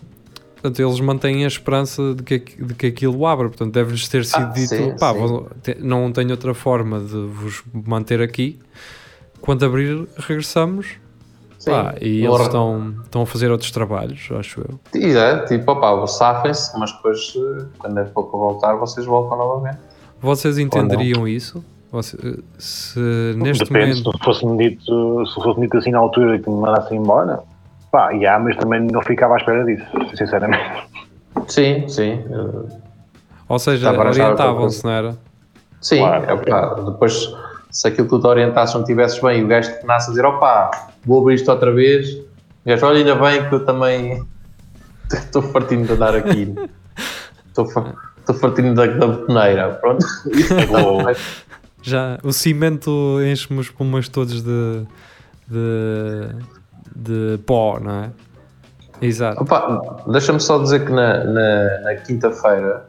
portanto, 0.71 0.81
eles 0.87 1.01
mantêm 1.01 1.45
a 1.45 1.49
esperança 1.49 2.14
de 2.14 2.23
que, 2.23 2.39
de 2.39 2.75
que 2.75 2.87
aquilo 2.87 3.27
abra. 3.27 3.49
Portanto, 3.49 3.73
deve-lhes 3.73 4.09
ter 4.09 4.25
sido 4.25 4.43
Ah, 4.45 4.53
dito: 4.55 4.69
sim, 4.69 4.97
pá, 4.99 5.12
sim. 5.14 5.75
não 5.81 6.12
tenho 6.12 6.31
outra 6.31 6.55
forma 6.55 7.01
de 7.01 7.14
vos 7.27 7.62
manter 7.73 8.21
aqui. 8.21 8.59
Quando 9.41 9.64
abrir, 9.64 10.07
regressamos. 10.17 10.87
Sim. 11.59 11.71
Pá, 11.71 11.95
e 12.01 12.25
eles 12.25 12.41
estão, 12.43 12.95
estão 13.05 13.23
a 13.23 13.27
fazer 13.27 13.51
outros 13.51 13.71
trabalhos, 13.71 14.29
acho 14.39 14.61
eu. 14.61 15.01
E 15.01 15.17
é, 15.17 15.45
tipo, 15.47 15.73
opá, 15.73 16.07
safem-se, 16.07 16.79
mas 16.79 16.93
depois, 16.93 17.33
eh, 17.37 17.64
quando 17.79 17.99
é 17.99 18.05
para 18.05 18.23
voltar, 18.23 18.75
vocês 18.77 19.05
voltam 19.07 19.37
novamente. 19.39 19.79
Vocês 20.21 20.59
entenderiam 20.59 21.27
isso? 21.27 21.64
Você- 21.91 22.17
se 22.59 22.99
neste 23.37 23.64
Depende, 23.64 24.01
momento. 24.03 24.19
se 24.19 24.25
fosse-me 24.25 24.57
dito, 24.69 25.27
se 25.27 25.35
fosse 25.35 25.61
dito 25.61 25.77
assim 25.79 25.91
na 25.91 25.99
altura 25.99 26.39
que 26.39 26.49
me 26.51 26.57
mandassem 26.61 26.99
embora, 26.99 27.43
pá, 27.97 28.14
já, 28.18 28.38
mas 28.38 28.57
também 28.57 28.80
não 28.82 29.01
ficava 29.03 29.34
à 29.34 29.36
espera 29.38 29.64
disso, 29.64 29.86
sinceramente. 30.14 30.82
Sim, 31.49 31.88
sim. 31.88 32.22
Ou 33.49 33.59
seja, 33.59 33.90
orientavam-se, 33.99 34.84
não 34.84 34.90
era? 34.90 35.16
Sim, 35.80 35.99
Claro. 35.99 36.24
é 36.30 36.36
pá, 36.51 36.74
depois, 36.74 37.34
se 37.70 37.88
aquilo 37.88 38.05
que 38.07 38.11
tu 38.11 38.20
te 38.20 38.26
orientasse 38.26 38.74
não 38.74 38.82
estivesses 38.82 39.20
bem 39.22 39.40
e 39.40 39.44
o 39.44 39.49
gajo 39.49 39.70
te 39.78 39.86
nasce 39.86 40.09
a 40.09 40.11
dizer, 40.11 40.26
opá, 40.26 40.70
vou 41.05 41.22
abrir 41.22 41.36
isto 41.36 41.51
outra 41.51 41.72
vez, 41.72 42.11
o 42.16 42.24
gajo, 42.66 42.84
olha, 42.86 42.99
ainda 42.99 43.14
bem 43.14 43.49
que 43.49 43.55
eu 43.55 43.64
também 43.64 44.22
estou 45.11 45.40
fartinho 45.42 45.86
de 45.86 45.92
andar 45.92 46.14
aqui. 46.14 46.55
Estou 47.57 47.66
fa- 47.70 47.94
estou 48.18 48.34
fartinho 48.34 48.74
da, 48.74 48.84
da 48.86 49.07
pronto. 49.80 50.05
É. 51.09 51.16
Já 51.82 52.18
o 52.22 52.30
cimento 52.30 53.18
enche-me 53.24 53.59
os 53.61 53.70
pulmões 53.70 54.11
todos 54.11 54.42
de, 54.42 54.82
de, 55.49 56.28
de 56.97 57.38
pó, 57.47 57.78
não 57.80 58.05
é? 58.05 58.11
Exato. 59.03 59.44
Deixa-me 60.11 60.40
só 60.40 60.59
dizer 60.59 60.84
que 60.86 60.92
na, 60.92 61.22
na, 61.24 61.80
na 61.82 61.94
quinta-feira 61.97 62.86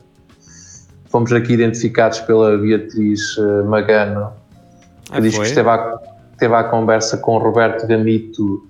fomos 1.09 1.31
aqui 1.33 1.53
identificados 1.53 2.19
pela 2.21 2.57
Beatriz 2.57 3.37
eh, 3.37 3.63
Magano, 3.63 4.31
que 5.05 5.17
Ah, 5.17 5.19
diz 5.19 5.31
que 5.31 5.37
foi? 5.37 5.45
esteve 5.47 5.69
à, 5.69 5.99
esteve 6.33 6.53
à 6.55 6.63
conversa 6.63 7.17
com 7.17 7.35
o 7.35 7.39
Roberto 7.39 7.85
Gamito 7.87 8.65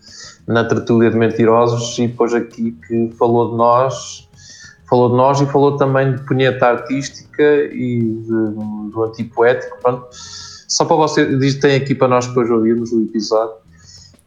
na 0.47 0.63
tertúlia 0.63 1.11
de 1.11 1.17
mentirosos 1.17 1.97
e 1.99 2.07
depois 2.07 2.33
aqui 2.33 2.71
que 2.87 3.11
falou 3.19 3.51
de 3.51 3.57
nós, 3.57 4.27
falou 4.89 5.09
de 5.09 5.15
nós 5.17 5.39
e 5.41 5.45
falou 5.45 5.77
também 5.77 6.15
de 6.15 6.21
punheta 6.23 6.65
artística 6.67 7.43
e 7.43 7.99
de- 8.01 8.89
do 8.91 9.03
antipoético, 9.03 9.77
pronto. 9.81 10.07
Só 10.11 10.85
para 10.85 10.95
você, 10.95 11.37
diz 11.37 11.55
tem 11.55 11.75
aqui 11.75 11.93
para 11.93 12.07
nós 12.07 12.25
depois 12.27 12.49
ouvirmos 12.49 12.91
o 12.91 13.01
episódio. 13.03 13.55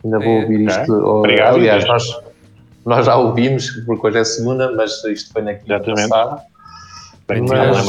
Ainda 0.04 0.18
vou 0.18 0.28
É, 0.38 0.42
ouvir 0.42 0.60
isto. 0.66 0.92
ou- 0.92 1.18
Obrigado, 1.18 1.54
aliás, 1.56 1.86
nós, 1.86 2.04
nós 2.86 3.06
já 3.06 3.16
ouvimos, 3.16 3.70
porque 3.86 4.06
hoje 4.06 4.18
é 4.18 4.24
segunda, 4.24 4.72
mas 4.72 5.04
isto 5.04 5.32
foi 5.32 5.42
na 5.42 5.54
quinta 5.54 5.80
passada. 5.80 6.42
Mas, 7.28 7.86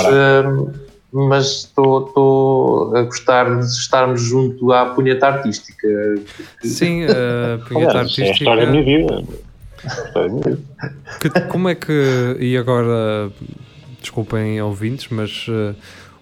mas 1.12 1.46
estou, 1.64 2.08
estou 2.08 2.96
a 2.96 3.02
gostar 3.04 3.60
de 3.60 3.66
estarmos 3.66 4.22
junto 4.22 4.72
à 4.72 4.86
punheta 4.88 5.28
artística. 5.28 5.88
Sim, 6.62 7.06
a 7.06 7.58
punheta 7.68 7.92
Aliás, 8.00 8.20
é 8.20 8.24
a 8.24 8.32
história 8.32 8.66
da 8.66 8.72
minha 8.72 8.82
artística. 9.00 9.22
vida. 9.22 9.42
A 9.84 9.88
história 9.88 10.30
da 10.30 10.36
minha 10.36 10.44
vida. 10.46 10.62
que- 11.20 11.42
como 11.50 11.70
é 11.70 11.76
que. 11.76 12.38
E 12.40 12.56
agora, 12.56 13.32
desculpem 14.00 14.62
ouvintes, 14.62 15.08
mas 15.10 15.48
eh, 15.50 15.74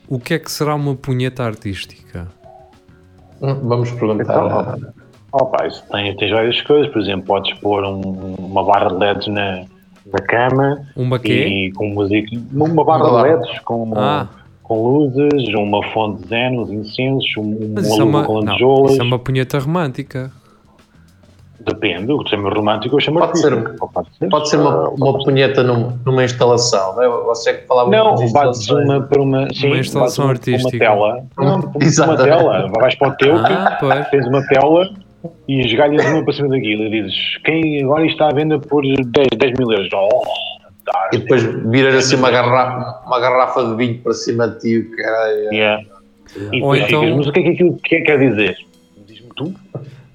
o 0.08 0.18
que 0.18 0.36
é 0.36 0.40
que 0.40 0.50
será 0.50 0.76
uma 0.76 0.96
punheta 0.96 1.44
artística? 1.44 2.28
Vamos 3.42 3.92
perguntar. 3.92 4.24
Então, 4.24 4.94
Oh, 5.32 5.46
pá, 5.46 5.68
isso 5.68 5.84
tem, 5.92 6.16
tens 6.16 6.32
várias 6.32 6.62
coisas, 6.62 6.92
por 6.92 7.02
exemplo, 7.02 7.26
podes 7.28 7.54
pôr 7.60 7.84
um- 7.84 8.36
uma 8.40 8.64
barra 8.64 8.88
de 8.90 8.96
LEDs 8.96 9.28
na, 9.28 9.64
na 10.12 10.20
cama 10.28 10.82
Uma 10.96 11.20
quê? 11.20 11.48
e 11.48 11.72
com 11.74 11.90
música. 11.90 12.28
Uma 12.52 12.84
barra 12.84 13.08
Uma 13.08 13.24
de. 13.24 13.30
LEDs 13.36 13.60
com, 13.60 13.94
Ah. 13.96 14.28
com 14.64 14.82
luzes, 14.88 15.54
uma 15.54 15.84
fonte 15.92 16.24
de 16.24 16.30
zen, 16.30 16.60
uns 16.60 16.72
incensos, 16.72 17.38
um- 17.38 17.74
Mas 17.76 17.88
uma 17.92 18.02
é 18.02 18.04
uma, 18.04 18.24
com 18.24 18.42
não, 18.42 18.86
isso 18.88 19.00
é 19.02 19.04
uma 19.04 19.20
punheta 19.20 19.60
romântica. 19.60 20.32
Depende, 21.62 22.12
o 22.12 22.20
que 22.24 22.30
chama 22.30 22.50
romântico 22.50 22.96
eu 22.96 23.00
chamo 23.02 23.20
Pode 23.20 23.32
artístico. 23.46 23.70
ser- 23.70 23.78
pode 23.94 24.10
ser, 24.18 24.30
Pode 24.30 24.50
ser 24.50 24.58
uma, 24.58 24.72
ah, 24.86 24.90
uma 24.90 25.14
punheta 25.24 25.62
num- 25.62 26.00
numa 26.06 26.24
instalação, 26.24 26.96
não 26.96 27.04
é? 27.04 27.08
Você 27.26 27.54
que 27.54 27.68
falava 27.68 27.92
Não, 27.92 28.16
de 28.16 28.32
bates 28.32 28.68
uma 28.70 29.02
para 29.02 29.22
uma, 29.22 29.48
sim, 29.54 29.68
Uma 29.68 29.78
instalação 29.78 30.28
artística. 30.30 30.70
Uma 30.70 30.80
tela. 30.80 31.24
Não, 31.38 31.60
uma 32.06 32.18
tela. 32.18 32.68
Vais 32.80 32.96
para 32.96 33.10
o 33.10 33.12
teu, 33.18 33.36
Ah, 33.36 34.08
tens 34.10 34.26
uma 34.26 34.42
tela 34.48 34.90
e 35.48 35.62
esgalhas 35.62 36.06
uma 36.06 36.24
para 36.24 36.34
cima 36.34 36.50
daquilo 36.50 36.84
e 36.84 36.90
dizes 36.90 37.38
quem 37.44 37.84
agora 37.84 38.06
isto 38.06 38.14
está 38.14 38.30
à 38.30 38.34
venda 38.34 38.60
por 38.60 38.84
10, 38.84 39.06
10 39.38 39.54
mil 39.58 39.72
euros. 39.72 39.90
Oh. 39.94 40.24
E 41.14 41.18
depois 41.18 41.44
viras 41.70 41.96
assim 41.96 42.16
uma 42.16 42.32
garrafa, 42.32 43.06
uma 43.06 43.20
garrafa 43.20 43.64
de 43.66 43.76
vinho 43.76 44.00
para 44.00 44.14
cima 44.14 44.48
de 44.48 44.60
ti, 44.60 44.78
o 44.78 44.96
caralho. 44.96 45.54
Yeah. 45.54 45.84
E 46.52 46.62
Ou 46.62 46.76
então- 46.76 47.02
ficas, 47.02 47.18
mas 47.18 47.28
o 47.28 47.32
que 47.32 47.40
é 47.40 47.44
que 47.44 47.50
aquilo 47.50 47.78
que 47.78 47.96
é 47.96 48.00
que 48.00 48.06
quer 48.06 48.20
dizer? 48.20 48.58
Diz-me 49.06 49.30
tu. 49.36 49.54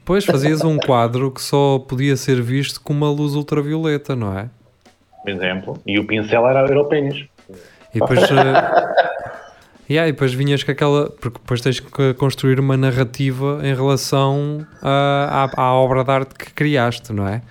Pois 0.05 0.25
fazias 0.25 0.63
um 0.65 0.79
quadro 0.79 1.31
que 1.31 1.43
só 1.43 1.79
podia 1.79 2.17
ser 2.17 2.41
visto 2.43 2.81
com 2.81 2.93
uma 2.93 3.11
luz 3.11 3.35
ultravioleta, 3.35 4.17
não 4.17 4.37
é? 4.37 4.49
Por 5.23 5.31
exemplo. 5.31 5.79
E 5.87 5.99
o 5.99 6.07
pincel 6.07 6.47
era, 6.49 6.61
era 6.61 6.81
o 6.81 6.85
pênis. 6.87 7.25
E 7.95 8.01
depois. 8.01 8.21
yeah, 9.89 10.09
e 10.09 10.13
depois 10.13 10.33
vinhas 10.33 10.63
com 10.63 10.71
aquela. 10.71 11.11
Porque 11.11 11.39
depois 11.39 11.61
tens 11.61 11.81
que 11.81 12.15
construir 12.15 12.59
uma 12.61 12.77
narrativa 12.77 13.61
em 13.63 13.75
relação 13.75 14.67
à, 14.83 15.49
à, 15.57 15.63
à 15.63 15.73
obra 15.75 16.03
de 16.05 16.11
arte 16.11 16.35
que 16.35 16.53
criaste, 16.53 17.13
não 17.13 17.27
é? 17.29 17.43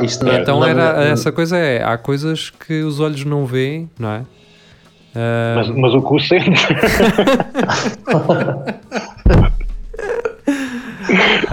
Isto 0.00 0.24
na- 0.24 0.38
então 0.38 0.60
na- 0.60 0.68
era 0.68 0.92
na- 0.92 1.04
essa 1.04 1.32
coisa 1.32 1.56
é. 1.56 1.82
Há 1.82 1.98
coisas 1.98 2.50
que 2.50 2.82
os 2.82 3.00
olhos 3.00 3.24
não 3.24 3.44
veem, 3.46 3.90
não 3.98 4.10
é? 4.10 4.22
Ah, 5.18 5.54
Mas, 5.56 5.68
mas 5.70 5.94
o 5.94 6.02
cu 6.02 6.20
sente. 6.20 6.50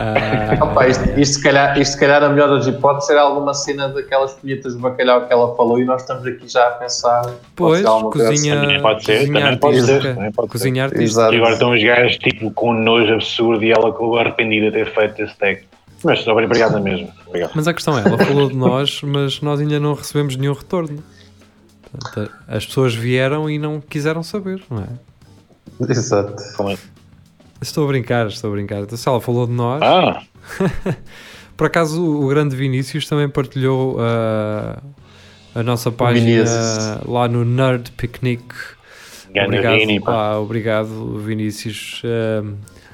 Ah, 0.03 0.65
pá, 0.67 0.87
isto, 0.87 1.03
isto, 1.19 1.35
se 1.35 1.43
calhar, 1.43 1.79
isto 1.79 1.93
se 1.93 1.99
calhar 1.99 2.23
a 2.23 2.29
melhor 2.29 2.49
das 2.49 2.67
hipóteses 2.67 3.09
era 3.09 3.21
alguma 3.21 3.53
cena 3.53 3.87
daquelas 3.89 4.33
punhetas 4.33 4.75
de 4.75 4.79
bacalhau 4.79 5.25
que 5.25 5.33
ela 5.33 5.55
falou 5.55 5.79
e 5.79 5.85
nós 5.85 6.01
estamos 6.01 6.25
aqui 6.25 6.47
já 6.47 6.67
a 6.67 6.71
pensar. 6.71 7.21
pode 7.23 7.37
pois, 7.55 7.79
ser 7.81 7.85
cozinha, 7.85 8.61
Também 8.61 8.81
pode 8.81 9.05
ser, 9.05 9.19
cozinha 9.19 9.39
também 9.41 9.57
pode 9.57 9.75
ser, 9.75 9.91
artística. 9.91 10.13
também 10.15 10.31
pode 10.31 10.47
ser. 10.47 10.51
cozinha 10.51 10.85
assim. 10.85 10.95
artística. 10.95 11.21
Exato. 11.21 11.33
E 11.33 11.37
agora 11.37 11.53
estão 11.53 11.71
os 11.73 11.83
gajos 11.83 12.17
tipo 12.17 12.51
com 12.51 12.71
um 12.71 12.73
nojo 12.73 13.13
absurdo 13.13 13.63
e 13.63 13.71
ela 13.71 13.91
com 13.91 14.15
arrependida 14.17 14.65
de 14.71 14.71
ter 14.71 14.93
feito 14.93 15.21
esse 15.21 15.37
tag. 15.37 15.63
Mas 16.03 16.27
obrigado 16.27 16.79
mesmo. 16.81 17.09
Obrigado. 17.27 17.51
Mas 17.55 17.67
a 17.67 17.73
questão 17.73 17.97
é, 17.97 18.01
ela 18.05 18.17
falou 18.17 18.49
de 18.49 18.55
nós, 18.55 19.01
mas 19.03 19.41
nós 19.41 19.59
ainda 19.59 19.79
não 19.79 19.93
recebemos 19.93 20.35
nenhum 20.35 20.53
retorno. 20.53 21.01
Portanto, 21.89 22.31
as 22.47 22.65
pessoas 22.65 22.93
vieram 22.93 23.49
e 23.49 23.57
não 23.57 23.79
quiseram 23.79 24.21
saber, 24.23 24.61
não 24.69 24.79
é? 24.79 24.87
Exato. 25.89 26.35
Estou 27.63 27.85
a 27.85 27.87
brincar, 27.87 28.27
estou 28.27 28.49
a 28.49 28.53
brincar. 28.53 28.81
Então, 28.81 28.97
se 28.97 29.07
ela 29.07 29.19
falou 29.21 29.45
de 29.47 29.53
nós, 29.53 29.81
Ah, 29.81 30.21
por 31.57 31.67
acaso 31.67 32.03
o, 32.03 32.27
grande 32.27 32.55
Vinícius 32.55 33.07
também 33.07 33.27
partilhou 33.29 33.97
ah, 33.99 34.79
a 35.55 35.63
nossa 35.63 35.91
página 35.91 36.25
Vinícius. 36.25 36.97
lá 37.07 37.27
no 37.27 37.43
Nerd 37.45 37.91
Picnic. 37.91 38.43
Obrigado, 39.45 39.75
Vini, 39.77 39.99
pá. 39.99 40.11
pá, 40.11 40.35
obrigado 40.37 41.17
Vinícius. 41.19 42.01
Ah, 42.05 42.43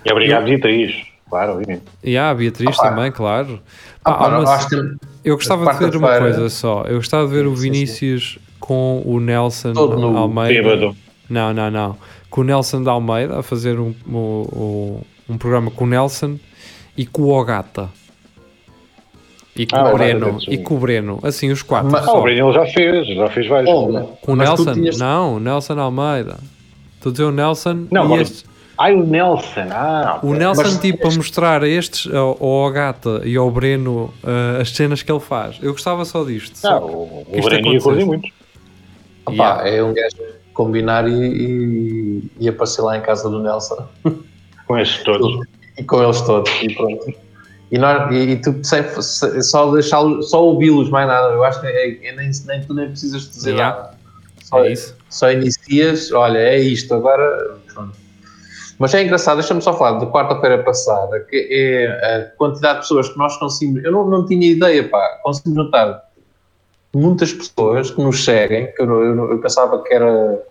E 0.05 0.11
obrigado, 0.11 0.45
Beatriz. 0.45 0.95
Claro, 1.29 1.57
Vini. 1.59 1.79
e 2.03 2.17
há 2.17 2.29
a 2.31 2.33
Beatriz 2.33 2.75
Opa. 2.77 2.89
também, 2.89 3.11
claro. 3.11 3.59
Ah, 4.03 4.13
Pá, 4.13 4.27
uma- 4.29 4.37
eu 4.39 4.47
acho 4.49 4.69
que 4.69 4.75
Eu 5.23 5.35
gostava 5.35 5.71
de 5.73 5.79
ver 5.79 5.95
uma 5.97 6.17
coisa 6.17 6.49
só. 6.49 6.83
Eu 6.87 6.95
gostava 6.95 7.27
de 7.27 7.33
ver 7.33 7.45
o 7.45 7.53
Vinícius 7.53 8.39
com 8.59 9.01
o 9.05 9.19
Nelson 9.19 9.73
Todo. 9.73 10.03
Almeida. 10.17 10.63
Bêbado. 10.63 10.95
Não, 11.29 11.53
não, 11.53 11.69
não. 11.69 11.97
Com 12.29 12.41
o 12.41 12.43
Nelson 12.43 12.83
de 12.83 12.89
Almeida 12.89 13.39
a 13.39 13.43
fazer 13.43 13.79
um, 13.79 13.93
um, 14.07 14.99
um- 15.29 15.37
programa 15.37 15.71
com 15.71 15.83
o 15.85 15.87
Nelson 15.87 16.37
e 16.95 17.05
com 17.05 17.23
o 17.23 17.29
Ogata. 17.29 17.89
E 19.55 19.65
com 19.65 19.75
Ah, 19.75 19.89
o 19.91 19.93
Breno. 19.97 20.37
E 20.47 20.57
com 20.57 20.75
o 20.75 20.77
Breno. 20.77 21.19
Assim, 21.23 21.49
os 21.51 21.61
quatro. 21.63 21.91
Mas- 21.91 22.05
só. 22.05 22.19
o 22.19 22.21
Breno 22.23 22.47
ele 22.47 22.53
já 22.53 22.65
fez, 22.67 23.07
já 23.07 23.27
fez 23.29 23.47
vários. 23.47 23.69
Oh, 23.69 24.03
Com 24.21 24.33
o 24.33 24.35
mas 24.37 24.47
Nelson? 24.47 24.73
tinhas- 24.73 24.97
Não, 24.97 25.35
o 25.35 25.39
Nelson 25.39 25.79
Almeida. 25.79 26.37
Estou 26.95 27.09
a 27.09 27.11
dizer 27.13 27.23
o 27.25 27.31
Nelson 27.31 27.87
Não, 27.91 28.03
e 28.03 28.05
agora- 28.05 28.21
estes. 28.21 28.45
Ai, 28.77 28.93
o 28.95 29.03
Nelson. 29.05 29.67
Ah, 29.71 30.19
O. 30.23 30.33
Nelson, 30.33 30.61
Mas- 30.61 30.77
tipo, 30.77 31.05
a 31.07 31.11
mostrar 31.11 31.63
a 31.63 31.67
estes, 31.67 32.13
ao, 32.13 32.37
ao 32.41 32.67
Ogata 32.67 33.21
e 33.25 33.35
ao 33.35 33.51
Breno, 33.51 34.13
ah, 34.23 34.61
as 34.61 34.69
cenas 34.71 35.01
que 35.03 35.11
ele 35.11 35.19
faz. 35.19 35.57
Eu 35.61 35.73
gostava 35.73 36.05
só 36.05 36.23
disto. 36.23 36.55
Ah, 36.65 36.79
Só. 36.79 36.85
o, 36.85 37.25
que 37.29 37.39
o 37.39 37.43
Breno 37.43 37.73
ia 37.73 38.05
muito. 38.05 38.29
Opa, 39.25 39.33
Yeah. 39.33 39.69
é 39.69 39.83
um 39.83 39.93
gajo 39.93 40.15
combinar 40.53 41.07
e, 41.07 41.11
e, 41.13 41.98
e 42.39 42.47
aparecer 42.49 42.81
lá 42.81 42.97
em 42.97 43.01
casa 43.01 43.29
do 43.29 43.39
Nelson 43.41 43.87
Com 44.67 44.77
estes 44.77 45.03
todos. 45.03 45.47
e 45.77 45.83
com 45.83 46.03
eles 46.03 46.21
todos 46.21 46.51
e 46.61 46.73
pronto. 46.75 47.13
E, 47.71 47.77
nós, 47.77 48.11
e, 48.13 48.17
e 48.31 48.35
tu 48.41 48.55
sem, 48.63 48.83
se- 49.01 49.41
só 49.43 49.71
deixar 49.71 50.01
só 50.23 50.43
ouvi-los 50.43 50.89
mais 50.89 51.07
nada. 51.07 51.33
Eu 51.33 51.43
acho 51.43 51.59
que 51.61 51.67
é, 51.67 52.07
é 52.07 52.15
nem, 52.15 52.31
nem 52.45 52.61
tu 52.65 52.73
nem 52.73 52.87
precisas 52.87 53.29
dizer 53.29 53.51
Yeah. 53.53 53.75
nada. 53.77 53.97
Só, 54.43 54.65
É 54.65 54.71
isso. 54.71 54.95
só 55.09 55.31
inicias, 55.31 56.11
olha, 56.11 56.39
é 56.39 56.57
isto, 56.59 56.93
agora 56.95 57.57
pronto. 57.73 57.93
Mas 58.79 58.93
é 58.93 59.03
engraçado, 59.03 59.37
deixa-me 59.37 59.61
só 59.61 59.73
falar 59.77 59.99
de 59.99 60.05
quarta-feira 60.07 60.63
passada, 60.63 61.19
que 61.29 61.35
é 61.51 62.15
a 62.15 62.37
quantidade 62.37 62.75
de 62.75 62.81
pessoas 62.83 63.09
que 63.09 63.17
nós 63.17 63.35
conseguimos. 63.37 63.83
Eu 63.83 63.91
não, 63.91 64.07
não 64.09 64.25
tinha 64.25 64.47
ideia, 64.49 64.87
pá, 64.87 65.19
conseguimos 65.21 65.65
notar 65.65 66.01
muitas 66.95 67.31
pessoas 67.33 67.91
que 67.91 68.01
nos 68.01 68.23
seguem, 68.23 68.71
que 68.73 68.81
eu, 68.81 68.89
eu, 69.03 69.31
eu 69.31 69.37
pensava 69.39 69.83
que 69.83 69.93
era. 69.93 70.41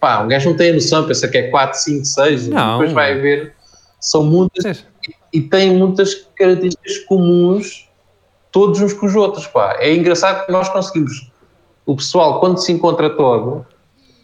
Pá, 0.00 0.20
um 0.20 0.28
gajo 0.28 0.50
não 0.50 0.56
tem 0.56 0.70
a 0.70 0.74
noção, 0.74 1.06
pensa 1.06 1.26
que 1.28 1.38
é 1.38 1.50
4, 1.50 1.78
5, 1.78 2.04
6, 2.04 2.48
não. 2.48 2.78
depois 2.78 2.92
vai 2.92 3.18
ver. 3.18 3.54
São 4.00 4.22
muitas 4.22 4.84
e, 5.06 5.38
e 5.38 5.40
têm 5.40 5.76
muitas 5.76 6.14
características 6.36 6.98
comuns, 6.98 7.88
todos 8.52 8.80
uns 8.80 8.92
com 8.92 9.06
os 9.06 9.16
outros, 9.16 9.46
pá. 9.46 9.76
É 9.78 9.92
engraçado 9.92 10.46
que 10.46 10.52
nós 10.52 10.68
conseguimos. 10.68 11.30
O 11.84 11.96
pessoal, 11.96 12.38
quando 12.38 12.58
se 12.58 12.70
encontra 12.70 13.10
todo, 13.10 13.66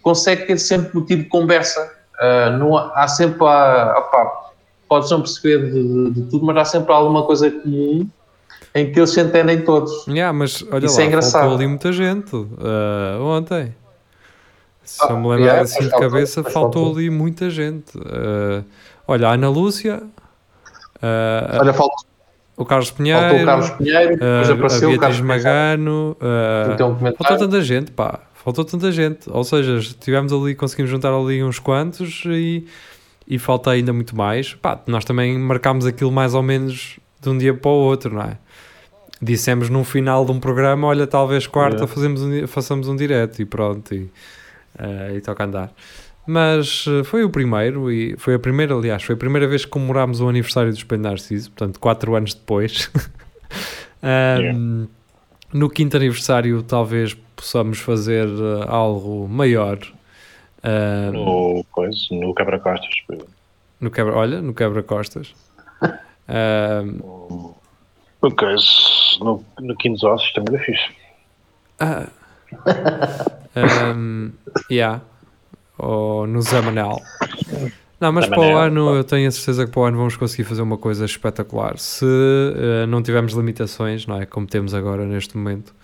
consegue 0.03 0.47
ter 0.47 0.59
sempre 0.59 0.95
motivo 0.95 1.23
de 1.23 1.29
conversa 1.29 1.95
Uh, 2.15 2.57
não, 2.59 2.77
há 2.77 3.09
sempre, 3.09 3.45
há, 3.45 3.95
opa, 3.99 4.51
podes 4.89 5.11
não 5.11 5.21
perceber 5.21 5.71
de, 5.71 6.11
de, 6.11 6.23
tudo, 6.31 6.47
mas 6.47 6.57
há 6.57 6.65
sempre 6.65 6.93
alguma 6.93 7.25
coisa 7.25 7.51
comum 7.51 8.09
em 8.73 8.93
que 8.93 9.01
eles 9.01 9.11
se 9.11 9.21
entendem 9.21 9.63
todos. 9.63 10.07
Yeah, 10.07 10.33
mas 10.33 10.65
olha 10.71 10.87
Isso 10.87 10.97
lá, 10.97 11.03
é 11.03 11.07
engraçado. 11.07 11.55
ali 11.55 11.67
muita 11.67 11.93
gente 11.93 12.35
uh, 12.35 13.21
ontem. 13.21 13.75
Se 14.85 15.03
ah, 15.03 15.09
eu 15.11 15.19
me 15.19 15.29
lembro 15.29 15.45
yeah, 15.45 15.63
assim 15.63 15.85
de 15.85 15.91
cabeça, 15.91 16.43
faltou, 16.43 16.63
faltou, 16.63 16.93
ali 16.93 17.11
muita 17.11 17.51
gente. 17.51 17.97
Uh, 17.97 18.65
olha, 19.07 19.29
a 19.29 19.33
Ana 19.33 19.49
Lúcia. 19.49 20.03
Uh, 20.97 21.61
olha, 21.61 21.73
faltou. 21.73 22.05
O 22.57 22.65
Carlos 22.65 22.91
Pinheiro, 22.93 23.21
faltou 23.21 23.43
o 23.43 23.45
Carlos 23.47 23.71
Pinheiro, 23.71 24.11
depois 24.11 24.51
apareceu 24.51 24.89
a 24.89 24.93
Beatriz 24.93 24.97
o 24.97 25.01
Carlos 25.01 25.21
Magano, 25.21 26.17
uh, 26.21 27.17
faltou 27.17 27.37
tanta 27.39 27.61
gente, 27.63 27.91
pá 27.91 28.21
faltou 28.45 28.65
tanta 28.65 28.93
gente. 28.93 29.29
Ou 29.31 29.43
seja, 29.43 29.81
tivemos 29.99 30.33
ali, 30.33 30.55
conseguimos 30.55 30.91
juntar 30.91 31.13
ali 31.13 31.43
uns 31.43 31.59
quantos 31.59 32.23
e, 32.27 32.67
e 33.27 33.39
falta 33.39 33.71
ainda 33.71 33.93
muito 33.93 34.15
mais. 34.15 34.55
Pá, 34.55 34.79
nós 34.87 35.05
também 35.05 35.39
marcámos 35.39 35.87
aquilo 35.87 36.13
mais 36.13 36.35
ou 36.35 36.43
menos 36.43 37.01
de 37.21 37.29
um 37.31 37.39
dia 37.39 37.55
para 37.55 37.71
o 37.71 37.75
outro, 37.75 38.15
não 38.15 38.23
é? 38.23 38.37
Dissemos 39.23 39.71
no 39.71 39.83
final 39.83 40.25
de 40.27 40.33
um 40.33 40.39
programa: 40.39 40.87
olha, 40.87 41.07
talvez 41.07 41.47
quarta 41.47 41.85
é. 41.85 41.87
fazemos 41.87 42.21
um, 42.23 42.47
façamos 42.47 42.89
um 42.89 42.95
direto 42.95 43.41
e 43.41 43.47
pronto, 43.47 43.95
e, 43.95 44.11
uh, 44.79 45.17
e 45.17 45.21
toca 45.21 45.45
andar. 45.45 45.73
Mas 46.27 46.87
uh, 46.87 47.05
foi 47.05 47.23
o 47.25 47.31
primeiro, 47.31 47.93
e 47.93 48.17
foi 48.17 48.35
a 48.35 48.39
primeira, 48.39 48.75
aliás, 48.75 49.03
foi 49.03 49.15
a 49.15 49.19
primeira 49.19 49.47
vez 49.47 49.65
que 49.65 49.71
comemorámos 49.71 50.21
o 50.21 50.29
aniversário 50.29 50.71
do 50.71 50.77
Espelho 50.77 51.03
Narciso, 51.03 51.51
portanto, 51.51 51.79
quatro 51.79 52.15
anos 52.15 52.33
depois. 52.33 52.91
um, 54.03 54.09
yeah. 54.41 54.59
No 55.53 55.71
quinto 55.71 55.97
aniversário, 55.97 56.63
talvez 56.63 57.15
possamos 57.37 57.79
fazer 57.79 58.27
uh, 58.27 58.65
algo 58.67 59.29
maior. 59.29 59.79
Uh, 60.65 61.13
no, 61.13 61.65
coisa, 61.71 61.99
no 62.11 62.35
quebra-costas. 62.35 62.95
No 63.79 63.91
quebra, 63.91 64.17
olha, 64.17 64.41
no 64.41 64.55
quebra-costas. 64.55 65.35
uh, 65.83 67.55
no 68.23 68.35
no, 69.21 69.45
no 69.61 69.77
quinto 69.77 70.07
ossos 70.07 70.33
também 70.33 70.57
é 70.57 70.65
fixe. 70.65 70.91
Uh, 71.81 72.11
um, 73.57 74.33
yeah. 74.71 75.01
Ou 75.79 76.27
no 76.27 76.41
Zamanel. 76.43 77.01
Não, 78.01 78.13
mas 78.13 78.27
para 78.27 78.41
o 78.41 78.57
ano 78.57 78.95
eu 78.97 79.05
tenho 79.05 79.29
a 79.29 79.31
certeza 79.31 79.65
que 79.65 79.73
para 79.73 79.81
o 79.81 79.85
ano 79.85 79.97
vamos 79.97 80.17
conseguir 80.17 80.45
fazer 80.45 80.63
uma 80.63 80.77
coisa 80.77 81.05
espetacular. 81.05 81.79
Se 81.79 82.05
uh, 82.05 82.87
não 82.87 83.03
tivermos 83.03 83.33
limitações, 83.33 84.07
não 84.07 84.21
é? 84.21 84.27
Como 84.27 84.47
temos 84.47 84.75
agora 84.75 85.07
neste 85.07 85.37
momento. 85.37 85.75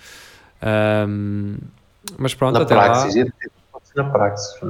Um, 0.62 1.56
mas 2.18 2.34
pronto, 2.34 2.54
na 2.54 2.62
até 2.62 2.74
praxis, 2.74 3.16
lá. 3.16 3.24
Na 3.96 4.04
praxis, 4.04 4.60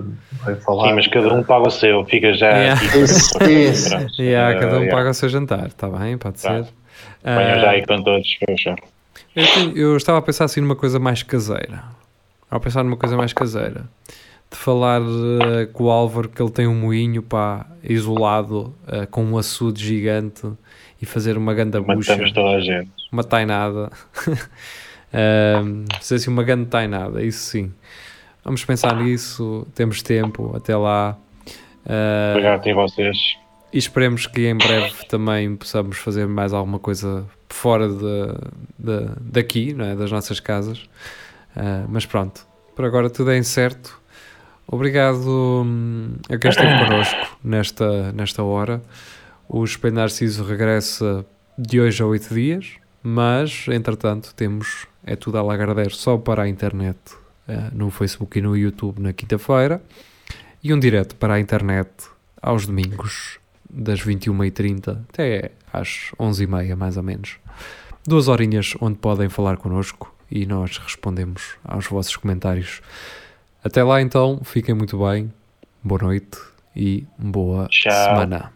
falar. 0.64 0.88
Sim, 0.88 0.94
mas 0.94 1.06
cada 1.08 1.34
um 1.34 1.42
paga 1.42 1.68
o 1.68 1.70
seu, 1.70 2.04
fica 2.04 2.32
já. 2.34 2.48
Yeah. 2.50 2.80
Aqui, 2.80 2.98
isso, 2.98 3.42
isso. 3.44 4.22
Yeah, 4.22 4.60
cada 4.60 4.76
um 4.76 4.82
yeah. 4.82 4.96
paga 4.96 5.10
o 5.10 5.14
seu 5.14 5.28
jantar, 5.28 5.66
está 5.66 5.88
bem? 5.88 6.16
Pode 6.16 6.40
tá. 6.40 6.48
ser. 6.48 6.62
Uh, 6.62 7.60
já 7.60 7.70
aí 7.70 7.84
com 7.84 8.02
todos, 8.02 8.38
eu, 9.36 9.46
tenho, 9.54 9.76
eu 9.76 9.96
estava 9.96 10.18
a 10.18 10.22
pensar 10.22 10.44
assim 10.44 10.60
numa 10.60 10.76
coisa 10.76 10.98
mais 10.98 11.22
caseira. 11.22 11.82
Estava 12.50 12.56
a 12.56 12.60
pensar 12.60 12.82
numa 12.82 12.96
coisa 12.96 13.16
mais 13.16 13.32
caseira. 13.32 13.88
De 14.50 14.58
falar 14.58 15.00
uh, 15.00 15.68
com 15.72 15.84
o 15.84 15.90
Álvaro 15.90 16.28
que 16.28 16.42
ele 16.42 16.50
tem 16.50 16.66
um 16.66 16.74
moinho 16.74 17.22
pá, 17.22 17.64
isolado 17.84 18.74
uh, 18.88 19.06
com 19.08 19.22
um 19.24 19.38
açude 19.38 19.84
gigante 19.84 20.42
e 21.00 21.06
fazer 21.06 21.38
uma 21.38 21.54
ganda 21.54 21.80
bucha. 21.80 22.10
Matamos 22.10 22.32
toda 22.32 22.56
a 22.56 22.60
gente. 22.60 22.90
Uma 23.12 23.22
tainada. 23.22 23.90
Uh, 25.10 25.84
se 26.00 26.14
assim 26.14 26.30
uma 26.30 26.44
grande 26.44 26.66
tainada, 26.66 27.20
isso 27.20 27.40
sim. 27.40 27.72
Vamos 28.44 28.64
pensar 28.64 28.94
nisso, 28.94 29.66
temos 29.74 30.02
tempo 30.02 30.56
até 30.56 30.76
lá. 30.76 31.18
Uh, 31.84 32.30
Obrigado 32.30 32.70
a 32.70 32.74
vocês. 32.74 33.18
E 33.72 33.78
esperemos 33.78 34.28
que 34.28 34.46
em 34.46 34.56
breve 34.56 35.04
também 35.08 35.56
possamos 35.56 35.98
fazer 35.98 36.28
mais 36.28 36.52
alguma 36.52 36.78
coisa 36.78 37.26
fora 37.48 37.88
de, 37.88 37.98
de, 38.78 39.08
daqui, 39.20 39.74
não 39.74 39.84
é? 39.84 39.96
das 39.96 40.12
nossas 40.12 40.38
casas. 40.38 40.88
Uh, 41.56 41.86
mas 41.88 42.06
pronto, 42.06 42.46
por 42.74 42.84
agora 42.84 43.10
tudo 43.10 43.30
é 43.30 43.38
incerto. 43.38 44.00
Obrigado 44.66 45.64
hum, 45.66 46.14
a 46.28 46.38
quem 46.38 46.50
esteve 46.50 46.84
connosco 46.84 47.38
nesta, 47.42 48.12
nesta 48.12 48.42
hora. 48.42 48.80
O 49.48 49.64
Espelho 49.64 49.96
Narciso 49.96 50.44
regressa 50.44 51.26
de 51.58 51.80
hoje 51.80 52.02
a 52.02 52.06
oito 52.06 52.32
dias, 52.32 52.74
mas 53.02 53.66
entretanto 53.68 54.32
temos 54.34 54.86
é 55.04 55.16
tudo 55.16 55.38
a 55.38 55.42
lagardeiro 55.42 55.94
só 55.94 56.16
para 56.16 56.42
a 56.42 56.48
internet 56.48 56.98
uh, 57.48 57.74
no 57.74 57.90
Facebook 57.90 58.38
e 58.38 58.42
no 58.42 58.56
YouTube 58.56 59.00
na 59.00 59.12
quinta-feira 59.12 59.82
e 60.62 60.72
um 60.72 60.78
direto 60.78 61.16
para 61.16 61.34
a 61.34 61.40
internet 61.40 61.90
aos 62.40 62.66
domingos 62.66 63.38
das 63.68 64.00
21h30 64.00 64.98
até 65.08 65.52
às 65.72 66.12
11h30 66.18 66.76
mais 66.76 66.96
ou 66.96 67.02
menos. 67.02 67.38
Duas 68.06 68.28
horinhas 68.28 68.74
onde 68.80 68.98
podem 68.98 69.28
falar 69.28 69.56
connosco 69.56 70.14
e 70.30 70.46
nós 70.46 70.78
respondemos 70.78 71.56
aos 71.64 71.86
vossos 71.86 72.16
comentários. 72.16 72.80
Até 73.62 73.82
lá 73.82 74.00
então, 74.00 74.40
fiquem 74.44 74.74
muito 74.74 74.98
bem, 74.98 75.32
boa 75.82 76.00
noite 76.02 76.38
e 76.74 77.04
boa 77.18 77.66
Tchau. 77.68 77.92
semana. 77.92 78.48